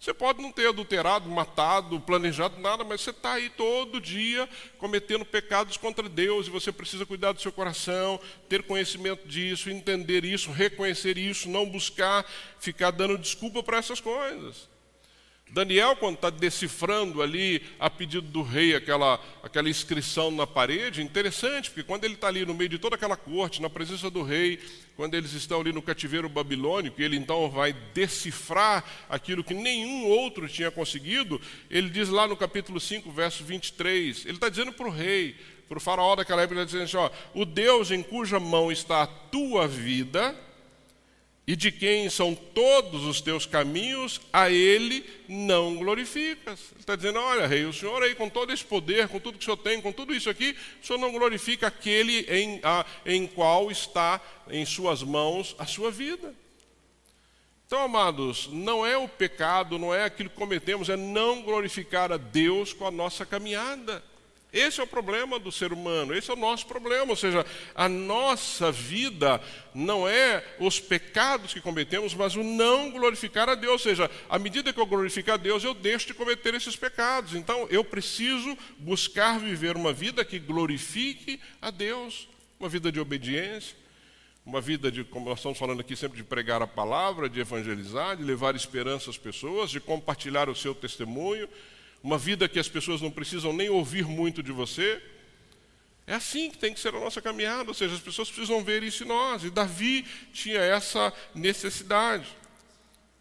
Você 0.01 0.15
pode 0.15 0.41
não 0.41 0.51
ter 0.51 0.67
adulterado, 0.67 1.29
matado, 1.29 1.99
planejado 1.99 2.59
nada, 2.59 2.83
mas 2.83 3.01
você 3.01 3.11
está 3.11 3.33
aí 3.33 3.51
todo 3.51 4.01
dia 4.01 4.49
cometendo 4.79 5.23
pecados 5.23 5.77
contra 5.77 6.09
Deus 6.09 6.47
e 6.47 6.49
você 6.49 6.71
precisa 6.71 7.05
cuidar 7.05 7.33
do 7.33 7.39
seu 7.39 7.51
coração, 7.51 8.19
ter 8.49 8.63
conhecimento 8.63 9.27
disso, 9.27 9.69
entender 9.69 10.25
isso, 10.25 10.51
reconhecer 10.51 11.19
isso, 11.19 11.47
não 11.47 11.67
buscar 11.67 12.25
ficar 12.59 12.89
dando 12.89 13.15
desculpa 13.15 13.61
para 13.61 13.77
essas 13.77 13.99
coisas. 13.99 14.70
Daniel, 15.51 15.97
quando 15.97 16.15
está 16.15 16.29
decifrando 16.29 17.21
ali, 17.21 17.61
a 17.77 17.89
pedido 17.89 18.25
do 18.25 18.41
rei, 18.41 18.73
aquela, 18.73 19.19
aquela 19.43 19.69
inscrição 19.69 20.31
na 20.31 20.47
parede, 20.47 21.01
interessante, 21.01 21.69
porque 21.69 21.83
quando 21.83 22.05
ele 22.05 22.13
está 22.13 22.29
ali 22.29 22.45
no 22.45 22.53
meio 22.53 22.69
de 22.69 22.79
toda 22.79 22.95
aquela 22.95 23.17
corte, 23.17 23.61
na 23.61 23.69
presença 23.69 24.09
do 24.09 24.23
rei, 24.23 24.59
quando 24.95 25.13
eles 25.13 25.33
estão 25.33 25.59
ali 25.59 25.73
no 25.73 25.81
cativeiro 25.81 26.29
babilônico, 26.29 27.01
ele 27.01 27.17
então 27.17 27.49
vai 27.49 27.73
decifrar 27.93 28.85
aquilo 29.09 29.43
que 29.43 29.53
nenhum 29.53 30.07
outro 30.07 30.47
tinha 30.47 30.71
conseguido, 30.71 31.39
ele 31.69 31.89
diz 31.89 32.07
lá 32.07 32.25
no 32.25 32.37
capítulo 32.37 32.79
5, 32.79 33.11
verso 33.11 33.43
23, 33.43 34.25
ele 34.25 34.35
está 34.35 34.47
dizendo 34.47 34.71
para 34.71 34.87
o 34.87 34.91
rei, 34.91 35.35
para 35.67 35.77
o 35.77 35.81
faraó 35.81 36.15
daquela 36.15 36.43
época, 36.43 36.55
ele 36.59 36.65
está 36.65 36.77
dizendo 36.77 37.03
assim, 37.03 37.13
ó, 37.13 37.39
o 37.39 37.43
Deus 37.43 37.91
em 37.91 38.01
cuja 38.01 38.39
mão 38.39 38.71
está 38.71 39.03
a 39.03 39.07
tua 39.07 39.67
vida 39.67 40.33
e 41.47 41.55
de 41.55 41.71
quem 41.71 42.09
são 42.09 42.35
todos 42.35 43.03
os 43.03 43.19
teus 43.19 43.45
caminhos, 43.45 44.21
a 44.31 44.49
ele 44.49 45.03
não 45.27 45.75
glorificas. 45.75 46.59
Ele 46.71 46.79
está 46.79 46.95
dizendo: 46.95 47.19
olha, 47.19 47.47
rei, 47.47 47.65
o 47.65 47.73
senhor 47.73 48.01
aí, 48.03 48.13
com 48.13 48.29
todo 48.29 48.53
esse 48.53 48.63
poder, 48.63 49.07
com 49.07 49.19
tudo 49.19 49.37
que 49.37 49.43
o 49.43 49.45
senhor 49.45 49.57
tem, 49.57 49.81
com 49.81 49.91
tudo 49.91 50.13
isso 50.13 50.29
aqui, 50.29 50.55
o 50.81 50.85
senhor 50.85 50.99
não 50.99 51.11
glorifica 51.11 51.67
aquele 51.67 52.21
em, 52.29 52.59
a, 52.63 52.85
em 53.05 53.25
qual 53.25 53.71
está 53.71 54.21
em 54.49 54.65
suas 54.65 55.01
mãos 55.01 55.55
a 55.57 55.65
sua 55.65 55.89
vida. 55.89 56.33
Então, 57.65 57.83
amados, 57.83 58.49
não 58.51 58.85
é 58.85 58.97
o 58.97 59.07
pecado, 59.07 59.79
não 59.79 59.95
é 59.95 60.03
aquilo 60.03 60.29
que 60.29 60.35
cometemos, 60.35 60.89
é 60.89 60.97
não 60.97 61.41
glorificar 61.41 62.11
a 62.11 62.17
Deus 62.17 62.73
com 62.73 62.85
a 62.85 62.91
nossa 62.91 63.25
caminhada. 63.25 64.03
Esse 64.53 64.81
é 64.81 64.83
o 64.83 64.87
problema 64.87 65.39
do 65.39 65.49
ser 65.49 65.71
humano, 65.71 66.13
esse 66.13 66.29
é 66.29 66.33
o 66.33 66.37
nosso 66.37 66.67
problema. 66.67 67.11
Ou 67.11 67.15
seja, 67.15 67.45
a 67.73 67.87
nossa 67.87 68.69
vida 68.69 69.41
não 69.73 70.05
é 70.05 70.43
os 70.59 70.77
pecados 70.77 71.53
que 71.53 71.61
cometemos, 71.61 72.13
mas 72.13 72.35
o 72.35 72.43
não 72.43 72.91
glorificar 72.91 73.47
a 73.47 73.55
Deus. 73.55 73.71
Ou 73.71 73.79
seja, 73.79 74.11
à 74.29 74.37
medida 74.37 74.73
que 74.73 74.79
eu 74.79 74.85
glorificar 74.85 75.35
a 75.35 75.37
Deus, 75.37 75.63
eu 75.63 75.73
deixo 75.73 76.07
de 76.07 76.13
cometer 76.13 76.53
esses 76.53 76.75
pecados. 76.75 77.33
Então, 77.33 77.65
eu 77.69 77.83
preciso 77.83 78.57
buscar 78.77 79.39
viver 79.39 79.77
uma 79.77 79.93
vida 79.93 80.25
que 80.25 80.37
glorifique 80.37 81.39
a 81.61 81.71
Deus, 81.71 82.27
uma 82.59 82.67
vida 82.67 82.91
de 82.91 82.99
obediência, 82.99 83.77
uma 84.45 84.59
vida 84.59 84.91
de, 84.91 85.05
como 85.05 85.29
nós 85.29 85.39
estamos 85.39 85.57
falando 85.57 85.79
aqui 85.79 85.95
sempre, 85.95 86.17
de 86.17 86.25
pregar 86.25 86.61
a 86.61 86.67
palavra, 86.67 87.29
de 87.29 87.39
evangelizar, 87.39 88.17
de 88.17 88.23
levar 88.23 88.53
esperança 88.53 89.09
às 89.09 89.17
pessoas, 89.17 89.69
de 89.69 89.79
compartilhar 89.79 90.49
o 90.49 90.55
seu 90.55 90.75
testemunho 90.75 91.47
uma 92.03 92.17
vida 92.17 92.49
que 92.49 92.59
as 92.59 92.67
pessoas 92.67 93.01
não 93.01 93.11
precisam 93.11 93.53
nem 93.53 93.69
ouvir 93.69 94.05
muito 94.05 94.41
de 94.41 94.51
você. 94.51 95.01
É 96.07 96.15
assim 96.15 96.49
que 96.49 96.57
tem 96.57 96.73
que 96.73 96.79
ser 96.79 96.89
a 96.95 96.99
nossa 96.99 97.21
caminhada, 97.21 97.69
ou 97.69 97.73
seja, 97.73 97.95
as 97.95 98.01
pessoas 98.01 98.29
precisam 98.29 98.63
ver 98.63 98.83
isso 98.83 99.03
em 99.03 99.07
nós. 99.07 99.43
E 99.43 99.49
Davi 99.49 100.05
tinha 100.33 100.59
essa 100.59 101.13
necessidade. 101.33 102.25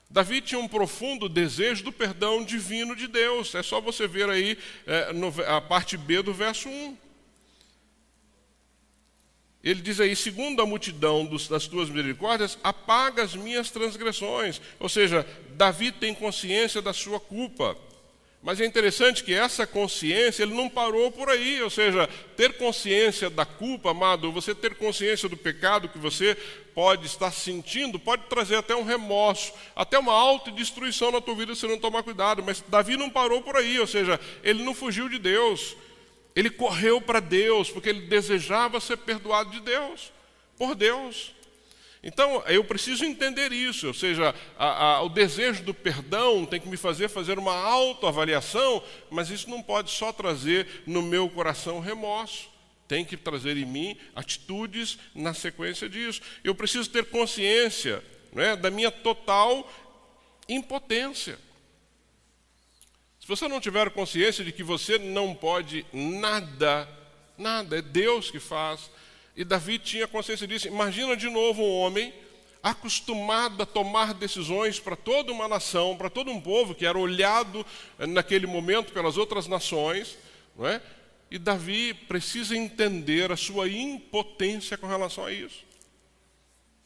Davi 0.08 0.40
tinha 0.40 0.58
um 0.58 0.66
profundo 0.66 1.28
desejo 1.28 1.84
do 1.84 1.92
perdão 1.92 2.44
divino 2.44 2.96
de 2.96 3.06
Deus. 3.06 3.54
É 3.54 3.62
só 3.62 3.80
você 3.80 4.08
ver 4.08 4.28
aí 4.28 4.58
é, 4.86 5.12
no, 5.12 5.28
a 5.46 5.60
parte 5.60 5.96
B 5.96 6.20
do 6.22 6.34
verso 6.34 6.68
1. 6.68 6.96
Ele 9.62 9.82
diz 9.82 10.00
aí, 10.00 10.16
segundo 10.16 10.62
a 10.62 10.66
multidão 10.66 11.24
dos, 11.24 11.46
das 11.46 11.66
tuas 11.66 11.90
misericórdias, 11.90 12.58
apaga 12.64 13.22
as 13.22 13.36
minhas 13.36 13.70
transgressões. 13.70 14.60
Ou 14.80 14.88
seja, 14.88 15.24
Davi 15.50 15.92
tem 15.92 16.14
consciência 16.14 16.80
da 16.80 16.94
sua 16.94 17.20
culpa. 17.20 17.76
Mas 18.42 18.58
é 18.58 18.64
interessante 18.64 19.22
que 19.22 19.34
essa 19.34 19.66
consciência, 19.66 20.42
ele 20.42 20.54
não 20.54 20.66
parou 20.66 21.12
por 21.12 21.28
aí, 21.28 21.62
ou 21.62 21.68
seja, 21.68 22.08
ter 22.36 22.54
consciência 22.54 23.28
da 23.28 23.44
culpa, 23.44 23.90
amado, 23.90 24.32
você 24.32 24.54
ter 24.54 24.76
consciência 24.76 25.28
do 25.28 25.36
pecado 25.36 25.90
que 25.90 25.98
você 25.98 26.34
pode 26.74 27.04
estar 27.04 27.30
sentindo, 27.32 27.98
pode 27.98 28.22
trazer 28.30 28.56
até 28.56 28.74
um 28.74 28.82
remorso, 28.82 29.52
até 29.76 29.98
uma 29.98 30.14
autodestruição 30.14 31.10
na 31.10 31.20
tua 31.20 31.34
vida 31.34 31.54
se 31.54 31.66
não 31.66 31.78
tomar 31.78 32.02
cuidado. 32.02 32.42
Mas 32.42 32.64
Davi 32.66 32.96
não 32.96 33.10
parou 33.10 33.42
por 33.42 33.56
aí, 33.56 33.78
ou 33.78 33.86
seja, 33.86 34.18
ele 34.42 34.62
não 34.62 34.74
fugiu 34.74 35.06
de 35.06 35.18
Deus, 35.18 35.76
ele 36.34 36.48
correu 36.48 36.98
para 36.98 37.20
Deus, 37.20 37.70
porque 37.70 37.90
ele 37.90 38.06
desejava 38.06 38.80
ser 38.80 38.96
perdoado 38.96 39.50
de 39.50 39.60
Deus, 39.60 40.10
por 40.56 40.74
Deus. 40.74 41.34
Então, 42.02 42.42
eu 42.46 42.64
preciso 42.64 43.04
entender 43.04 43.52
isso, 43.52 43.88
ou 43.88 43.94
seja, 43.94 44.34
a, 44.58 44.84
a, 44.84 45.02
o 45.02 45.10
desejo 45.10 45.62
do 45.62 45.74
perdão 45.74 46.46
tem 46.46 46.58
que 46.58 46.68
me 46.68 46.78
fazer 46.78 47.08
fazer 47.08 47.38
uma 47.38 47.54
autoavaliação, 47.54 48.82
mas 49.10 49.28
isso 49.28 49.50
não 49.50 49.62
pode 49.62 49.90
só 49.90 50.10
trazer 50.10 50.66
no 50.86 51.02
meu 51.02 51.28
coração 51.28 51.78
remorso. 51.78 52.48
Tem 52.88 53.04
que 53.04 53.16
trazer 53.16 53.56
em 53.56 53.66
mim 53.66 53.96
atitudes 54.16 54.98
na 55.14 55.34
sequência 55.34 55.88
disso. 55.88 56.22
Eu 56.42 56.54
preciso 56.54 56.88
ter 56.88 57.04
consciência 57.04 58.02
né, 58.32 58.56
da 58.56 58.70
minha 58.70 58.90
total 58.90 59.70
impotência. 60.48 61.38
Se 63.20 63.28
você 63.28 63.46
não 63.46 63.60
tiver 63.60 63.90
consciência 63.90 64.42
de 64.42 64.50
que 64.50 64.62
você 64.62 64.98
não 64.98 65.34
pode 65.34 65.86
nada, 65.92 66.88
nada, 67.36 67.78
é 67.78 67.82
Deus 67.82 68.30
que 68.30 68.40
faz, 68.40 68.90
e 69.36 69.44
Davi 69.44 69.78
tinha 69.78 70.06
consciência 70.06 70.46
disso. 70.46 70.68
Imagina 70.68 71.16
de 71.16 71.28
novo 71.28 71.62
um 71.62 71.76
homem 71.78 72.12
acostumado 72.62 73.62
a 73.62 73.66
tomar 73.66 74.12
decisões 74.12 74.78
para 74.78 74.96
toda 74.96 75.32
uma 75.32 75.48
nação, 75.48 75.96
para 75.96 76.10
todo 76.10 76.30
um 76.30 76.40
povo 76.40 76.74
que 76.74 76.84
era 76.84 76.98
olhado 76.98 77.64
eh, 77.98 78.06
naquele 78.06 78.46
momento 78.46 78.92
pelas 78.92 79.16
outras 79.16 79.46
nações, 79.46 80.18
não 80.56 80.66
é? 80.66 80.80
E 81.30 81.38
Davi 81.38 81.94
precisa 81.94 82.56
entender 82.56 83.30
a 83.30 83.36
sua 83.36 83.68
impotência 83.68 84.76
com 84.76 84.86
relação 84.86 85.24
a 85.24 85.32
isso. 85.32 85.64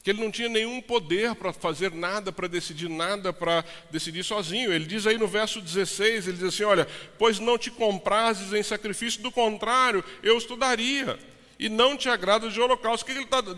Que 0.02 0.10
ele 0.10 0.22
não 0.22 0.30
tinha 0.30 0.50
nenhum 0.50 0.82
poder 0.82 1.34
para 1.34 1.50
fazer 1.50 1.90
nada, 1.90 2.30
para 2.30 2.46
decidir 2.46 2.90
nada, 2.90 3.32
para 3.32 3.64
decidir 3.90 4.22
sozinho. 4.22 4.70
Ele 4.70 4.84
diz 4.84 5.06
aí 5.06 5.16
no 5.16 5.26
verso 5.26 5.62
16, 5.62 6.28
ele 6.28 6.36
diz 6.36 6.48
assim: 6.48 6.64
Olha, 6.64 6.86
pois 7.18 7.38
não 7.38 7.56
te 7.56 7.70
comprases 7.70 8.52
em 8.52 8.62
sacrifício, 8.62 9.22
do 9.22 9.32
contrário, 9.32 10.04
eu 10.22 10.36
estudaria 10.36 11.18
e 11.58 11.68
não 11.68 11.96
te 11.96 12.08
agrada 12.08 12.48
de 12.48 12.60
holocausto. 12.60 13.04
O 13.04 13.06
que 13.06 13.12
ele 13.12 13.24
está 13.24 13.42
tá 13.42 13.52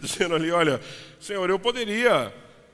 dizendo 0.00 0.34
ali? 0.34 0.50
Olha, 0.50 0.80
Senhor, 1.20 1.48
eu 1.48 1.58
poderia 1.58 2.32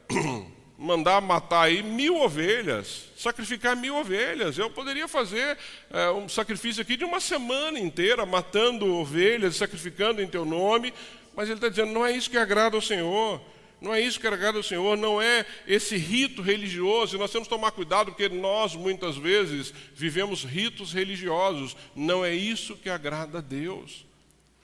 mandar 0.79 1.20
matar 1.20 1.62
aí 1.62 1.83
mil 1.83 2.16
ovelhas, 2.16 3.07
sacrificar 3.16 3.76
mil 3.76 3.97
ovelhas. 3.97 4.59
Eu 4.59 4.70
poderia 4.70 5.09
fazer 5.09 5.59
é, 5.91 6.11
um 6.11 6.29
sacrifício 6.29 6.83
aqui 6.83 6.97
de 6.97 7.05
uma 7.05 7.20
semana 7.20 7.79
inteira, 7.79 8.24
matando 8.24 8.95
ovelhas, 8.95 9.57
sacrificando 9.57 10.22
em 10.22 10.29
teu 10.29 10.45
nome. 10.45 10.95
Mas 11.35 11.49
ele 11.49 11.57
está 11.57 11.68
dizendo, 11.68 11.93
não 11.93 12.07
é 12.07 12.12
isso 12.12 12.31
que 12.31 12.39
agrada 12.39 12.76
ao 12.76 12.83
Senhor. 12.83 13.41
Não 13.81 13.95
é 13.95 14.01
isso 14.01 14.18
que 14.18 14.26
agrada 14.26 14.59
ao 14.59 14.62
Senhor, 14.62 14.97
não 14.97 15.22
é 15.22 15.47
esse 15.66 15.97
rito 15.97 16.43
religioso, 16.43 17.14
e 17.14 17.18
nós 17.18 17.31
temos 17.31 17.47
que 17.47 17.55
tomar 17.55 17.70
cuidado, 17.70 18.11
porque 18.11 18.29
nós 18.29 18.74
muitas 18.74 19.16
vezes 19.16 19.72
vivemos 19.95 20.43
ritos 20.43 20.93
religiosos, 20.93 21.76
não 21.95 22.24
é 22.24 22.35
isso 22.35 22.76
que 22.76 22.91
agrada 22.91 23.39
a 23.39 23.41
Deus. 23.41 24.07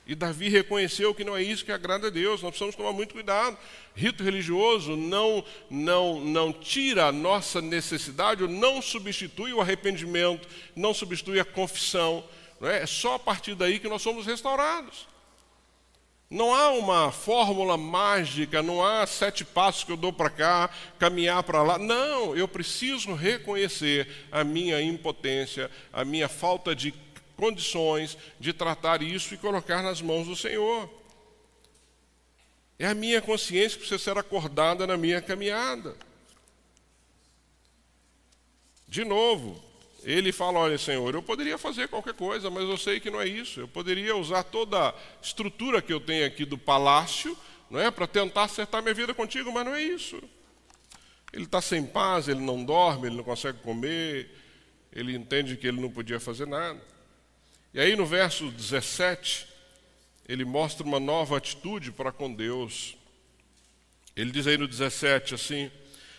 E 0.06 0.14
Davi 0.14 0.50
reconheceu 0.50 1.14
que 1.14 1.24
não 1.24 1.36
é 1.36 1.42
isso 1.42 1.64
que 1.64 1.72
agrada 1.72 2.08
a 2.08 2.10
Deus, 2.10 2.42
nós 2.42 2.50
precisamos 2.50 2.76
tomar 2.76 2.92
muito 2.92 3.14
cuidado. 3.14 3.56
Rito 3.94 4.22
religioso 4.22 4.96
não, 4.96 5.42
não, 5.70 6.20
não 6.20 6.52
tira 6.52 7.06
a 7.06 7.12
nossa 7.12 7.62
necessidade, 7.62 8.42
ou 8.42 8.48
não 8.48 8.82
substitui 8.82 9.54
o 9.54 9.62
arrependimento, 9.62 10.46
não 10.76 10.92
substitui 10.92 11.40
a 11.40 11.44
confissão. 11.44 12.22
Não 12.60 12.68
é? 12.68 12.82
é 12.82 12.86
só 12.86 13.14
a 13.14 13.18
partir 13.18 13.54
daí 13.54 13.78
que 13.78 13.88
nós 13.88 14.02
somos 14.02 14.26
restaurados. 14.26 15.06
Não 16.30 16.54
há 16.54 16.70
uma 16.70 17.12
fórmula 17.12 17.76
mágica, 17.76 18.62
não 18.62 18.84
há 18.84 19.06
sete 19.06 19.44
passos 19.44 19.84
que 19.84 19.92
eu 19.92 19.96
dou 19.96 20.12
para 20.12 20.30
cá, 20.30 20.70
caminhar 20.98 21.42
para 21.44 21.62
lá. 21.62 21.78
Não, 21.78 22.34
eu 22.34 22.48
preciso 22.48 23.14
reconhecer 23.14 24.08
a 24.32 24.42
minha 24.42 24.82
impotência, 24.82 25.70
a 25.92 26.04
minha 26.04 26.28
falta 26.28 26.74
de 26.74 26.92
condições 27.36 28.16
de 28.38 28.52
tratar 28.52 29.02
isso 29.02 29.34
e 29.34 29.38
colocar 29.38 29.82
nas 29.82 30.00
mãos 30.00 30.26
do 30.26 30.36
Senhor. 30.36 30.88
É 32.78 32.86
a 32.86 32.94
minha 32.94 33.20
consciência 33.20 33.78
que 33.78 33.86
precisa 33.86 34.02
ser 34.02 34.18
acordada 34.18 34.86
na 34.86 34.96
minha 34.96 35.20
caminhada. 35.20 35.96
De 38.88 39.04
novo, 39.04 39.62
ele 40.02 40.32
fala: 40.32 40.58
Olha, 40.60 40.78
Senhor, 40.78 41.14
eu 41.14 41.22
poderia 41.22 41.56
fazer 41.56 41.88
qualquer 41.88 42.14
coisa, 42.14 42.50
mas 42.50 42.68
eu 42.68 42.76
sei 42.76 43.00
que 43.00 43.10
não 43.10 43.20
é 43.20 43.26
isso. 43.26 43.60
Eu 43.60 43.68
poderia 43.68 44.16
usar 44.16 44.42
toda 44.42 44.90
a 44.90 44.94
estrutura 45.22 45.80
que 45.80 45.92
eu 45.92 46.00
tenho 46.00 46.26
aqui 46.26 46.44
do 46.44 46.58
palácio 46.58 47.36
não 47.70 47.80
é, 47.80 47.90
para 47.90 48.06
tentar 48.06 48.44
acertar 48.44 48.82
minha 48.82 48.94
vida 48.94 49.12
contigo, 49.14 49.50
mas 49.52 49.64
não 49.64 49.74
é 49.74 49.82
isso. 49.82 50.22
Ele 51.32 51.44
está 51.44 51.60
sem 51.60 51.84
paz, 51.84 52.28
ele 52.28 52.40
não 52.40 52.64
dorme, 52.64 53.08
ele 53.08 53.16
não 53.16 53.24
consegue 53.24 53.58
comer, 53.58 54.30
ele 54.92 55.16
entende 55.16 55.56
que 55.56 55.66
ele 55.66 55.80
não 55.80 55.90
podia 55.90 56.20
fazer 56.20 56.46
nada. 56.46 56.80
E 57.74 57.80
aí 57.80 57.94
no 57.96 58.06
verso 58.06 58.50
17, 58.50 59.46
ele 60.26 60.44
mostra 60.44 60.86
uma 60.86 61.00
nova 61.00 61.36
atitude 61.36 61.90
para 61.92 62.10
com 62.10 62.32
Deus. 62.32 62.96
Ele 64.16 64.30
diz 64.30 64.46
aí 64.46 64.56
no 64.56 64.66
17 64.66 65.34
assim: 65.34 65.70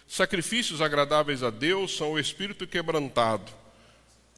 Sacrifícios 0.07 0.81
agradáveis 0.81 1.41
a 1.41 1.49
Deus 1.49 1.95
são 1.95 2.11
o 2.11 2.19
espírito 2.19 2.67
quebrantado 2.67 3.51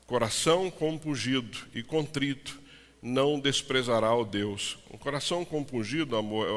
Coração 0.07 0.71
compungido 0.71 1.57
e 1.75 1.83
contrito 1.83 2.57
não 3.01 3.37
desprezará 3.37 4.15
o 4.15 4.23
Deus. 4.23 4.77
Um 4.89 4.97
coração 4.97 5.43
compungido, 5.43 6.15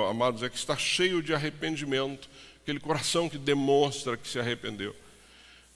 amados, 0.08 0.44
é 0.44 0.48
que 0.48 0.56
está 0.56 0.76
cheio 0.76 1.20
de 1.20 1.34
arrependimento, 1.34 2.30
aquele 2.62 2.78
coração 2.78 3.28
que 3.28 3.36
demonstra 3.36 4.16
que 4.16 4.28
se 4.28 4.38
arrependeu. 4.38 4.94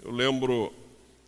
Eu 0.00 0.12
lembro 0.12 0.72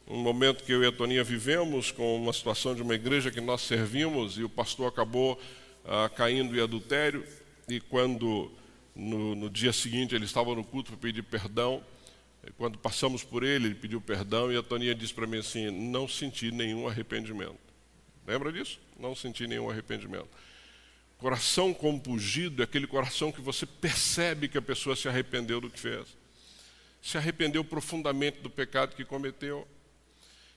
um 0.09 0.19
momento 0.19 0.63
que 0.63 0.73
eu 0.73 0.83
e 0.83 0.87
a 0.87 0.93
Toninha 0.93 1.25
vivemos 1.25 1.91
com 1.91 2.17
uma 2.17 2.33
situação 2.33 2.75
de 2.75 2.83
uma 2.83 2.95
igreja 2.95 3.31
que 3.31 3.41
nós 3.41 3.63
servimos 3.63 4.39
e 4.39 4.45
o 4.45 4.49
pastor 4.49 4.89
acabou 4.89 5.41
ah, 5.85 6.09
caindo 6.09 6.57
em 6.57 6.63
adultério 6.63 7.25
e 7.69 7.81
quando 7.81 8.51
no, 8.95 9.35
no 9.35 9.51
dia 9.51 9.73
seguinte 9.73 10.15
ele 10.15 10.25
estava 10.25 10.55
no 10.55 10.65
culto 10.65 10.93
para 10.93 11.01
pedir 11.01 11.23
perdão, 11.23 11.83
quando 12.57 12.79
passamos 12.79 13.25
por 13.25 13.43
ele, 13.43 13.67
ele 13.67 13.75
pediu 13.75 14.01
perdão 14.01 14.53
e 14.53 14.57
a 14.57 14.63
Toninha 14.63 14.95
disse 14.95 15.13
para 15.13 15.27
mim 15.27 15.39
assim: 15.39 15.71
não 15.71 16.07
senti 16.07 16.51
nenhum 16.51 16.87
arrependimento. 16.87 17.59
Lembra 18.27 18.53
disso? 18.53 18.81
Não 18.99 19.15
senti 19.15 19.47
nenhum 19.47 19.69
arrependimento. 19.69 20.29
Coração 21.19 21.73
compungido 21.73 22.63
é 22.63 22.65
aquele 22.65 22.87
coração 22.87 23.33
que 23.33 23.41
você 23.41 23.65
percebe 23.65 24.49
que 24.49 24.59
a 24.59 24.63
pessoa 24.63 24.95
se 24.95 25.09
arrependeu 25.09 25.61
do 25.61 25.71
que 25.71 25.81
fez. 25.81 26.17
Se 27.01 27.17
arrependeu 27.17 27.65
profundamente 27.65 28.41
do 28.41 28.51
pecado 28.51 28.95
que 28.95 29.05
cometeu. 29.05 29.67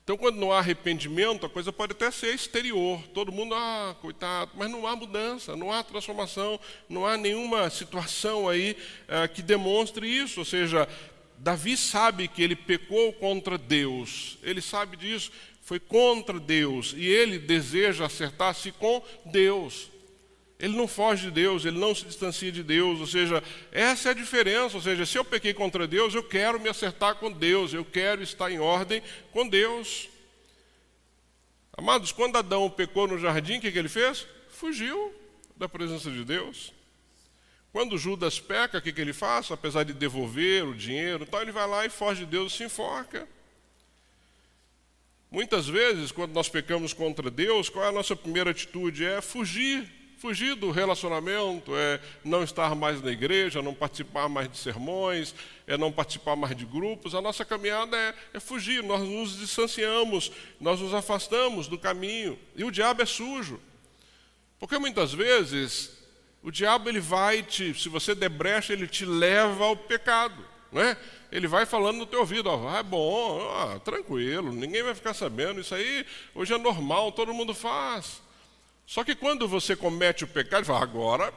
Então, 0.09 0.17
quando 0.17 0.37
não 0.37 0.51
há 0.51 0.57
arrependimento, 0.57 1.45
a 1.45 1.49
coisa 1.49 1.71
pode 1.71 1.91
até 1.91 2.09
ser 2.09 2.33
exterior. 2.33 2.99
Todo 3.13 3.31
mundo, 3.31 3.53
ah, 3.53 3.95
coitado, 4.01 4.49
mas 4.55 4.67
não 4.67 4.87
há 4.87 4.95
mudança, 4.95 5.55
não 5.55 5.71
há 5.71 5.83
transformação, 5.83 6.59
não 6.89 7.05
há 7.05 7.15
nenhuma 7.15 7.69
situação 7.69 8.49
aí 8.49 8.75
ah, 9.07 9.27
que 9.27 9.43
demonstre 9.43 10.07
isso. 10.07 10.39
Ou 10.39 10.45
seja, 10.45 10.89
Davi 11.37 11.77
sabe 11.77 12.27
que 12.27 12.41
ele 12.41 12.55
pecou 12.55 13.13
contra 13.13 13.55
Deus, 13.55 14.39
ele 14.41 14.61
sabe 14.61 14.97
disso, 14.97 15.31
foi 15.61 15.79
contra 15.79 16.39
Deus, 16.39 16.95
e 16.97 17.05
ele 17.05 17.37
deseja 17.37 18.07
acertar-se 18.07 18.71
com 18.71 19.03
Deus. 19.25 19.89
Ele 20.59 20.75
não 20.75 20.89
foge 20.89 21.27
de 21.27 21.31
Deus, 21.31 21.63
ele 21.63 21.79
não 21.79 21.95
se 21.95 22.05
distancia 22.05 22.51
de 22.51 22.61
Deus, 22.61 22.99
ou 22.99 23.07
seja, 23.07 23.41
essa 23.71 24.09
é 24.09 24.11
a 24.11 24.15
diferença. 24.15 24.75
Ou 24.75 24.83
seja, 24.83 25.05
se 25.05 25.17
eu 25.17 25.23
pequei 25.23 25.53
contra 25.53 25.87
Deus, 25.87 26.13
eu 26.13 26.23
quero 26.23 26.59
me 26.59 26.67
acertar 26.67 27.15
com 27.15 27.31
Deus, 27.31 27.73
eu 27.73 27.85
quero 27.85 28.21
estar 28.21 28.51
em 28.51 28.59
ordem 28.59 29.01
com 29.31 29.47
Deus. 29.47 30.09
Amados, 31.77 32.11
quando 32.11 32.37
Adão 32.37 32.69
pecou 32.69 33.07
no 33.07 33.17
jardim, 33.17 33.57
o 33.57 33.61
que, 33.61 33.71
que 33.71 33.79
ele 33.79 33.87
fez? 33.87 34.27
Fugiu 34.49 35.13
da 35.55 35.69
presença 35.69 36.11
de 36.11 36.25
Deus. 36.25 36.73
Quando 37.71 37.97
Judas 37.97 38.37
peca, 38.37 38.79
o 38.79 38.81
que, 38.81 38.91
que 38.91 38.99
ele 38.99 39.13
faz? 39.13 39.49
Apesar 39.49 39.83
de 39.83 39.93
devolver 39.93 40.67
o 40.67 40.75
dinheiro, 40.75 41.23
então 41.23 41.41
ele 41.41 41.53
vai 41.53 41.67
lá 41.67 41.85
e 41.85 41.89
foge 41.89 42.25
de 42.25 42.31
Deus 42.31 42.51
e 42.51 42.57
se 42.57 42.63
enforca. 42.65 43.25
Muitas 45.31 45.67
vezes, 45.67 46.11
quando 46.11 46.33
nós 46.33 46.49
pecamos 46.49 46.91
contra 46.91 47.29
Deus, 47.31 47.69
qual 47.69 47.85
é 47.85 47.87
a 47.89 47.93
nossa 47.93 48.15
primeira 48.15 48.49
atitude? 48.49 49.05
É 49.05 49.21
fugir, 49.21 49.98
fugir 50.19 50.53
do 50.55 50.69
relacionamento, 50.69 51.75
é 51.75 51.99
não 52.23 52.43
estar 52.43 52.75
mais 52.75 53.01
na 53.01 53.09
igreja, 53.09 53.61
não 53.61 53.73
participar 53.73 54.27
mais 54.27 54.51
de 54.51 54.57
sermões, 54.57 55.33
é 55.65 55.77
não 55.77 55.91
participar 55.91 56.35
mais 56.35 56.55
de 56.55 56.65
grupos. 56.65 57.15
A 57.15 57.21
nossa 57.21 57.45
caminhada 57.45 57.95
é, 57.95 58.13
é 58.33 58.39
fugir, 58.39 58.83
nós 58.83 59.01
nos 59.01 59.37
distanciamos, 59.37 60.31
nós 60.59 60.81
nos 60.81 60.93
afastamos 60.93 61.67
do 61.67 61.79
caminho. 61.79 62.37
E 62.53 62.65
o 62.65 62.71
diabo 62.71 63.01
é 63.01 63.05
sujo. 63.05 63.59
Porque 64.59 64.77
muitas 64.77 65.13
vezes 65.13 65.97
o 66.43 66.51
diabo 66.51 66.89
ele 66.89 66.99
vai 66.99 67.41
te, 67.41 67.73
se 67.73 67.87
você 67.87 68.13
der 68.13 68.29
brecha, 68.29 68.73
ele 68.73 68.87
te 68.87 69.05
leva 69.05 69.63
ao 69.63 69.75
pecado, 69.75 70.45
não 70.69 70.81
é? 70.81 70.97
Ele 71.31 71.47
vai 71.47 71.65
falando 71.65 71.97
no 71.97 72.05
teu 72.05 72.19
ouvido, 72.19 72.49
ó, 72.49 72.67
ah, 72.67 72.79
é 72.79 72.83
bom, 72.83 73.39
ó, 73.39 73.79
tranquilo, 73.79 74.51
ninguém 74.51 74.83
vai 74.83 74.93
ficar 74.93 75.13
sabendo, 75.13 75.61
isso 75.61 75.73
aí 75.73 76.05
hoje 76.35 76.53
é 76.53 76.57
normal, 76.57 77.13
todo 77.13 77.33
mundo 77.33 77.53
faz. 77.53 78.21
Só 78.89 79.03
que 79.03 79.13
quando 79.13 79.47
você 79.47 79.75
comete 79.75 80.23
o 80.23 80.27
pecado, 80.27 80.65
fala, 80.65 80.81
agora 80.81 81.31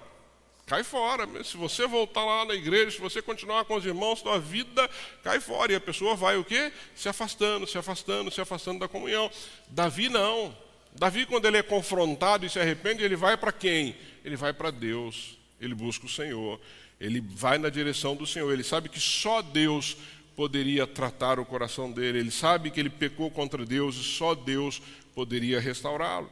cai 0.65 0.83
fora. 0.83 1.29
Se 1.45 1.55
você 1.55 1.87
voltar 1.87 2.25
lá 2.25 2.47
na 2.47 2.55
igreja, 2.55 2.93
se 2.93 2.99
você 2.99 3.21
continuar 3.21 3.67
com 3.67 3.75
os 3.75 3.85
irmãos, 3.85 4.21
sua 4.21 4.39
vida 4.39 4.89
cai 5.23 5.39
fora. 5.39 5.71
E 5.71 5.75
a 5.75 5.81
pessoa 5.81 6.17
vai 6.17 6.39
o 6.39 6.45
quê? 6.45 6.73
Se 6.97 7.11
afastando, 7.11 7.67
se 7.67 7.77
afastando, 7.77 8.31
se 8.31 8.41
afastando 8.41 8.79
da 8.79 8.89
comunhão. 8.89 9.31
Davi 9.69 10.09
não. 10.09 10.57
Davi, 10.95 11.27
quando 11.27 11.45
ele 11.45 11.59
é 11.59 11.63
confrontado 11.63 12.47
e 12.47 12.49
se 12.49 12.59
arrepende, 12.59 13.05
ele 13.05 13.17
vai 13.17 13.37
para 13.37 13.53
quem? 13.53 13.95
Ele 14.25 14.35
vai 14.35 14.55
para 14.55 14.71
Deus, 14.71 15.37
ele 15.61 15.75
busca 15.75 16.07
o 16.07 16.09
Senhor, 16.09 16.59
ele 16.99 17.21
vai 17.21 17.59
na 17.59 17.69
direção 17.69 18.17
do 18.17 18.27
Senhor, 18.27 18.51
ele 18.51 18.65
sabe 18.65 18.89
que 18.89 19.01
só 19.01 19.43
Deus 19.43 19.99
poderia 20.35 20.87
tratar 20.87 21.39
o 21.39 21.45
coração 21.45 21.93
dele, 21.93 22.19
ele 22.19 22.31
sabe 22.31 22.71
que 22.71 22.81
ele 22.81 22.89
pecou 22.89 23.31
contra 23.31 23.63
Deus 23.67 23.97
e 23.97 24.03
só 24.03 24.35
Deus 24.35 24.81
poderia 25.15 25.61
restaurá-lo. 25.61 26.31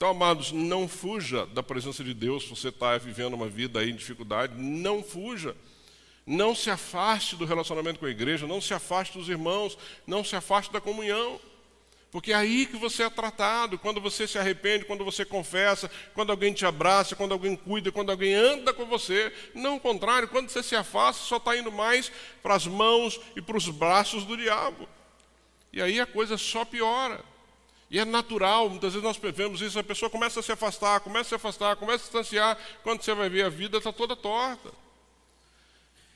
Então, 0.00 0.12
amados, 0.12 0.50
não 0.50 0.88
fuja 0.88 1.44
da 1.44 1.62
presença 1.62 2.02
de 2.02 2.14
Deus 2.14 2.44
se 2.44 2.48
você 2.48 2.68
está 2.68 2.96
vivendo 2.96 3.34
uma 3.34 3.46
vida 3.46 3.80
aí 3.80 3.90
em 3.90 3.94
dificuldade, 3.94 4.54
não 4.56 5.02
fuja. 5.02 5.54
Não 6.26 6.54
se 6.54 6.70
afaste 6.70 7.36
do 7.36 7.44
relacionamento 7.44 8.00
com 8.00 8.06
a 8.06 8.10
igreja, 8.10 8.46
não 8.46 8.62
se 8.62 8.72
afaste 8.72 9.18
dos 9.18 9.28
irmãos, 9.28 9.76
não 10.06 10.24
se 10.24 10.34
afaste 10.34 10.72
da 10.72 10.80
comunhão. 10.80 11.38
Porque 12.10 12.32
é 12.32 12.34
aí 12.34 12.64
que 12.64 12.78
você 12.78 13.02
é 13.02 13.10
tratado, 13.10 13.78
quando 13.78 14.00
você 14.00 14.26
se 14.26 14.38
arrepende, 14.38 14.86
quando 14.86 15.04
você 15.04 15.22
confessa, 15.22 15.90
quando 16.14 16.30
alguém 16.30 16.54
te 16.54 16.64
abraça, 16.64 17.14
quando 17.14 17.32
alguém 17.32 17.54
cuida, 17.54 17.92
quando 17.92 18.08
alguém 18.08 18.32
anda 18.32 18.72
com 18.72 18.86
você. 18.86 19.30
Não 19.54 19.76
o 19.76 19.80
contrário, 19.80 20.28
quando 20.28 20.48
você 20.48 20.62
se 20.62 20.74
afasta, 20.74 21.22
só 21.22 21.36
está 21.36 21.54
indo 21.58 21.70
mais 21.70 22.10
para 22.42 22.54
as 22.54 22.66
mãos 22.66 23.20
e 23.36 23.42
para 23.42 23.58
os 23.58 23.68
braços 23.68 24.24
do 24.24 24.34
diabo. 24.34 24.88
E 25.70 25.82
aí 25.82 26.00
a 26.00 26.06
coisa 26.06 26.38
só 26.38 26.64
piora. 26.64 27.22
E 27.90 27.98
é 27.98 28.04
natural, 28.04 28.68
muitas 28.68 28.92
vezes 28.92 29.04
nós 29.04 29.18
vemos 29.34 29.60
isso, 29.60 29.78
a 29.78 29.82
pessoa 29.82 30.08
começa 30.08 30.38
a 30.38 30.42
se 30.42 30.52
afastar, 30.52 31.00
começa 31.00 31.22
a 31.22 31.30
se 31.30 31.34
afastar, 31.34 31.76
começa 31.76 32.04
a 32.04 32.06
distanciar, 32.06 32.58
quando 32.84 33.02
você 33.02 33.12
vai 33.12 33.28
ver 33.28 33.44
a 33.44 33.48
vida 33.48 33.78
está 33.78 33.92
toda 33.92 34.14
torta. 34.14 34.70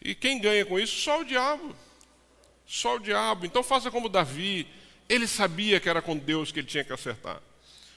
E 0.00 0.14
quem 0.14 0.40
ganha 0.40 0.64
com 0.64 0.78
isso? 0.78 1.00
Só 1.00 1.20
o 1.20 1.24
diabo. 1.24 1.74
Só 2.66 2.96
o 2.96 3.00
diabo. 3.00 3.44
Então 3.44 3.62
faça 3.62 3.90
como 3.90 4.08
Davi 4.08 4.68
ele 5.08 5.26
sabia 5.26 5.80
que 5.80 5.88
era 5.88 6.00
com 6.00 6.16
Deus 6.16 6.50
que 6.50 6.60
ele 6.60 6.66
tinha 6.66 6.84
que 6.84 6.92
acertar. 6.92 7.40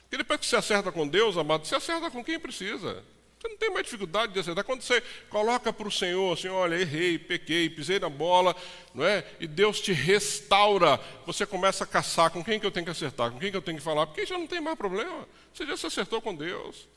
Porque 0.04 0.18
depois 0.18 0.40
que 0.40 0.46
você 0.46 0.56
acerta 0.56 0.92
com 0.92 1.08
Deus, 1.08 1.38
amado, 1.38 1.66
você 1.66 1.76
acerta 1.76 2.10
com 2.10 2.24
quem 2.24 2.40
precisa. 2.40 3.04
Você 3.48 3.50
não 3.50 3.58
tem 3.58 3.70
mais 3.72 3.86
dificuldade 3.86 4.34
de 4.34 4.40
acertar. 4.40 4.64
Quando 4.66 4.82
você 4.82 5.02
coloca 5.30 5.72
para 5.72 5.88
o 5.88 5.92
Senhor, 5.92 6.34
assim, 6.34 6.50
olha, 6.50 6.76
errei, 6.76 7.18
pequei, 7.18 7.70
pisei 7.70 7.98
na 7.98 8.10
bola, 8.10 8.54
não 8.94 9.06
é? 9.06 9.26
E 9.40 9.48
Deus 9.48 9.80
te 9.80 9.94
restaura, 9.94 11.00
você 11.26 11.46
começa 11.46 11.86
a 11.86 11.88
caçar 11.88 12.30
com 12.30 12.44
quem 12.44 12.60
que 12.60 12.66
eu 12.66 12.72
tenho 12.72 12.86
que 12.86 12.92
acertar, 12.92 13.32
com 13.32 13.40
quem 13.40 13.50
que 13.50 13.58
eu 13.58 13.62
tenho 13.62 13.78
que 13.78 13.84
falar, 13.84 14.06
porque 14.06 14.26
já 14.26 14.38
não 14.38 14.48
tem 14.48 14.60
mais 14.60 14.78
problema. 14.78 15.28
Você 15.54 15.66
já 15.66 15.78
se 15.78 15.86
acertou 15.86 16.22
com 16.22 16.36
Deus. 16.36 16.88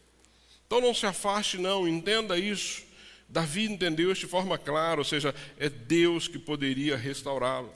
Então 0.66 0.80
não 0.80 0.92
se 0.92 1.06
afaste, 1.06 1.56
não, 1.56 1.86
entenda 1.86 2.36
isso. 2.36 2.84
Davi 3.28 3.64
entendeu 3.64 4.10
isso 4.10 4.22
de 4.22 4.26
forma 4.26 4.58
clara, 4.58 5.00
ou 5.00 5.04
seja, 5.04 5.32
é 5.56 5.68
Deus 5.68 6.26
que 6.26 6.38
poderia 6.38 6.96
restaurá-lo. 6.96 7.72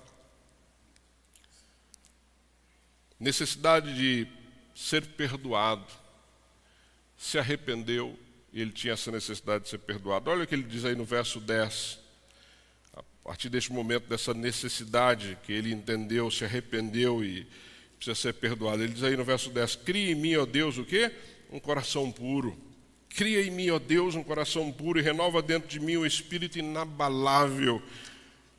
necessidade 3.19 3.95
de 3.95 4.27
ser 4.75 5.07
perdoado, 5.07 5.87
se 7.17 7.39
arrependeu 7.39 8.19
e 8.55 8.63
ele 8.63 8.71
tinha 8.71 8.95
essa 8.95 9.11
necessidade 9.11 9.65
de 9.65 9.71
ser 9.71 9.79
perdoado. 9.79 10.31
Olha 10.31 10.45
o 10.45 10.47
que 10.47 10.55
ele 10.55 10.63
diz 10.63 10.87
aí 10.87 10.95
no 10.95 11.05
verso 11.05 11.41
10. 11.41 11.99
A 12.97 13.03
partir 13.23 13.51
deste 13.51 13.71
momento, 13.71 14.09
dessa 14.09 14.33
necessidade 14.33 15.37
que 15.43 15.53
ele 15.53 15.73
entendeu, 15.73 16.31
se 16.31 16.45
arrependeu 16.45 17.23
e 17.23 17.47
precisa 17.97 18.15
ser 18.15 18.33
perdoado. 18.33 18.83
Ele 18.83 18.95
diz 18.95 19.03
aí 19.03 19.17
no 19.17 19.25
verso 19.25 19.51
10: 19.51 19.77
Crie 19.77 20.13
em 20.13 20.15
mim, 20.15 20.37
ó 20.37 20.47
Deus, 20.47 20.79
o 20.79 20.85
quê? 20.85 21.13
Um 21.51 21.61
coração 21.61 22.11
puro, 22.11 22.57
Cria 23.15 23.43
em 23.43 23.51
mim, 23.51 23.71
ó 23.71 23.79
Deus, 23.79 24.17
um 24.17 24.25
coração 24.25 24.73
puro 24.73 24.99
e 24.99 25.03
renova 25.03 25.41
dentro 25.41 25.69
de 25.69 25.79
mim 25.79 25.97
um 25.97 26.05
espírito 26.05 26.59
inabalável. 26.59 27.81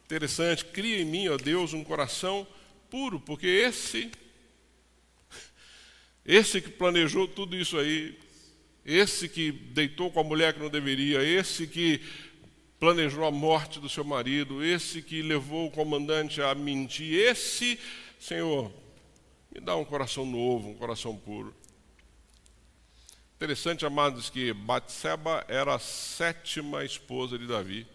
Interessante, 0.05 0.63
cria 0.63 1.01
em 1.01 1.05
mim, 1.05 1.27
ó 1.27 1.35
Deus, 1.35 1.73
um 1.73 1.83
coração 1.83 2.47
puro, 2.89 3.19
porque 3.19 3.47
esse, 3.47 4.09
esse 6.25 6.61
que 6.61 6.69
planejou 6.69 7.27
tudo 7.27 7.57
isso 7.57 7.77
aí, 7.77 8.17
esse 8.85 9.27
que 9.27 9.51
deitou 9.51 10.11
com 10.11 10.19
a 10.19 10.23
mulher 10.23 10.53
que 10.53 10.59
não 10.59 10.69
deveria, 10.69 11.23
esse 11.23 11.65
que 11.65 11.99
planejou 12.79 13.25
a 13.25 13.31
morte 13.31 13.79
do 13.79 13.89
seu 13.89 14.03
marido, 14.03 14.63
esse 14.63 15.01
que 15.01 15.23
levou 15.23 15.67
o 15.67 15.71
comandante 15.71 16.41
a 16.41 16.53
mentir, 16.53 17.19
esse, 17.19 17.79
Senhor, 18.19 18.71
me 19.51 19.59
dá 19.59 19.75
um 19.75 19.83
coração 19.83 20.25
novo, 20.25 20.69
um 20.69 20.75
coração 20.75 21.17
puro. 21.17 21.55
Interessante, 23.35 23.85
amados, 23.85 24.29
que 24.29 24.53
Batseba 24.53 25.43
era 25.47 25.75
a 25.75 25.79
sétima 25.79 26.85
esposa 26.85 27.39
de 27.39 27.47
Davi. 27.47 27.87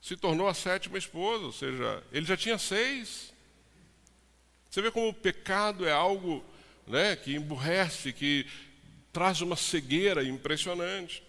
Se 0.00 0.16
tornou 0.16 0.48
a 0.48 0.54
sétima 0.54 0.98
esposa, 0.98 1.44
ou 1.44 1.52
seja, 1.52 2.02
ele 2.10 2.26
já 2.26 2.36
tinha 2.36 2.58
seis. 2.58 3.32
Você 4.68 4.82
vê 4.82 4.90
como 4.90 5.08
o 5.08 5.14
pecado 5.14 5.86
é 5.86 5.92
algo 5.92 6.44
né, 6.86 7.14
que 7.14 7.34
emburrece, 7.34 8.12
que 8.12 8.46
traz 9.12 9.40
uma 9.40 9.56
cegueira 9.56 10.24
impressionante. 10.24 11.22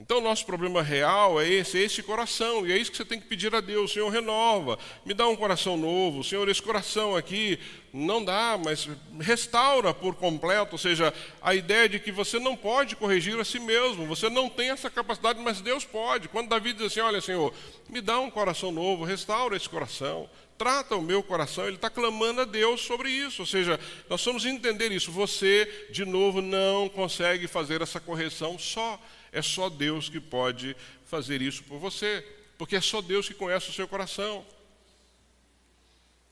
Então, 0.00 0.20
nosso 0.20 0.46
problema 0.46 0.80
real 0.80 1.40
é 1.40 1.48
esse, 1.48 1.76
é 1.76 1.82
esse 1.82 2.04
coração, 2.04 2.64
e 2.64 2.70
é 2.70 2.78
isso 2.78 2.88
que 2.88 2.96
você 2.96 3.04
tem 3.04 3.18
que 3.18 3.26
pedir 3.26 3.52
a 3.52 3.60
Deus: 3.60 3.92
Senhor, 3.92 4.08
renova, 4.08 4.78
me 5.04 5.12
dá 5.12 5.26
um 5.26 5.34
coração 5.34 5.76
novo, 5.76 6.22
Senhor, 6.22 6.48
esse 6.48 6.62
coração 6.62 7.16
aqui 7.16 7.58
não 7.92 8.24
dá, 8.24 8.56
mas 8.64 8.88
restaura 9.18 9.92
por 9.92 10.14
completo. 10.14 10.74
Ou 10.74 10.78
seja, 10.78 11.12
a 11.42 11.52
ideia 11.52 11.88
de 11.88 11.98
que 11.98 12.12
você 12.12 12.38
não 12.38 12.56
pode 12.56 12.94
corrigir 12.94 13.36
a 13.40 13.44
si 13.44 13.58
mesmo, 13.58 14.06
você 14.06 14.30
não 14.30 14.48
tem 14.48 14.70
essa 14.70 14.88
capacidade, 14.88 15.40
mas 15.40 15.60
Deus 15.60 15.84
pode. 15.84 16.28
Quando 16.28 16.48
Davi 16.48 16.74
diz 16.74 16.86
assim: 16.86 17.00
Olha, 17.00 17.20
Senhor, 17.20 17.52
me 17.88 18.00
dá 18.00 18.20
um 18.20 18.30
coração 18.30 18.70
novo, 18.70 19.02
restaura 19.02 19.56
esse 19.56 19.68
coração, 19.68 20.30
trata 20.58 20.96
o 20.96 21.02
meu 21.02 21.22
coração, 21.22 21.66
ele 21.66 21.76
está 21.76 21.88
clamando 21.88 22.40
a 22.40 22.44
Deus 22.44 22.80
sobre 22.80 23.08
isso. 23.08 23.42
Ou 23.42 23.46
seja, 23.46 23.78
nós 24.10 24.22
vamos 24.24 24.44
entender 24.44 24.90
isso. 24.90 25.12
Você, 25.12 25.86
de 25.90 26.04
novo, 26.04 26.42
não 26.42 26.88
consegue 26.88 27.46
fazer 27.46 27.80
essa 27.80 28.00
correção 28.00 28.58
só. 28.58 29.00
É 29.32 29.40
só 29.40 29.70
Deus 29.70 30.08
que 30.08 30.20
pode 30.20 30.76
fazer 31.06 31.40
isso 31.40 31.62
por 31.64 31.78
você, 31.78 32.26
porque 32.58 32.76
é 32.76 32.80
só 32.80 33.00
Deus 33.00 33.28
que 33.28 33.34
conhece 33.34 33.70
o 33.70 33.72
seu 33.72 33.86
coração. 33.86 34.44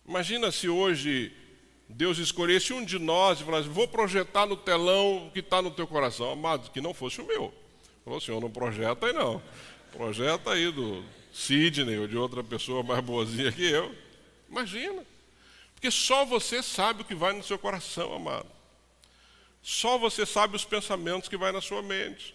Imagina 0.07 0.51
se 0.51 0.69
hoje 0.69 1.33
Deus 1.89 2.19
escolhesse 2.19 2.73
um 2.73 2.85
de 2.85 2.99
nós 2.99 3.41
e 3.41 3.45
falasse: 3.45 3.69
Vou 3.69 3.87
projetar 3.87 4.47
no 4.47 4.57
telão 4.57 5.27
o 5.27 5.31
que 5.31 5.41
está 5.41 5.63
no 5.63 5.71
teu 5.71 5.87
coração. 5.87 6.31
Amado, 6.31 6.71
que 6.71 6.81
não 6.81 6.93
fosse 6.93 7.21
o 7.21 7.27
meu. 7.27 7.53
Falou: 8.05 8.21
Senhor, 8.21 8.41
não 8.41 8.51
projeta 8.51 9.07
aí 9.07 9.13
não. 9.13 9.43
Projeta 9.93 10.53
aí 10.53 10.71
do 10.71 11.05
Sidney 11.33 11.99
ou 11.99 12.09
de 12.09 12.17
outra 12.17 12.43
pessoa 12.43 12.83
mais 12.83 13.05
boazinha 13.05 13.53
que 13.53 13.65
eu. 13.65 13.95
Imagina. 14.49 15.05
Porque 15.75 15.91
só 15.91 16.25
você 16.25 16.63
sabe 16.63 17.03
o 17.03 17.05
que 17.05 17.15
vai 17.15 17.33
no 17.33 17.43
seu 17.43 17.59
coração, 17.59 18.13
amado. 18.13 18.49
Só 19.63 19.99
você 19.99 20.25
sabe 20.25 20.57
os 20.57 20.65
pensamentos 20.65 21.29
que 21.29 21.37
vai 21.37 21.53
na 21.53 21.61
sua 21.61 21.83
mente. 21.83 22.35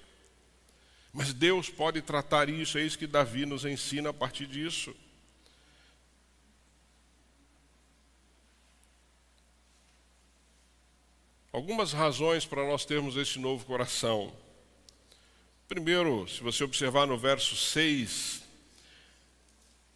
Mas 1.14 1.34
Deus 1.34 1.70
pode 1.70 2.01
tratar 2.01 2.49
isso, 2.49 2.78
é 2.78 2.84
isso 2.84 2.97
que 2.97 3.07
Davi 3.07 3.45
nos 3.45 3.66
ensina 3.66 4.09
a 4.09 4.14
partir 4.14 4.45
disso. 4.45 4.95
Algumas 11.51 11.91
razões 11.91 12.45
para 12.45 12.66
nós 12.66 12.86
termos 12.86 13.18
esse 13.18 13.38
novo 13.38 13.66
coração. 13.66 14.34
Primeiro, 15.68 16.28
se 16.28 16.41
você 16.41 16.64
observar 16.64 17.05
no 17.05 17.18
verso 17.18 17.57
6, 17.57 18.40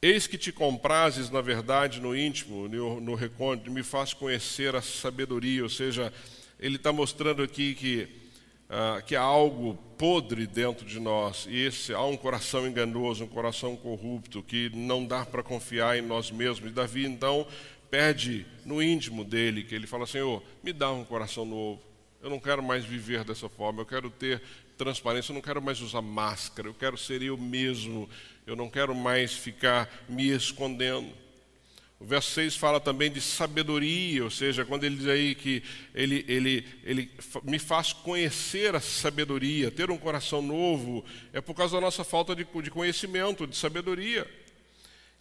eis 0.07 0.27
que 0.27 0.37
te 0.37 0.51
comprases, 0.51 1.29
na 1.29 1.41
verdade, 1.41 1.99
no 1.99 2.15
íntimo, 2.15 2.67
no, 2.67 2.99
no 2.99 3.15
recôndito, 3.15 3.71
me 3.71 3.83
faz 3.83 4.13
conhecer 4.13 4.75
a 4.75 4.81
sabedoria, 4.81 5.63
ou 5.63 5.69
seja, 5.69 6.13
ele 6.59 6.75
está 6.75 6.91
mostrando 6.91 7.41
aqui 7.41 7.73
que 7.73 8.25
ah, 8.67 9.01
que 9.05 9.15
há 9.15 9.21
algo 9.21 9.75
podre 9.95 10.47
dentro 10.47 10.85
de 10.85 10.99
nós, 10.99 11.45
e 11.47 11.55
esse, 11.65 11.93
há 11.93 12.03
um 12.03 12.17
coração 12.17 12.67
enganoso, 12.67 13.23
um 13.23 13.27
coração 13.27 13.75
corrupto, 13.75 14.41
que 14.41 14.71
não 14.73 15.05
dá 15.05 15.23
para 15.23 15.43
confiar 15.43 15.97
em 15.97 16.01
nós 16.01 16.31
mesmos. 16.31 16.71
E 16.71 16.73
Davi, 16.73 17.05
então, 17.05 17.47
pede 17.91 18.45
no 18.65 18.81
íntimo 18.81 19.23
dele, 19.23 19.63
que 19.63 19.75
ele 19.75 19.85
fala: 19.85 20.07
Senhor, 20.07 20.41
me 20.63 20.73
dá 20.73 20.91
um 20.91 21.05
coração 21.05 21.45
novo. 21.45 21.79
Eu 22.21 22.29
não 22.29 22.39
quero 22.39 22.63
mais 22.63 22.83
viver 22.83 23.23
dessa 23.23 23.47
forma, 23.47 23.81
eu 23.81 23.85
quero 23.85 24.09
ter 24.09 24.41
transparência, 24.75 25.31
eu 25.31 25.35
não 25.35 25.41
quero 25.41 25.61
mais 25.61 25.79
usar 25.79 26.01
máscara, 26.01 26.67
eu 26.67 26.73
quero 26.73 26.97
ser 26.97 27.21
eu 27.21 27.37
mesmo, 27.37 28.09
eu 28.45 28.55
não 28.55 28.69
quero 28.69 28.93
mais 28.93 29.33
ficar 29.33 29.89
me 30.07 30.29
escondendo. 30.29 31.11
O 31.99 32.05
verso 32.05 32.31
6 32.31 32.55
fala 32.55 32.79
também 32.79 33.09
de 33.09 33.21
sabedoria, 33.21 34.23
ou 34.23 34.29
seja, 34.29 34.65
quando 34.65 34.83
ele 34.83 34.97
diz 34.97 35.07
aí 35.07 35.33
que 35.33 35.63
ele, 35.93 36.25
ele, 36.27 36.65
ele 36.83 37.11
me 37.43 37.57
faz 37.57 37.93
conhecer 37.93 38.75
a 38.75 38.81
sabedoria, 38.81 39.71
ter 39.71 39.89
um 39.89 39.97
coração 39.97 40.41
novo, 40.41 41.05
é 41.31 41.39
por 41.39 41.55
causa 41.55 41.75
da 41.75 41.81
nossa 41.81 42.03
falta 42.03 42.35
de, 42.35 42.45
de 42.61 42.69
conhecimento, 42.69 43.47
de 43.47 43.55
sabedoria. 43.55 44.29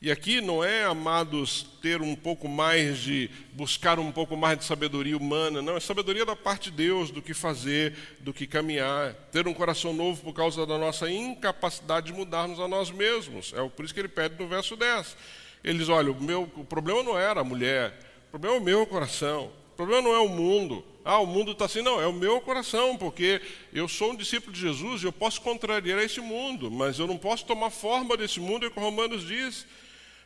E 0.02 0.10
aqui 0.10 0.40
não 0.40 0.62
é, 0.62 0.84
amados, 0.84 1.66
ter 1.80 2.02
um 2.02 2.14
pouco 2.14 2.46
mais 2.46 2.98
de, 2.98 3.30
buscar 3.52 3.98
um 3.98 4.12
pouco 4.12 4.36
mais 4.36 4.58
de 4.58 4.64
sabedoria 4.64 5.16
humana, 5.16 5.62
não, 5.62 5.76
é 5.76 5.80
sabedoria 5.80 6.26
da 6.26 6.36
parte 6.36 6.70
de 6.70 6.76
Deus, 6.76 7.10
do 7.10 7.22
que 7.22 7.32
fazer, 7.32 7.94
do 8.20 8.32
que 8.32 8.46
caminhar. 8.46 9.14
Ter 9.32 9.48
um 9.48 9.54
coração 9.54 9.94
novo 9.94 10.22
por 10.22 10.34
causa 10.34 10.66
da 10.66 10.76
nossa 10.76 11.10
incapacidade 11.10 12.06
de 12.08 12.12
mudarmos 12.12 12.60
a 12.60 12.68
nós 12.68 12.90
mesmos. 12.90 13.54
É 13.54 13.66
por 13.68 13.84
isso 13.84 13.94
que 13.94 14.00
ele 14.00 14.08
pede 14.08 14.34
no 14.38 14.46
verso 14.46 14.76
10 14.76 15.16
ele 15.64 15.78
diz: 15.78 15.88
olha, 15.88 16.12
o, 16.12 16.22
meu, 16.22 16.42
o 16.54 16.64
problema 16.64 17.02
não 17.02 17.18
era 17.18 17.40
a 17.40 17.44
mulher, 17.44 17.98
o 18.28 18.30
problema 18.30 18.56
é 18.56 18.60
o 18.60 18.62
meu 18.62 18.86
coração, 18.86 19.50
o 19.72 19.76
problema 19.76 20.02
não 20.02 20.14
é 20.14 20.18
o 20.18 20.28
mundo. 20.28 20.84
Ah, 21.02 21.18
o 21.18 21.26
mundo 21.26 21.52
está 21.52 21.66
assim, 21.66 21.82
não, 21.82 22.00
é 22.00 22.06
o 22.06 22.12
meu 22.14 22.40
coração, 22.40 22.96
porque 22.96 23.40
eu 23.74 23.86
sou 23.86 24.12
um 24.12 24.16
discípulo 24.16 24.52
de 24.52 24.60
Jesus 24.60 25.02
e 25.02 25.06
eu 25.06 25.12
posso 25.12 25.40
contrariar 25.40 25.98
esse 25.98 26.18
mundo, 26.18 26.70
mas 26.70 26.98
eu 26.98 27.06
não 27.06 27.18
posso 27.18 27.44
tomar 27.44 27.68
forma 27.68 28.16
desse 28.16 28.40
mundo, 28.40 28.64
é 28.64 28.68
o 28.68 28.70
que 28.70 28.80
Romanos 28.80 29.26
diz. 29.26 29.66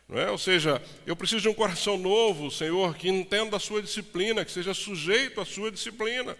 Não 0.09 0.19
é? 0.19 0.31
Ou 0.31 0.39
seja, 0.39 0.81
eu 1.05 1.15
preciso 1.15 1.43
de 1.43 1.49
um 1.49 1.53
coração 1.53 1.95
novo, 1.95 2.49
Senhor, 2.49 2.95
que 2.95 3.07
entenda 3.07 3.55
a 3.55 3.59
sua 3.59 3.79
disciplina, 3.79 4.43
que 4.43 4.51
seja 4.51 4.73
sujeito 4.73 5.39
à 5.39 5.45
sua 5.45 5.71
disciplina. 5.71 6.35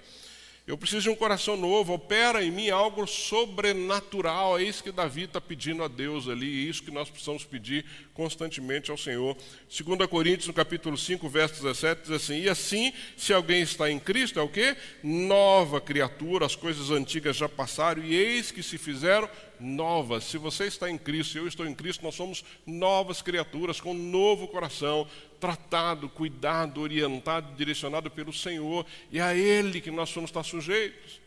Eu 0.69 0.77
preciso 0.77 1.01
de 1.01 1.09
um 1.09 1.15
coração 1.15 1.57
novo, 1.57 1.93
opera 1.93 2.43
em 2.43 2.51
mim 2.51 2.69
algo 2.69 3.07
sobrenatural. 3.07 4.59
É 4.59 4.63
isso 4.63 4.83
que 4.83 4.91
Davi 4.91 5.23
está 5.23 5.41
pedindo 5.41 5.83
a 5.83 5.87
Deus 5.87 6.27
ali, 6.27 6.45
é 6.45 6.69
isso 6.69 6.83
que 6.83 6.91
nós 6.91 7.09
precisamos 7.09 7.43
pedir 7.43 7.83
constantemente 8.13 8.91
ao 8.91 8.97
Senhor. 8.97 9.35
2 9.67 10.07
Coríntios, 10.07 10.47
no 10.47 10.53
capítulo 10.53 10.95
5, 10.95 11.27
verso 11.27 11.55
17, 11.55 12.01
diz 12.03 12.11
assim: 12.11 12.41
E 12.41 12.49
assim, 12.49 12.93
se 13.17 13.33
alguém 13.33 13.61
está 13.61 13.89
em 13.89 13.99
Cristo, 13.99 14.39
é 14.39 14.43
o 14.43 14.47
que? 14.47 14.77
Nova 15.01 15.81
criatura, 15.81 16.45
as 16.45 16.55
coisas 16.55 16.91
antigas 16.91 17.35
já 17.35 17.49
passaram, 17.49 18.03
e 18.03 18.15
eis 18.15 18.51
que 18.51 18.61
se 18.61 18.77
fizeram 18.77 19.27
novas. 19.59 20.23
Se 20.23 20.37
você 20.37 20.65
está 20.65 20.89
em 20.89 20.97
Cristo, 20.97 21.37
eu 21.37 21.47
estou 21.47 21.65
em 21.65 21.73
Cristo, 21.73 22.03
nós 22.03 22.15
somos 22.15 22.43
novas 22.65 23.21
criaturas, 23.21 23.79
com 23.79 23.91
um 23.91 24.09
novo 24.11 24.47
coração, 24.47 25.07
tratado, 25.39 26.09
cuidado, 26.09 26.81
orientado, 26.81 27.55
direcionado 27.55 28.09
pelo 28.09 28.33
Senhor, 28.33 28.85
e 29.11 29.19
a 29.19 29.35
Ele 29.35 29.81
que 29.81 29.91
nós 29.91 30.09
somos 30.09 30.29
estar 30.29 30.43
sujeitos. 30.43 31.19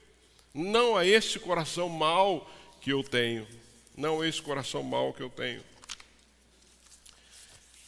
Não 0.54 0.96
a 0.96 1.06
esse 1.06 1.38
coração 1.38 1.88
mau 1.88 2.50
que 2.80 2.92
eu 2.92 3.02
tenho, 3.02 3.46
não 3.96 4.20
a 4.20 4.28
esse 4.28 4.40
coração 4.42 4.82
mau 4.82 5.12
que 5.12 5.22
eu 5.22 5.30
tenho. 5.30 5.62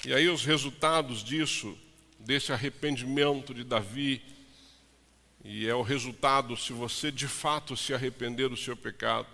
E 0.06 0.12
aí 0.12 0.28
os 0.28 0.44
resultados 0.44 1.24
disso, 1.24 1.76
desse 2.18 2.52
arrependimento 2.52 3.54
de 3.54 3.64
Davi, 3.64 4.22
e 5.44 5.68
é 5.68 5.74
o 5.74 5.82
resultado 5.82 6.56
se 6.56 6.72
você 6.72 7.12
de 7.12 7.28
fato 7.28 7.76
se 7.76 7.92
arrepender 7.92 8.48
do 8.48 8.56
seu 8.56 8.74
pecado, 8.74 9.26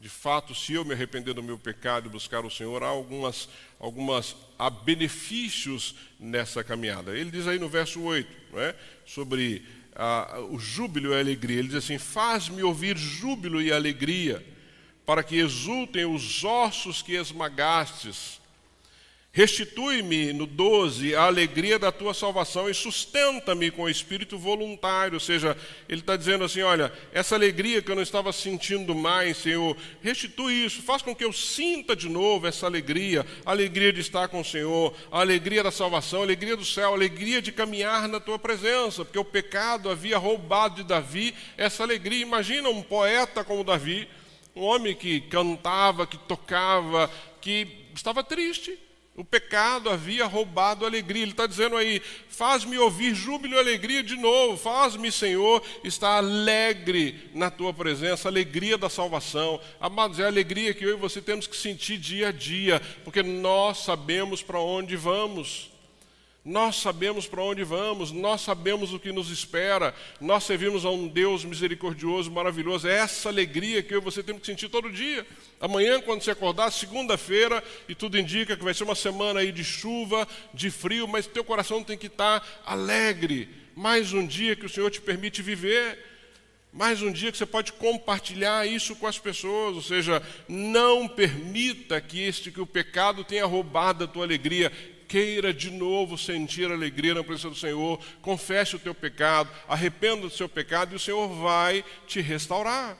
de 0.00 0.08
fato, 0.08 0.54
se 0.54 0.72
eu 0.72 0.84
me 0.84 0.94
arrepender 0.94 1.34
do 1.34 1.42
meu 1.42 1.58
pecado 1.58 2.06
e 2.06 2.10
buscar 2.10 2.44
o 2.44 2.50
Senhor, 2.50 2.82
há 2.82 2.86
algumas, 2.86 3.50
algumas 3.78 4.34
há 4.58 4.70
benefícios 4.70 5.94
nessa 6.18 6.64
caminhada. 6.64 7.14
Ele 7.14 7.30
diz 7.30 7.46
aí 7.46 7.58
no 7.58 7.68
verso 7.68 8.00
8, 8.00 8.26
é? 8.56 8.74
sobre 9.04 9.62
ah, 9.94 10.40
o 10.48 10.58
júbilo 10.58 11.10
e 11.12 11.14
a 11.14 11.18
alegria. 11.18 11.58
Ele 11.58 11.68
diz 11.68 11.76
assim: 11.76 11.98
Faz-me 11.98 12.62
ouvir 12.62 12.96
júbilo 12.96 13.60
e 13.60 13.70
alegria, 13.70 14.44
para 15.04 15.22
que 15.22 15.36
exultem 15.36 16.06
os 16.06 16.42
ossos 16.44 17.02
que 17.02 17.12
esmagastes. 17.12 18.39
Restitui-me, 19.32 20.32
no 20.32 20.44
12, 20.44 21.14
a 21.14 21.22
alegria 21.22 21.78
da 21.78 21.92
tua 21.92 22.12
salvação 22.12 22.68
e 22.68 22.74
sustenta-me 22.74 23.70
com 23.70 23.82
o 23.82 23.88
espírito 23.88 24.36
voluntário. 24.36 25.14
Ou 25.14 25.20
seja, 25.20 25.56
ele 25.88 26.00
está 26.00 26.16
dizendo 26.16 26.42
assim: 26.42 26.62
olha, 26.62 26.92
essa 27.12 27.36
alegria 27.36 27.80
que 27.80 27.88
eu 27.88 27.94
não 27.94 28.02
estava 28.02 28.32
sentindo 28.32 28.92
mais, 28.92 29.36
Senhor, 29.36 29.76
restitui 30.02 30.64
isso, 30.64 30.82
faz 30.82 31.00
com 31.00 31.14
que 31.14 31.24
eu 31.24 31.32
sinta 31.32 31.94
de 31.94 32.08
novo 32.08 32.48
essa 32.48 32.66
alegria, 32.66 33.24
a 33.46 33.52
alegria 33.52 33.92
de 33.92 34.00
estar 34.00 34.26
com 34.26 34.40
o 34.40 34.44
Senhor, 34.44 34.92
a 35.12 35.20
alegria 35.20 35.62
da 35.62 35.70
salvação, 35.70 36.22
a 36.22 36.24
alegria 36.24 36.56
do 36.56 36.64
céu, 36.64 36.90
a 36.90 36.96
alegria 36.96 37.40
de 37.40 37.52
caminhar 37.52 38.08
na 38.08 38.18
tua 38.18 38.38
presença, 38.38 39.04
porque 39.04 39.18
o 39.18 39.24
pecado 39.24 39.88
havia 39.88 40.18
roubado 40.18 40.82
de 40.82 40.82
Davi 40.82 41.32
essa 41.56 41.84
alegria. 41.84 42.20
Imagina 42.20 42.68
um 42.68 42.82
poeta 42.82 43.44
como 43.44 43.62
Davi, 43.62 44.08
um 44.56 44.62
homem 44.62 44.92
que 44.92 45.20
cantava, 45.20 46.04
que 46.04 46.18
tocava, 46.18 47.08
que 47.40 47.86
estava 47.94 48.24
triste 48.24 48.89
o 49.20 49.24
pecado 49.24 49.90
havia 49.90 50.24
roubado 50.24 50.84
a 50.84 50.88
alegria. 50.88 51.22
Ele 51.22 51.32
está 51.32 51.46
dizendo 51.46 51.76
aí: 51.76 52.00
faz-me 52.28 52.78
ouvir 52.78 53.14
júbilo 53.14 53.54
e 53.54 53.58
alegria 53.58 54.02
de 54.02 54.16
novo. 54.16 54.56
Faz-me, 54.56 55.12
Senhor, 55.12 55.62
estar 55.84 56.16
alegre 56.16 57.30
na 57.34 57.50
tua 57.50 57.74
presença, 57.74 58.28
alegria 58.28 58.78
da 58.78 58.88
salvação. 58.88 59.60
Amados, 59.78 60.18
é 60.18 60.24
a 60.24 60.28
alegria 60.28 60.72
que 60.72 60.84
eu 60.84 60.90
e 60.90 60.96
você 60.96 61.20
temos 61.20 61.46
que 61.46 61.56
sentir 61.56 61.98
dia 61.98 62.28
a 62.28 62.32
dia, 62.32 62.80
porque 63.04 63.22
nós 63.22 63.84
sabemos 63.84 64.42
para 64.42 64.58
onde 64.58 64.96
vamos. 64.96 65.70
Nós 66.42 66.76
sabemos 66.76 67.26
para 67.26 67.42
onde 67.42 67.62
vamos, 67.62 68.10
nós 68.10 68.40
sabemos 68.40 68.94
o 68.94 68.98
que 68.98 69.12
nos 69.12 69.30
espera, 69.30 69.94
nós 70.18 70.44
servimos 70.44 70.86
a 70.86 70.90
um 70.90 71.06
Deus 71.06 71.44
misericordioso, 71.44 72.30
maravilhoso. 72.30 72.88
É 72.88 72.96
essa 72.96 73.28
alegria 73.28 73.82
que 73.82 73.94
eu 73.94 73.98
e 73.98 74.04
você 74.04 74.22
temos 74.22 74.40
que 74.40 74.46
sentir 74.46 74.70
todo 74.70 74.90
dia. 74.90 75.26
Amanhã, 75.60 76.00
quando 76.00 76.22
você 76.22 76.30
acordar, 76.30 76.70
segunda-feira, 76.70 77.62
e 77.86 77.94
tudo 77.94 78.18
indica 78.18 78.56
que 78.56 78.64
vai 78.64 78.72
ser 78.72 78.84
uma 78.84 78.94
semana 78.94 79.40
aí 79.40 79.52
de 79.52 79.62
chuva, 79.62 80.26
de 80.54 80.70
frio, 80.70 81.06
mas 81.06 81.26
teu 81.26 81.44
coração 81.44 81.84
tem 81.84 81.98
que 81.98 82.06
estar 82.06 82.62
alegre. 82.64 83.50
Mais 83.76 84.14
um 84.14 84.26
dia 84.26 84.56
que 84.56 84.64
o 84.64 84.68
Senhor 84.68 84.90
te 84.90 85.00
permite 85.00 85.42
viver. 85.42 86.06
Mais 86.72 87.02
um 87.02 87.12
dia 87.12 87.30
que 87.30 87.36
você 87.36 87.44
pode 87.44 87.72
compartilhar 87.74 88.66
isso 88.66 88.96
com 88.96 89.06
as 89.06 89.18
pessoas, 89.18 89.74
ou 89.74 89.82
seja, 89.82 90.22
não 90.48 91.06
permita 91.06 92.00
que 92.00 92.22
este 92.22 92.50
que 92.50 92.60
o 92.60 92.66
pecado 92.66 93.24
tenha 93.24 93.44
roubado 93.44 94.04
a 94.04 94.06
tua 94.06 94.24
alegria 94.24 94.72
queira 95.10 95.52
de 95.52 95.72
novo 95.72 96.16
sentir 96.16 96.70
alegria 96.70 97.14
na 97.14 97.24
presença 97.24 97.50
do 97.50 97.56
Senhor, 97.56 97.98
confesse 98.22 98.76
o 98.76 98.78
teu 98.78 98.94
pecado, 98.94 99.50
arrependa 99.68 100.22
do 100.22 100.30
seu 100.30 100.48
pecado 100.48 100.92
e 100.92 100.96
o 100.96 101.00
Senhor 101.00 101.26
vai 101.28 101.84
te 102.06 102.20
restaurar. 102.20 102.96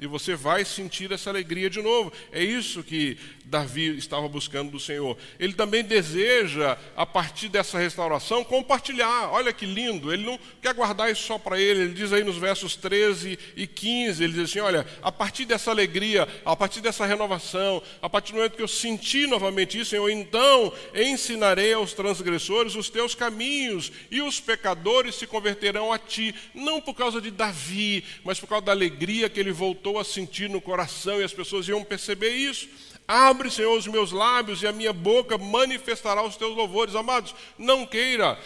E 0.00 0.06
você 0.06 0.34
vai 0.34 0.64
sentir 0.64 1.12
essa 1.12 1.28
alegria 1.28 1.68
de 1.68 1.82
novo. 1.82 2.10
É 2.32 2.42
isso 2.42 2.82
que 2.82 3.18
Davi 3.44 3.98
estava 3.98 4.26
buscando 4.28 4.70
do 4.70 4.80
Senhor. 4.80 5.18
Ele 5.38 5.52
também 5.52 5.84
deseja, 5.84 6.78
a 6.96 7.04
partir 7.04 7.48
dessa 7.48 7.78
restauração, 7.78 8.42
compartilhar. 8.42 9.30
Olha 9.30 9.52
que 9.52 9.66
lindo. 9.66 10.10
Ele 10.10 10.24
não 10.24 10.38
quer 10.62 10.72
guardar 10.72 11.10
isso 11.10 11.24
só 11.24 11.38
para 11.38 11.60
ele. 11.60 11.82
Ele 11.82 11.94
diz 11.94 12.12
aí 12.12 12.24
nos 12.24 12.38
versos 12.38 12.76
13 12.76 13.38
e 13.54 13.66
15: 13.66 14.24
ele 14.24 14.32
diz 14.32 14.44
assim: 14.44 14.60
Olha, 14.60 14.86
a 15.02 15.12
partir 15.12 15.44
dessa 15.44 15.70
alegria, 15.70 16.26
a 16.46 16.56
partir 16.56 16.80
dessa 16.80 17.04
renovação, 17.04 17.82
a 18.00 18.08
partir 18.08 18.32
do 18.32 18.36
momento 18.36 18.56
que 18.56 18.62
eu 18.62 18.68
senti 18.68 19.26
novamente 19.26 19.78
isso, 19.78 19.90
Senhor, 19.90 20.08
então 20.08 20.72
ensinarei 20.94 21.74
aos 21.74 21.92
transgressores 21.92 22.74
os 22.74 22.88
teus 22.88 23.14
caminhos 23.14 23.92
e 24.10 24.22
os 24.22 24.40
pecadores 24.40 25.16
se 25.16 25.26
converterão 25.26 25.92
a 25.92 25.98
ti. 25.98 26.34
Não 26.54 26.80
por 26.80 26.94
causa 26.94 27.20
de 27.20 27.30
Davi, 27.30 28.02
mas 28.24 28.40
por 28.40 28.46
causa 28.46 28.66
da 28.66 28.72
alegria 28.72 29.28
que 29.28 29.40
ele 29.40 29.52
voltou 29.52 29.89
voltou 29.90 29.98
a 29.98 30.04
sentir 30.04 30.48
no 30.48 30.60
coração 30.60 31.20
e 31.20 31.24
as 31.24 31.32
pessoas 31.32 31.66
iam 31.66 31.82
perceber 31.82 32.30
isso. 32.30 32.68
Abre, 33.06 33.50
Senhor, 33.50 33.76
os 33.76 33.88
meus 33.88 34.12
lábios 34.12 34.62
e 34.62 34.66
a 34.66 34.72
minha 34.72 34.92
boca 34.92 35.36
manifestará 35.36 36.22
os 36.22 36.36
teus 36.36 36.56
louvores. 36.56 36.94
Amados, 36.94 37.34
não 37.58 37.84
queira 37.84 38.38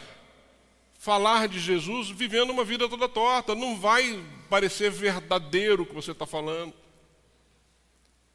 falar 0.98 1.46
de 1.48 1.60
Jesus 1.60 2.08
vivendo 2.08 2.50
uma 2.50 2.64
vida 2.64 2.88
toda 2.88 3.08
torta. 3.08 3.54
Não 3.54 3.76
vai 3.78 4.24
parecer 4.48 4.90
verdadeiro 4.90 5.82
o 5.82 5.86
que 5.86 5.94
você 5.94 6.12
está 6.12 6.26
falando. 6.26 6.72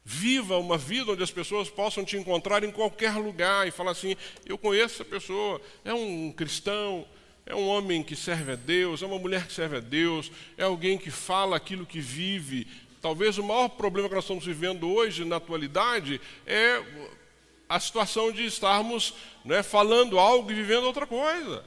Viva 0.04 0.56
uma 0.56 0.78
vida 0.78 1.12
onde 1.12 1.22
as 1.22 1.30
pessoas 1.30 1.68
possam 1.68 2.04
te 2.04 2.16
encontrar 2.16 2.62
em 2.64 2.70
qualquer 2.70 3.16
lugar 3.16 3.66
e 3.66 3.72
falar 3.72 3.90
assim: 3.90 4.16
eu 4.46 4.56
conheço 4.56 4.94
essa 4.94 5.04
pessoa, 5.04 5.60
é 5.84 5.92
um 5.92 6.32
cristão, 6.32 7.06
é 7.44 7.54
um 7.54 7.68
homem 7.68 8.02
que 8.02 8.14
serve 8.14 8.52
a 8.52 8.56
Deus, 8.56 9.02
é 9.02 9.06
uma 9.06 9.18
mulher 9.18 9.46
que 9.46 9.52
serve 9.52 9.76
a 9.76 9.80
Deus, 9.80 10.30
é 10.56 10.62
alguém 10.62 10.96
que 10.96 11.10
fala 11.10 11.56
aquilo 11.56 11.84
que 11.84 12.00
vive, 12.00 12.66
Talvez 13.00 13.38
o 13.38 13.42
maior 13.42 13.68
problema 13.68 14.08
que 14.08 14.14
nós 14.14 14.24
estamos 14.24 14.44
vivendo 14.44 14.88
hoje, 14.92 15.24
na 15.24 15.36
atualidade, 15.36 16.20
é 16.46 16.82
a 17.68 17.80
situação 17.80 18.30
de 18.30 18.44
estarmos 18.44 19.14
né, 19.44 19.62
falando 19.62 20.18
algo 20.18 20.50
e 20.50 20.54
vivendo 20.54 20.84
outra 20.84 21.06
coisa. 21.06 21.64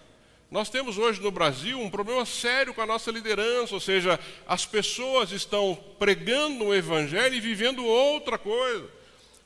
Nós 0.51 0.69
temos 0.69 0.99
hoje 0.99 1.19
no 1.19 1.31
Brasil 1.31 1.79
um 1.79 1.89
problema 1.89 2.25
sério 2.25 2.75
com 2.75 2.81
a 2.81 2.85
nossa 2.85 3.09
liderança, 3.09 3.73
ou 3.73 3.79
seja, 3.79 4.19
as 4.47 4.65
pessoas 4.65 5.31
estão 5.31 5.75
pregando 5.97 6.65
o 6.65 6.75
evangelho 6.75 7.33
e 7.33 7.39
vivendo 7.39 7.83
outra 7.83 8.37
coisa. 8.37 8.87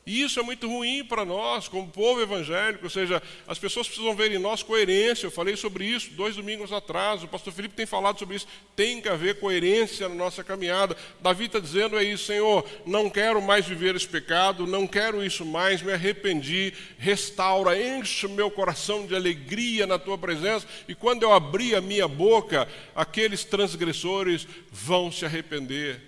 E 0.08 0.22
isso 0.22 0.40
é 0.40 0.42
muito 0.42 0.66
ruim 0.66 1.04
para 1.04 1.22
nós, 1.22 1.68
como 1.68 1.86
povo 1.86 2.22
evangélico, 2.22 2.84
ou 2.84 2.88
seja, 2.88 3.22
as 3.46 3.58
pessoas 3.58 3.86
precisam 3.86 4.16
ver 4.16 4.32
em 4.32 4.38
nós 4.38 4.62
coerência. 4.62 5.26
Eu 5.26 5.30
falei 5.30 5.54
sobre 5.54 5.84
isso 5.84 6.12
dois 6.12 6.34
domingos 6.34 6.72
atrás, 6.72 7.22
o 7.22 7.28
pastor 7.28 7.52
Felipe 7.52 7.74
tem 7.74 7.84
falado 7.84 8.18
sobre 8.18 8.36
isso. 8.36 8.46
Tem 8.74 9.02
que 9.02 9.08
haver 9.10 9.38
coerência 9.38 10.08
na 10.08 10.14
nossa 10.14 10.42
caminhada. 10.42 10.96
Davi 11.20 11.44
está 11.44 11.58
dizendo 11.58 11.98
é 11.98 12.02
isso, 12.02 12.24
Senhor, 12.24 12.64
não 12.86 13.10
quero 13.10 13.42
mais 13.42 13.66
viver 13.66 13.94
esse 13.96 14.08
pecado, 14.08 14.66
não 14.66 14.86
quero 14.86 15.22
isso 15.22 15.44
mais, 15.44 15.82
me 15.82 15.92
arrependi, 15.92 16.72
restaura, 16.96 17.78
enche 17.78 18.24
o 18.24 18.30
meu 18.30 18.50
coração 18.50 19.06
de 19.06 19.14
alegria 19.14 19.86
na 19.86 19.98
tua 19.98 20.16
presença, 20.16 20.66
e 20.88 20.94
quando 20.94 21.22
eu 21.22 21.34
abrir 21.34 21.74
a 21.74 21.82
minha 21.82 22.08
boca, 22.08 22.66
aqueles 22.96 23.44
transgressores 23.44 24.48
vão 24.72 25.12
se 25.12 25.26
arrepender, 25.26 26.00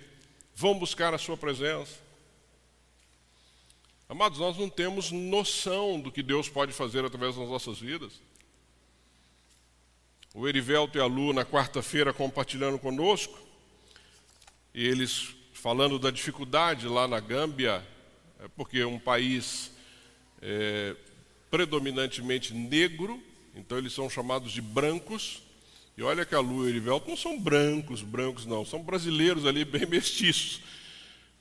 vão 0.55 0.73
buscar 0.73 1.13
a 1.13 1.19
sua 1.19 1.37
presença. 1.37 2.10
Amados, 4.11 4.39
nós 4.39 4.57
não 4.57 4.67
temos 4.67 5.09
noção 5.09 5.97
do 5.97 6.11
que 6.11 6.21
Deus 6.21 6.49
pode 6.49 6.73
fazer 6.73 7.05
através 7.05 7.37
das 7.37 7.47
nossas 7.47 7.79
vidas. 7.79 8.11
O 10.33 10.45
Erivelto 10.49 10.97
e 10.97 11.01
a 11.01 11.05
Lu, 11.05 11.31
na 11.31 11.45
quarta-feira, 11.45 12.11
compartilhando 12.11 12.77
conosco, 12.77 13.39
e 14.75 14.85
eles 14.85 15.33
falando 15.53 15.97
da 15.97 16.11
dificuldade 16.11 16.89
lá 16.89 17.07
na 17.07 17.21
Gâmbia, 17.21 17.87
é 18.43 18.49
porque 18.49 18.79
é 18.79 18.85
um 18.85 18.99
país 18.99 19.71
é, 20.41 20.93
predominantemente 21.49 22.53
negro, 22.53 23.17
então 23.55 23.77
eles 23.77 23.93
são 23.93 24.09
chamados 24.09 24.51
de 24.51 24.61
brancos. 24.61 25.41
E 25.95 26.03
olha 26.03 26.25
que 26.25 26.35
a 26.35 26.39
Lu 26.41 26.63
e 26.63 26.65
o 26.65 26.67
Erivelto 26.67 27.07
não 27.07 27.15
são 27.15 27.39
brancos, 27.39 28.01
brancos 28.01 28.45
não, 28.45 28.65
são 28.65 28.83
brasileiros 28.83 29.45
ali 29.45 29.63
bem 29.63 29.85
mestiços 29.85 30.59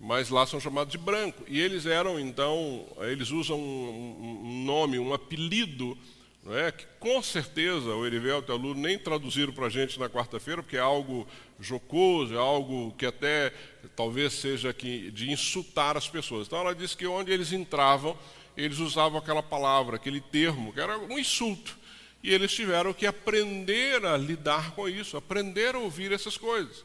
mas 0.00 0.30
lá 0.30 0.46
são 0.46 0.58
chamados 0.58 0.90
de 0.90 0.96
branco. 0.96 1.44
E 1.46 1.60
eles 1.60 1.84
eram, 1.84 2.18
então, 2.18 2.86
eles 3.00 3.30
usam 3.30 3.60
um, 3.60 4.64
nome, 4.64 4.98
um 4.98 5.12
apelido, 5.12 5.96
não 6.42 6.56
é? 6.56 6.72
que 6.72 6.86
com 6.98 7.22
certeza 7.22 7.94
o 7.94 8.06
Erivelto 8.06 8.50
e 8.50 8.54
a 8.54 8.56
Lu 8.56 8.74
nem 8.74 8.98
traduziram 8.98 9.52
para 9.52 9.66
a 9.66 9.70
gente 9.70 10.00
na 10.00 10.08
quarta-feira, 10.08 10.62
porque 10.62 10.78
é 10.78 10.80
algo 10.80 11.28
jocoso, 11.60 12.34
é 12.34 12.38
algo 12.38 12.92
que 12.96 13.04
até 13.04 13.52
talvez 13.94 14.32
seja 14.32 14.72
que, 14.72 15.10
de 15.10 15.30
insultar 15.30 15.98
as 15.98 16.08
pessoas. 16.08 16.46
Então 16.46 16.60
ela 16.60 16.74
disse 16.74 16.96
que 16.96 17.06
onde 17.06 17.30
eles 17.30 17.52
entravam, 17.52 18.16
eles 18.56 18.78
usavam 18.78 19.18
aquela 19.18 19.42
palavra, 19.42 19.96
aquele 19.96 20.22
termo, 20.22 20.72
que 20.72 20.80
era 20.80 20.98
um 20.98 21.18
insulto. 21.18 21.78
E 22.22 22.32
eles 22.32 22.52
tiveram 22.52 22.94
que 22.94 23.06
aprender 23.06 24.04
a 24.06 24.16
lidar 24.16 24.72
com 24.72 24.88
isso, 24.88 25.18
aprender 25.18 25.74
a 25.74 25.78
ouvir 25.78 26.10
essas 26.10 26.38
coisas. 26.38 26.84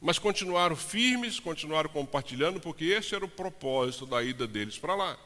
Mas 0.00 0.18
continuaram 0.18 0.76
firmes, 0.76 1.40
continuaram 1.40 1.90
compartilhando, 1.90 2.60
porque 2.60 2.84
esse 2.84 3.14
era 3.14 3.24
o 3.24 3.28
propósito 3.28 4.06
da 4.06 4.22
ida 4.22 4.46
deles 4.46 4.78
para 4.78 4.94
lá. 4.94 5.18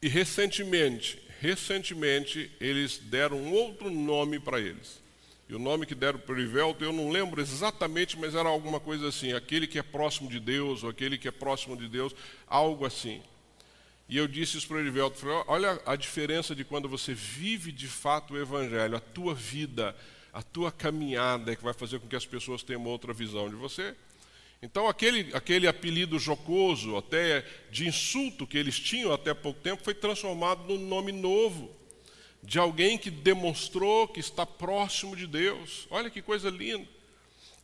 E 0.00 0.08
recentemente, 0.08 1.22
recentemente, 1.40 2.50
eles 2.60 2.98
deram 2.98 3.36
um 3.36 3.52
outro 3.52 3.90
nome 3.90 4.40
para 4.40 4.60
eles. 4.60 5.00
E 5.48 5.54
o 5.54 5.58
nome 5.58 5.84
que 5.84 5.94
deram 5.94 6.18
para 6.18 6.32
o 6.32 6.36
Rivelto, 6.36 6.82
eu 6.82 6.94
não 6.94 7.10
lembro 7.10 7.40
exatamente, 7.40 8.18
mas 8.18 8.34
era 8.34 8.48
alguma 8.48 8.80
coisa 8.80 9.08
assim, 9.08 9.34
aquele 9.34 9.66
que 9.66 9.78
é 9.78 9.82
próximo 9.82 10.30
de 10.30 10.40
Deus, 10.40 10.82
ou 10.82 10.88
aquele 10.88 11.18
que 11.18 11.28
é 11.28 11.30
próximo 11.30 11.76
de 11.76 11.88
Deus, 11.88 12.14
algo 12.46 12.86
assim. 12.86 13.22
E 14.08 14.16
eu 14.16 14.26
disse 14.26 14.56
isso 14.56 14.66
para 14.66 14.78
o 14.78 14.80
Erivelto, 14.80 15.18
falei, 15.18 15.44
olha 15.46 15.82
a 15.84 15.94
diferença 15.94 16.54
de 16.54 16.64
quando 16.64 16.88
você 16.88 17.12
vive 17.12 17.70
de 17.70 17.86
fato 17.86 18.34
o 18.34 18.38
Evangelho, 18.38 18.96
a 18.96 19.00
tua 19.00 19.34
vida, 19.34 19.96
a 20.32 20.42
tua 20.42 20.72
caminhada 20.72 21.52
é 21.52 21.56
que 21.56 21.62
vai 21.62 21.74
fazer 21.74 21.98
com 22.00 22.08
que 22.08 22.16
as 22.16 22.24
pessoas 22.24 22.62
tenham 22.62 22.80
uma 22.80 22.90
outra 22.90 23.12
visão 23.12 23.48
de 23.50 23.54
você. 23.54 23.94
Então, 24.62 24.88
aquele, 24.88 25.34
aquele 25.34 25.66
apelido 25.66 26.18
jocoso, 26.18 26.96
até 26.96 27.44
de 27.70 27.86
insulto 27.86 28.46
que 28.46 28.56
eles 28.56 28.78
tinham 28.78 29.12
até 29.12 29.34
pouco 29.34 29.60
tempo, 29.60 29.82
foi 29.82 29.92
transformado 29.92 30.64
num 30.64 30.86
nome 30.86 31.10
novo, 31.12 31.70
de 32.42 32.58
alguém 32.58 32.96
que 32.96 33.10
demonstrou 33.10 34.08
que 34.08 34.20
está 34.20 34.46
próximo 34.46 35.16
de 35.16 35.26
Deus. 35.26 35.86
Olha 35.90 36.08
que 36.08 36.22
coisa 36.22 36.48
linda. 36.48 36.88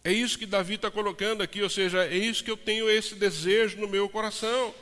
É 0.05 0.13
isso 0.13 0.39
que 0.39 0.47
Davi 0.47 0.75
está 0.75 0.91
colocando 0.91 1.43
aqui, 1.43 1.63
ou 1.63 1.71
seja, 1.71 2.05
é 2.05 2.17
isso 2.17 2.45
que 2.45 2.51
eu 2.51 2.57
tenho 2.57 2.89
esse 2.91 3.15
desejo 3.15 3.79
no 3.79 3.89
meu 3.89 4.09
coração. 4.09 4.75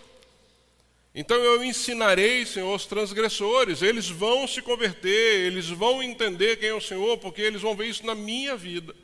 Então 1.19 1.39
eu 1.39 1.65
ensinarei, 1.65 2.45
Senhor, 2.45 2.75
os 2.75 2.85
transgressores, 2.85 3.81
eles 3.81 4.07
vão 4.07 4.47
se 4.47 4.61
converter, 4.61 5.47
eles 5.47 5.67
vão 5.67 6.03
entender 6.03 6.59
quem 6.59 6.69
é 6.69 6.75
o 6.75 6.81
Senhor, 6.81 7.17
porque 7.17 7.41
eles 7.41 7.63
vão 7.63 7.75
ver 7.75 7.87
isso 7.87 8.05
na 8.05 8.15
minha 8.15 8.55
vida, 8.55 8.95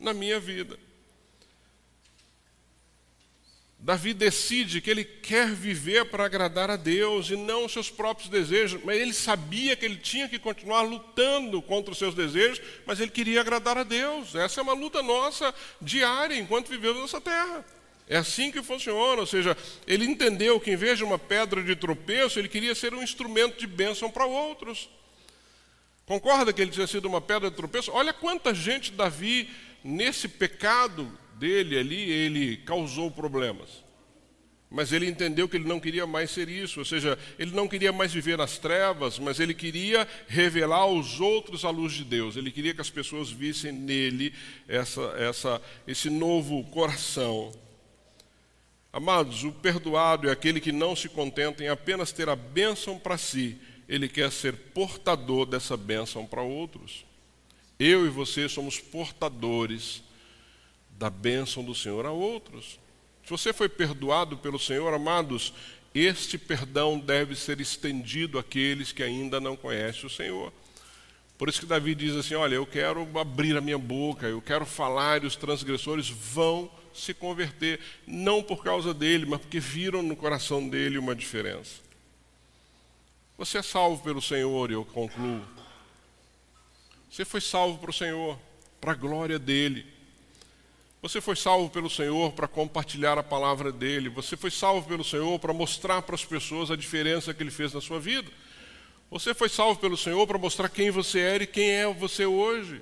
na 0.00 0.12
minha 0.12 0.40
vida. 0.40 0.76
Davi 3.78 4.12
decide 4.12 4.80
que 4.80 4.90
ele 4.90 5.04
quer 5.04 5.52
viver 5.52 6.06
para 6.06 6.24
agradar 6.24 6.68
a 6.68 6.74
Deus 6.74 7.30
e 7.30 7.36
não 7.36 7.64
os 7.64 7.72
seus 7.72 7.88
próprios 7.88 8.28
desejos, 8.28 8.82
mas 8.82 9.00
ele 9.00 9.12
sabia 9.12 9.76
que 9.76 9.84
ele 9.84 9.96
tinha 9.96 10.28
que 10.28 10.40
continuar 10.40 10.82
lutando 10.82 11.62
contra 11.62 11.92
os 11.92 11.98
seus 11.98 12.14
desejos, 12.14 12.60
mas 12.84 12.98
ele 12.98 13.12
queria 13.12 13.40
agradar 13.40 13.78
a 13.78 13.84
Deus. 13.84 14.34
Essa 14.34 14.60
é 14.60 14.62
uma 14.64 14.72
luta 14.72 15.00
nossa 15.00 15.54
diária 15.80 16.36
enquanto 16.36 16.70
vivemos 16.70 17.02
nessa 17.02 17.20
terra. 17.20 17.64
É 18.08 18.16
assim 18.16 18.50
que 18.50 18.62
funciona, 18.62 19.20
ou 19.20 19.26
seja, 19.26 19.56
ele 19.86 20.04
entendeu 20.04 20.60
que 20.60 20.70
em 20.70 20.76
vez 20.76 20.98
de 20.98 21.04
uma 21.04 21.18
pedra 21.18 21.62
de 21.62 21.74
tropeço, 21.76 22.38
ele 22.38 22.48
queria 22.48 22.74
ser 22.74 22.92
um 22.92 23.02
instrumento 23.02 23.58
de 23.58 23.66
bênção 23.66 24.10
para 24.10 24.26
outros. 24.26 24.88
Concorda 26.04 26.52
que 26.52 26.60
ele 26.60 26.70
tinha 26.70 26.86
sido 26.86 27.06
uma 27.06 27.20
pedra 27.20 27.50
de 27.50 27.56
tropeço? 27.56 27.92
Olha 27.92 28.12
quanta 28.12 28.52
gente 28.52 28.92
Davi, 28.92 29.48
nesse 29.82 30.28
pecado, 30.28 31.10
dele 31.42 31.76
ali, 31.76 32.10
ele 32.10 32.56
causou 32.58 33.10
problemas. 33.10 33.82
Mas 34.70 34.92
ele 34.92 35.06
entendeu 35.06 35.48
que 35.48 35.56
ele 35.56 35.68
não 35.68 35.80
queria 35.80 36.06
mais 36.06 36.30
ser 36.30 36.48
isso, 36.48 36.78
ou 36.78 36.84
seja, 36.84 37.18
ele 37.38 37.50
não 37.50 37.68
queria 37.68 37.92
mais 37.92 38.12
viver 38.12 38.38
nas 38.38 38.56
trevas, 38.58 39.18
mas 39.18 39.40
ele 39.40 39.52
queria 39.52 40.08
revelar 40.28 40.78
aos 40.78 41.20
outros 41.20 41.64
a 41.64 41.70
luz 41.70 41.92
de 41.92 42.04
Deus. 42.04 42.36
Ele 42.36 42.50
queria 42.50 42.72
que 42.72 42.80
as 42.80 42.88
pessoas 42.88 43.28
vissem 43.28 43.72
nele 43.72 44.32
essa, 44.66 45.02
essa, 45.18 45.62
esse 45.86 46.08
novo 46.08 46.64
coração. 46.70 47.52
Amados, 48.92 49.42
o 49.42 49.52
perdoado 49.52 50.28
é 50.28 50.32
aquele 50.32 50.60
que 50.60 50.70
não 50.70 50.94
se 50.94 51.08
contenta 51.08 51.64
em 51.64 51.68
apenas 51.68 52.12
ter 52.12 52.28
a 52.28 52.36
bênção 52.36 52.98
para 52.98 53.16
si, 53.16 53.58
ele 53.88 54.06
quer 54.06 54.30
ser 54.30 54.54
portador 54.54 55.46
dessa 55.46 55.78
bênção 55.78 56.26
para 56.26 56.42
outros. 56.42 57.06
Eu 57.78 58.04
e 58.04 58.10
você 58.10 58.50
somos 58.50 58.78
portadores 58.78 60.02
da 60.90 61.08
bênção 61.08 61.64
do 61.64 61.74
Senhor 61.74 62.04
a 62.04 62.12
outros. 62.12 62.78
Se 63.24 63.30
você 63.30 63.52
foi 63.52 63.68
perdoado 63.68 64.36
pelo 64.36 64.58
Senhor, 64.58 64.92
amados, 64.92 65.54
este 65.94 66.36
perdão 66.36 66.98
deve 66.98 67.34
ser 67.34 67.62
estendido 67.62 68.38
àqueles 68.38 68.92
que 68.92 69.02
ainda 69.02 69.40
não 69.40 69.56
conhecem 69.56 70.04
o 70.04 70.10
Senhor. 70.10 70.52
Por 71.38 71.48
isso 71.48 71.60
que 71.60 71.66
Davi 71.66 71.94
diz 71.94 72.14
assim: 72.14 72.34
Olha, 72.34 72.56
eu 72.56 72.66
quero 72.66 73.08
abrir 73.18 73.56
a 73.56 73.60
minha 73.60 73.78
boca, 73.78 74.26
eu 74.26 74.40
quero 74.40 74.66
falar, 74.66 75.24
e 75.24 75.26
os 75.26 75.34
transgressores 75.34 76.08
vão 76.08 76.70
se 76.94 77.14
converter, 77.14 77.80
não 78.06 78.42
por 78.42 78.62
causa 78.62 78.92
dele, 78.92 79.26
mas 79.26 79.40
porque 79.40 79.60
viram 79.60 80.02
no 80.02 80.16
coração 80.16 80.68
dele 80.68 80.98
uma 80.98 81.14
diferença. 81.14 81.80
Você 83.38 83.58
é 83.58 83.62
salvo 83.62 84.02
pelo 84.02 84.20
Senhor, 84.20 84.70
e 84.70 84.74
eu 84.74 84.84
concluo. 84.84 85.42
Você 87.10 87.24
foi 87.24 87.40
salvo 87.40 87.78
para 87.78 87.90
o 87.90 87.94
Senhor, 87.94 88.38
para 88.80 88.92
a 88.92 88.94
glória 88.94 89.38
dele. 89.38 89.86
Você 91.02 91.20
foi 91.20 91.34
salvo 91.34 91.68
pelo 91.68 91.90
Senhor 91.90 92.32
para 92.32 92.46
compartilhar 92.46 93.18
a 93.18 93.22
palavra 93.22 93.72
dele. 93.72 94.08
Você 94.08 94.36
foi 94.36 94.50
salvo 94.50 94.86
pelo 94.86 95.02
Senhor 95.02 95.36
para 95.40 95.52
mostrar 95.52 96.02
para 96.02 96.14
as 96.14 96.24
pessoas 96.24 96.70
a 96.70 96.76
diferença 96.76 97.34
que 97.34 97.42
ele 97.42 97.50
fez 97.50 97.72
na 97.72 97.80
sua 97.80 97.98
vida. 97.98 98.30
Você 99.10 99.34
foi 99.34 99.48
salvo 99.48 99.80
pelo 99.80 99.96
Senhor 99.96 100.24
para 100.26 100.38
mostrar 100.38 100.68
quem 100.68 100.90
você 100.90 101.18
era 101.18 101.42
e 101.42 101.46
quem 101.46 101.70
é 101.70 101.92
você 101.92 102.24
hoje. 102.24 102.80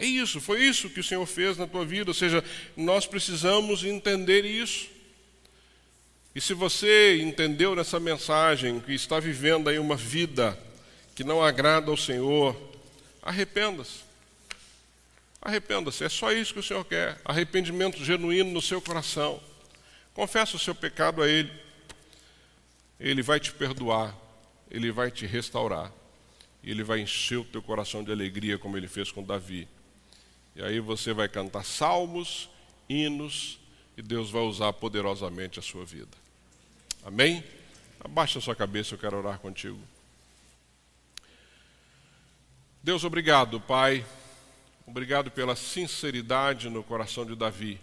É 0.00 0.06
isso, 0.06 0.40
foi 0.40 0.62
isso 0.62 0.88
que 0.88 1.00
o 1.00 1.04
Senhor 1.04 1.26
fez 1.26 1.58
na 1.58 1.66
tua 1.66 1.84
vida. 1.84 2.10
Ou 2.10 2.14
seja, 2.14 2.42
nós 2.74 3.06
precisamos 3.06 3.84
entender 3.84 4.46
isso. 4.46 4.88
E 6.34 6.40
se 6.40 6.54
você 6.54 7.20
entendeu 7.20 7.76
nessa 7.76 8.00
mensagem 8.00 8.80
que 8.80 8.94
está 8.94 9.20
vivendo 9.20 9.68
aí 9.68 9.78
uma 9.78 9.96
vida 9.96 10.58
que 11.14 11.22
não 11.22 11.42
agrada 11.42 11.90
ao 11.90 11.98
Senhor, 11.98 12.56
arrependa-se. 13.22 14.00
Arrependa-se, 15.42 16.02
é 16.02 16.08
só 16.08 16.32
isso 16.32 16.54
que 16.54 16.60
o 16.60 16.62
Senhor 16.62 16.84
quer. 16.86 17.20
Arrependimento 17.22 18.02
genuíno 18.02 18.50
no 18.52 18.62
seu 18.62 18.80
coração. 18.80 19.38
Confessa 20.14 20.56
o 20.56 20.58
seu 20.58 20.74
pecado 20.74 21.22
a 21.22 21.28
Ele. 21.28 21.52
Ele 22.98 23.20
vai 23.20 23.38
te 23.38 23.52
perdoar, 23.52 24.16
Ele 24.70 24.90
vai 24.90 25.10
te 25.10 25.26
restaurar. 25.26 25.92
Ele 26.64 26.82
vai 26.82 27.00
encher 27.00 27.36
o 27.36 27.44
teu 27.44 27.60
coração 27.60 28.02
de 28.02 28.10
alegria, 28.10 28.56
como 28.56 28.78
Ele 28.78 28.88
fez 28.88 29.12
com 29.12 29.22
Davi. 29.22 29.68
E 30.54 30.62
aí 30.62 30.80
você 30.80 31.12
vai 31.12 31.28
cantar 31.28 31.64
salmos, 31.64 32.48
hinos, 32.88 33.58
e 33.96 34.02
Deus 34.02 34.30
vai 34.30 34.42
usar 34.42 34.72
poderosamente 34.72 35.58
a 35.58 35.62
sua 35.62 35.84
vida. 35.84 36.16
Amém? 37.04 37.42
Abaixa 38.02 38.38
a 38.38 38.42
sua 38.42 38.54
cabeça, 38.54 38.94
eu 38.94 38.98
quero 38.98 39.18
orar 39.18 39.38
contigo. 39.38 39.78
Deus, 42.82 43.04
obrigado, 43.04 43.60
Pai 43.60 44.04
Obrigado 44.90 45.30
pela 45.30 45.54
sinceridade 45.54 46.68
no 46.68 46.82
coração 46.82 47.24
de 47.24 47.36
Davi. 47.36 47.80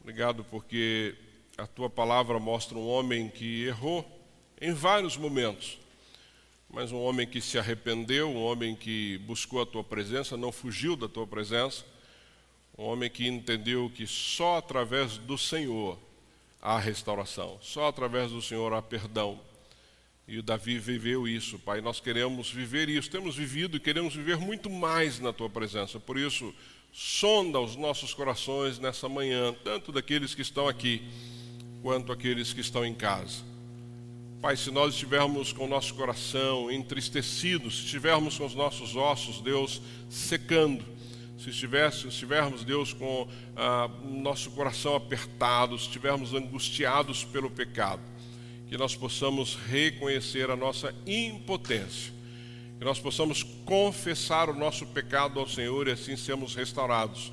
Obrigado 0.00 0.42
porque 0.42 1.14
a 1.58 1.66
tua 1.66 1.90
palavra 1.90 2.38
mostra 2.38 2.78
um 2.78 2.88
homem 2.88 3.28
que 3.28 3.64
errou 3.64 4.10
em 4.58 4.72
vários 4.72 5.18
momentos, 5.18 5.78
mas 6.70 6.92
um 6.92 6.98
homem 6.98 7.26
que 7.26 7.40
se 7.40 7.58
arrependeu, 7.58 8.28
um 8.28 8.42
homem 8.42 8.76
que 8.76 9.18
buscou 9.18 9.62
a 9.62 9.66
tua 9.66 9.82
presença, 9.82 10.36
não 10.36 10.52
fugiu 10.52 10.96
da 10.96 11.08
tua 11.08 11.26
presença, 11.26 11.84
um 12.76 12.84
homem 12.84 13.10
que 13.10 13.26
entendeu 13.26 13.90
que 13.94 14.06
só 14.06 14.58
através 14.58 15.18
do 15.18 15.38
Senhor 15.38 15.98
há 16.60 16.78
restauração, 16.78 17.58
só 17.62 17.88
através 17.88 18.30
do 18.30 18.42
Senhor 18.42 18.72
há 18.72 18.82
perdão. 18.82 19.40
E 20.26 20.38
o 20.38 20.42
Davi 20.42 20.78
viveu 20.78 21.26
isso, 21.26 21.58
Pai. 21.58 21.80
Nós 21.80 22.00
queremos 22.00 22.50
viver 22.50 22.90
isso, 22.90 23.10
temos 23.10 23.34
vivido 23.34 23.78
e 23.78 23.80
queremos 23.80 24.14
viver 24.14 24.36
muito 24.36 24.68
mais 24.68 25.18
na 25.18 25.32
Tua 25.32 25.48
presença. 25.48 25.98
Por 25.98 26.18
isso, 26.18 26.54
sonda 26.92 27.58
os 27.58 27.76
nossos 27.76 28.12
corações 28.12 28.78
nessa 28.78 29.08
manhã, 29.08 29.54
tanto 29.64 29.90
daqueles 29.90 30.34
que 30.34 30.42
estão 30.42 30.68
aqui, 30.68 31.02
quanto 31.82 32.12
aqueles 32.12 32.52
que 32.52 32.60
estão 32.60 32.84
em 32.84 32.94
casa. 32.94 33.42
Pai, 34.40 34.56
se 34.56 34.70
nós 34.70 34.94
estivermos 34.94 35.52
com 35.52 35.64
o 35.64 35.68
nosso 35.68 35.92
coração 35.94 36.70
entristecido, 36.70 37.68
se 37.72 37.82
estivermos 37.82 38.38
com 38.38 38.46
os 38.46 38.54
nossos 38.54 38.94
ossos, 38.94 39.40
Deus, 39.40 39.82
secando, 40.08 40.84
se 41.36 41.50
estivermos, 41.50 42.62
Deus, 42.62 42.92
com 42.92 43.26
ah, 43.56 43.90
nosso 44.04 44.52
coração 44.52 44.94
apertado, 44.94 45.76
se 45.76 45.86
estivermos 45.86 46.34
angustiados 46.34 47.24
pelo 47.24 47.50
pecado, 47.50 48.00
que 48.68 48.78
nós 48.78 48.94
possamos 48.94 49.56
reconhecer 49.68 50.48
a 50.50 50.56
nossa 50.56 50.94
impotência, 51.04 52.12
que 52.78 52.84
nós 52.84 53.00
possamos 53.00 53.42
confessar 53.42 54.48
o 54.48 54.54
nosso 54.54 54.86
pecado 54.86 55.40
ao 55.40 55.48
Senhor 55.48 55.88
e 55.88 55.92
assim 55.92 56.16
sermos 56.16 56.54
restaurados. 56.54 57.32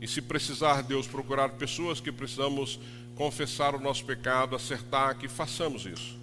E 0.00 0.08
se 0.08 0.20
precisar, 0.20 0.82
Deus, 0.82 1.06
procurar 1.06 1.50
pessoas 1.50 2.00
que 2.00 2.10
precisamos 2.10 2.80
confessar 3.14 3.76
o 3.76 3.80
nosso 3.80 4.04
pecado, 4.04 4.56
acertar, 4.56 5.16
que 5.16 5.28
façamos 5.28 5.86
isso. 5.86 6.21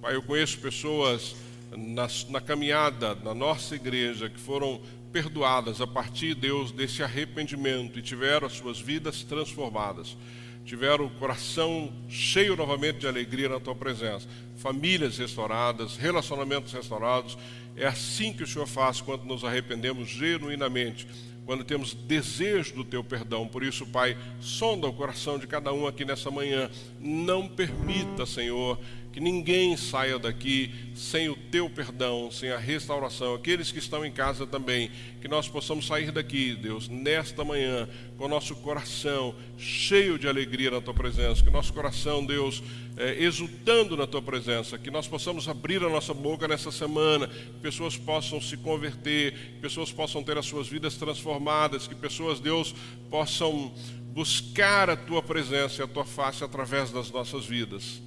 Pai, 0.00 0.14
eu 0.14 0.22
conheço 0.22 0.58
pessoas 0.58 1.36
na, 1.76 2.08
na 2.28 2.40
caminhada 2.40 3.14
na 3.16 3.34
nossa 3.34 3.74
igreja 3.74 4.28
que 4.28 4.40
foram 4.40 4.80
perdoadas 5.12 5.80
a 5.80 5.86
partir, 5.86 6.34
Deus, 6.34 6.72
desse 6.72 7.02
arrependimento 7.02 7.98
e 7.98 8.02
tiveram 8.02 8.46
as 8.46 8.54
suas 8.54 8.80
vidas 8.80 9.22
transformadas 9.22 10.16
tiveram 10.64 11.06
o 11.06 11.10
coração 11.10 11.92
cheio 12.08 12.54
novamente 12.54 13.00
de 13.00 13.08
alegria 13.08 13.48
na 13.48 13.58
tua 13.58 13.74
presença. 13.74 14.28
Famílias 14.56 15.18
restauradas, 15.18 15.96
relacionamentos 15.96 16.72
restaurados. 16.72 17.36
É 17.76 17.86
assim 17.86 18.32
que 18.32 18.44
o 18.44 18.46
Senhor 18.46 18.66
faz 18.66 19.00
quando 19.00 19.24
nos 19.24 19.44
arrependemos 19.44 20.08
genuinamente, 20.08 21.08
quando 21.44 21.64
temos 21.64 21.92
desejo 21.92 22.74
do 22.74 22.84
teu 22.84 23.02
perdão. 23.02 23.48
Por 23.48 23.64
isso, 23.64 23.84
Pai, 23.86 24.16
sonda 24.40 24.86
o 24.86 24.92
coração 24.92 25.40
de 25.40 25.46
cada 25.48 25.72
um 25.72 25.88
aqui 25.88 26.04
nessa 26.04 26.30
manhã. 26.30 26.70
Não 27.00 27.48
permita, 27.48 28.24
Senhor, 28.24 28.78
que 29.12 29.20
ninguém 29.20 29.76
saia 29.76 30.18
daqui 30.18 30.72
sem 30.94 31.28
o 31.28 31.36
teu 31.36 31.68
perdão, 31.68 32.30
sem 32.30 32.50
a 32.50 32.58
restauração. 32.58 33.34
Aqueles 33.34 33.72
que 33.72 33.78
estão 33.78 34.04
em 34.04 34.12
casa 34.12 34.46
também, 34.46 34.90
que 35.20 35.26
nós 35.26 35.48
possamos 35.48 35.86
sair 35.86 36.12
daqui, 36.12 36.54
Deus, 36.54 36.88
nesta 36.88 37.44
manhã, 37.44 37.88
com 38.16 38.26
o 38.26 38.28
nosso 38.28 38.54
coração 38.56 39.34
cheio 39.58 40.18
de 40.18 40.28
alegria 40.28 40.70
na 40.70 40.80
tua 40.80 40.94
presença, 40.94 41.42
que 41.42 41.50
nosso 41.50 41.72
coração, 41.72 42.24
Deus, 42.24 42.62
é, 42.96 43.22
exultando 43.22 43.96
na 43.96 44.06
tua 44.06 44.22
presença, 44.22 44.78
que 44.78 44.90
nós 44.90 45.08
possamos 45.08 45.48
abrir 45.48 45.82
a 45.82 45.88
nossa 45.88 46.14
boca 46.14 46.46
nessa 46.46 46.70
semana, 46.70 47.26
que 47.26 47.60
pessoas 47.60 47.96
possam 47.96 48.40
se 48.40 48.56
converter, 48.58 49.32
que 49.32 49.60
pessoas 49.60 49.90
possam 49.90 50.22
ter 50.22 50.38
as 50.38 50.46
suas 50.46 50.68
vidas 50.68 50.94
transformadas, 50.96 51.88
que 51.88 51.94
pessoas, 51.94 52.38
Deus, 52.38 52.74
possam 53.10 53.72
buscar 54.12 54.90
a 54.90 54.96
tua 54.96 55.22
presença 55.22 55.80
e 55.80 55.84
a 55.84 55.88
tua 55.88 56.04
face 56.04 56.44
através 56.44 56.90
das 56.90 57.10
nossas 57.10 57.44
vidas. 57.44 58.02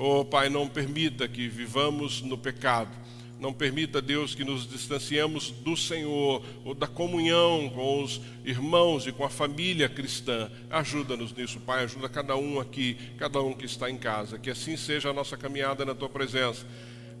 Oh, 0.00 0.24
Pai, 0.24 0.48
não 0.48 0.68
permita 0.68 1.26
que 1.26 1.48
vivamos 1.48 2.22
no 2.22 2.38
pecado. 2.38 2.90
Não 3.40 3.52
permita, 3.52 4.00
Deus, 4.00 4.32
que 4.32 4.44
nos 4.44 4.64
distanciemos 4.64 5.50
do 5.50 5.76
Senhor 5.76 6.40
ou 6.64 6.72
da 6.72 6.86
comunhão 6.86 7.68
com 7.68 8.04
os 8.04 8.20
irmãos 8.44 9.08
e 9.08 9.12
com 9.12 9.24
a 9.24 9.28
família 9.28 9.88
cristã. 9.88 10.52
Ajuda-nos 10.70 11.34
nisso, 11.34 11.58
Pai. 11.58 11.82
Ajuda 11.82 12.08
cada 12.08 12.36
um 12.36 12.60
aqui, 12.60 12.96
cada 13.18 13.42
um 13.42 13.52
que 13.52 13.66
está 13.66 13.90
em 13.90 13.98
casa. 13.98 14.38
Que 14.38 14.50
assim 14.50 14.76
seja 14.76 15.10
a 15.10 15.12
nossa 15.12 15.36
caminhada 15.36 15.84
na 15.84 15.96
tua 15.96 16.08
presença. 16.08 16.64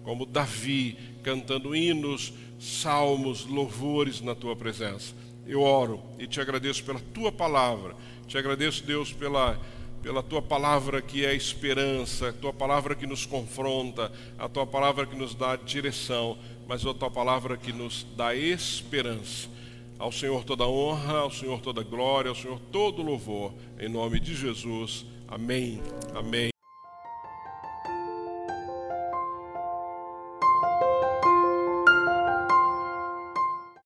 Como 0.04 0.24
Davi, 0.24 0.96
cantando 1.24 1.74
hinos, 1.74 2.32
salmos, 2.60 3.44
louvores 3.44 4.20
na 4.20 4.36
tua 4.36 4.54
presença. 4.54 5.16
Eu 5.44 5.62
oro 5.62 6.00
e 6.16 6.28
te 6.28 6.40
agradeço 6.40 6.84
pela 6.84 7.00
tua 7.12 7.32
palavra. 7.32 7.96
Te 8.28 8.38
agradeço, 8.38 8.84
Deus, 8.84 9.12
pela 9.12 9.58
pela 10.02 10.22
tua 10.22 10.40
palavra 10.40 11.02
que 11.02 11.24
é 11.24 11.34
esperança, 11.34 12.28
a 12.28 12.32
tua 12.32 12.52
palavra 12.52 12.94
que 12.94 13.06
nos 13.06 13.26
confronta, 13.26 14.12
a 14.38 14.48
tua 14.48 14.66
palavra 14.66 15.06
que 15.06 15.16
nos 15.16 15.34
dá 15.34 15.56
direção, 15.56 16.38
mas 16.66 16.84
a 16.86 16.94
tua 16.94 17.10
palavra 17.10 17.56
que 17.56 17.72
nos 17.72 18.06
dá 18.16 18.34
esperança. 18.34 19.48
Ao 19.98 20.12
Senhor 20.12 20.44
toda 20.44 20.66
honra, 20.66 21.18
ao 21.18 21.30
Senhor 21.30 21.60
toda 21.60 21.82
glória, 21.82 22.28
ao 22.28 22.34
Senhor 22.34 22.60
todo 22.70 23.02
louvor, 23.02 23.52
em 23.78 23.88
nome 23.88 24.20
de 24.20 24.34
Jesus. 24.34 25.04
Amém. 25.26 25.82
Amém. 26.14 26.57